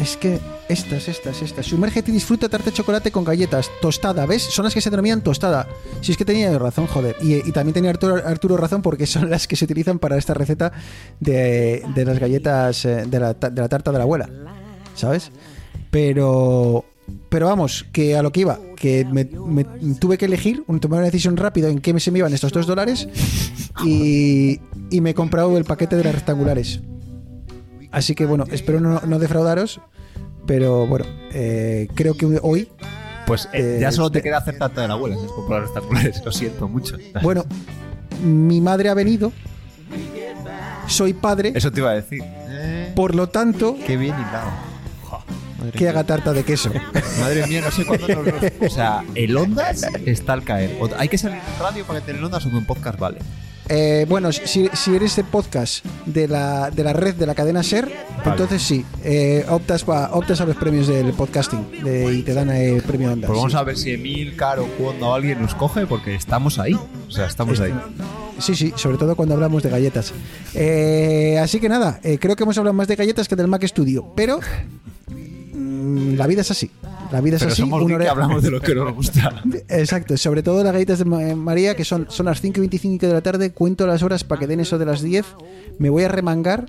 [0.00, 0.40] Es que
[0.70, 1.66] estas, estas, estas.
[1.66, 3.70] Sumérgete y disfruta tarta de chocolate con galletas.
[3.82, 4.42] Tostada, ¿ves?
[4.42, 5.68] Son las que se denominan tostada.
[6.00, 7.14] Si es que tenía razón, joder.
[7.20, 10.32] Y, y también tenía Arturo, Arturo razón porque son las que se utilizan para esta
[10.32, 10.72] receta
[11.20, 14.30] de, de las galletas eh, de la, de la tarta de la abuela.
[14.94, 15.30] ¿Sabes?
[15.90, 16.86] Pero.
[17.28, 19.64] Pero vamos, que a lo que iba, que me, me
[19.98, 22.66] tuve que elegir, un- tomar una decisión rápida en qué se me iban estos dos
[22.66, 23.08] dólares
[23.84, 24.60] y,
[24.90, 26.80] y me he comprado el paquete de las rectangulares.
[27.90, 29.80] Así que bueno, espero no, no defraudaros,
[30.46, 32.68] pero bueno, eh, creo que hoy,
[33.26, 35.16] Pues eh, Eh, ya solo te queda hacer tarta de la abuela.
[35.34, 36.22] Comprado los rectangulares.
[36.24, 36.96] Lo siento mucho.
[37.22, 37.44] bueno,
[38.24, 39.32] mi madre ha venido,
[40.86, 42.22] soy padre, Eso te iba a decir.
[42.94, 44.50] por lo tanto, Qué bien hilado.
[45.64, 45.90] Madre que mía.
[45.90, 46.70] haga tarta de queso.
[47.20, 48.26] Madre mía, no sé cuándo nos
[48.72, 50.76] O sea, el Ondas está al caer.
[50.80, 53.18] O- hay que salir en radio para que te el Ondas o en podcast vale.
[53.68, 57.62] Eh, bueno, si, si eres de podcast de la, de la red de la cadena
[57.62, 57.90] SER,
[58.24, 62.50] entonces sí, eh, optas, pa- optas a los premios del podcasting de- y te dan
[62.50, 63.28] el premio Onda.
[63.28, 63.58] Pues vamos sí.
[63.58, 66.74] a ver si Emil, Caro, cuando alguien nos coge, porque estamos ahí.
[66.74, 67.72] O sea, estamos ahí.
[68.40, 70.12] Sí, sí, sobre todo cuando hablamos de galletas.
[70.54, 73.64] Eh, así que nada, eh, creo que hemos hablado más de galletas que del Mac
[73.64, 74.40] Studio, pero
[75.82, 76.70] la vida es así.
[77.10, 77.62] La vida es Pero así.
[77.62, 79.42] somos una geek que hora- hablamos de lo que nos gusta.
[79.68, 83.06] Exacto, sobre todo las galletas de Ma- María, que son, son las 5 y 25
[83.06, 85.24] de la tarde, cuento las horas para que den eso de las 10,
[85.78, 86.66] me voy a remangar,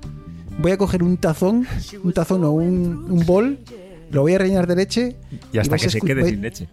[0.58, 1.66] voy a coger un tazón,
[2.02, 3.58] un tazón o un, un bol,
[4.10, 5.16] lo voy a rellenar de leche
[5.52, 6.68] Y hasta que a se quede sin leche.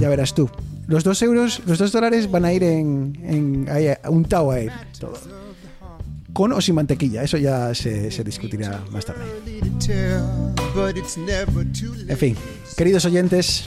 [0.00, 0.48] Ya verás tú.
[0.86, 4.70] Los dos euros, los dos dólares van a ir en, en ahí, untado a él.
[4.98, 5.14] Todo.
[6.32, 9.20] Con o sin mantequilla, eso ya se, se discutirá más tarde.
[12.08, 12.36] En fin,
[12.76, 13.64] queridos oyentes,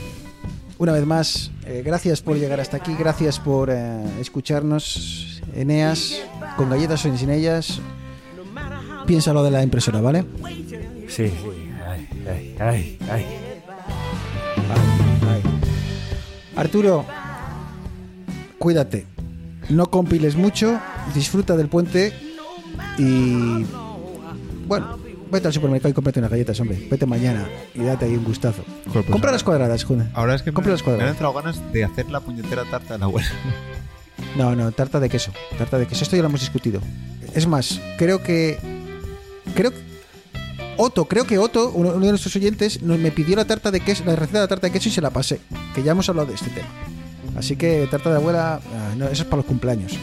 [0.80, 5.42] una vez más, eh, gracias por llegar hasta aquí, gracias por eh, escucharnos.
[5.54, 6.22] Eneas,
[6.58, 7.80] con galletas o sin ellas,
[9.06, 10.26] piensa lo de la impresora, ¿vale?
[11.08, 11.32] Sí, sí.
[11.88, 13.26] Ay, ay, ay, ay.
[15.30, 15.42] Ay.
[16.56, 17.06] Arturo,
[18.58, 19.06] cuídate.
[19.70, 20.80] No compiles mucho,
[21.14, 22.14] disfruta del puente
[22.98, 23.66] y.
[24.68, 24.98] Bueno,
[25.32, 26.88] vete al supermercado y cómprate unas galletas, hombre.
[26.90, 28.64] Vete mañana y date ahí un gustazo.
[28.88, 30.10] Joder, pues Compra ahora- las cuadradas, Juna.
[30.14, 31.12] Ahora es que me, Compra las me han cuadradas.
[31.16, 33.28] entrado ganas de hacer la puñetera tarta de la abuela.
[34.38, 35.32] No, no, tarta de queso.
[35.58, 36.04] Tarta de queso.
[36.04, 36.82] Esto ya lo hemos discutido.
[37.34, 38.58] Es más, creo que.
[39.56, 39.78] Creo que.
[40.78, 43.80] Otto, creo que Otto, uno, uno de nuestros oyentes, nos, me pidió la tarta de
[43.80, 45.40] queso, la receta de la tarta de queso y se la pasé.
[45.74, 46.68] Que ya hemos hablado de este tema.
[47.38, 49.94] Así que tarta de abuela, ah, no, eso es para los cumpleaños.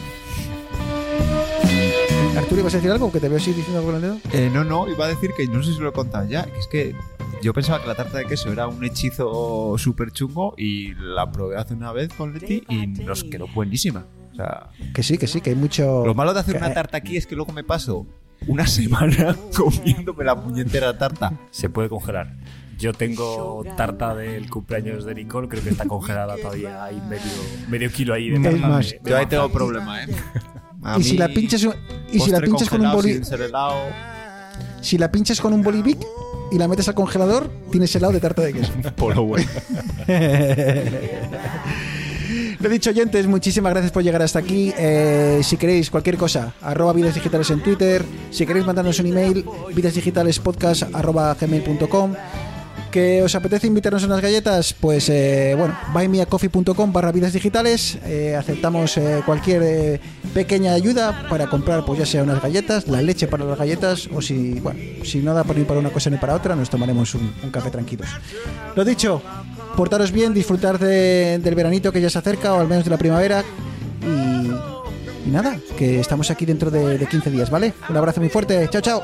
[2.37, 3.11] Arturo, ¿ibas a decir algo?
[3.11, 4.17] Que te veo así diciendo algo con el dedo.
[4.33, 6.43] Eh, no, no, iba a decir que no sé si lo he contado ya.
[6.43, 6.95] Que es que
[7.41, 11.57] yo pensaba que la tarta de queso era un hechizo súper chungo y la probé
[11.57, 14.05] hace una vez con Leti y nos quedó buenísima.
[14.31, 16.03] O sea, Que sí, que sí, que hay mucho.
[16.05, 18.07] lo malo de hacer que- una tarta aquí es que luego me paso
[18.47, 21.33] una semana comiéndome la puñetera tarta.
[21.51, 22.33] Se puede congelar.
[22.79, 26.83] Yo tengo tarta del cumpleaños de Nicole, creo que está congelada todavía.
[26.83, 27.21] Hay medio,
[27.69, 28.67] medio kilo ahí de tarta.
[28.67, 30.07] más, de- de Yo ahí tengo problema, ¿eh?
[30.83, 31.67] A Y si la pinchas,
[32.11, 33.75] y si la pinchas con un congelado boli, sin ser helado,
[34.81, 35.99] si la pinchas con un bolivic
[36.51, 38.71] y la metes al congelador, tienes helado de tarta de queso.
[38.95, 39.49] por lo bueno.
[42.59, 44.73] Lo dicho, oyentes, muchísimas gracias por llegar hasta aquí.
[44.77, 48.05] Eh, si queréis cualquier cosa, arroba vidas digitales en Twitter.
[48.31, 49.43] Si queréis mandarnos un email,
[49.75, 52.13] vidasdigitalespodcast arroba gmail.com.
[52.93, 54.75] ¿Que os apetece invitarnos a unas galletas?
[54.79, 57.97] Pues eh, bueno, buymeacoffee.com barra vidas digitales.
[58.05, 59.99] Eh, aceptamos eh, cualquier
[60.31, 64.21] pequeña ayuda para comprar, pues ya sea unas galletas, la leche para las galletas, o
[64.21, 67.15] si, bueno, si no da por ni para una cosa ni para otra, nos tomaremos
[67.15, 68.09] un, café tranquilos.
[68.75, 69.23] Lo dicho,
[69.75, 72.97] portaros bien, disfrutar de- del veranito que ya se acerca, o al menos de la
[72.99, 73.43] primavera.
[74.03, 77.73] Y, nada, que estamos aquí dentro de, de 15 días, ¿vale?
[77.89, 79.01] Un abrazo muy fuerte, chao, chao.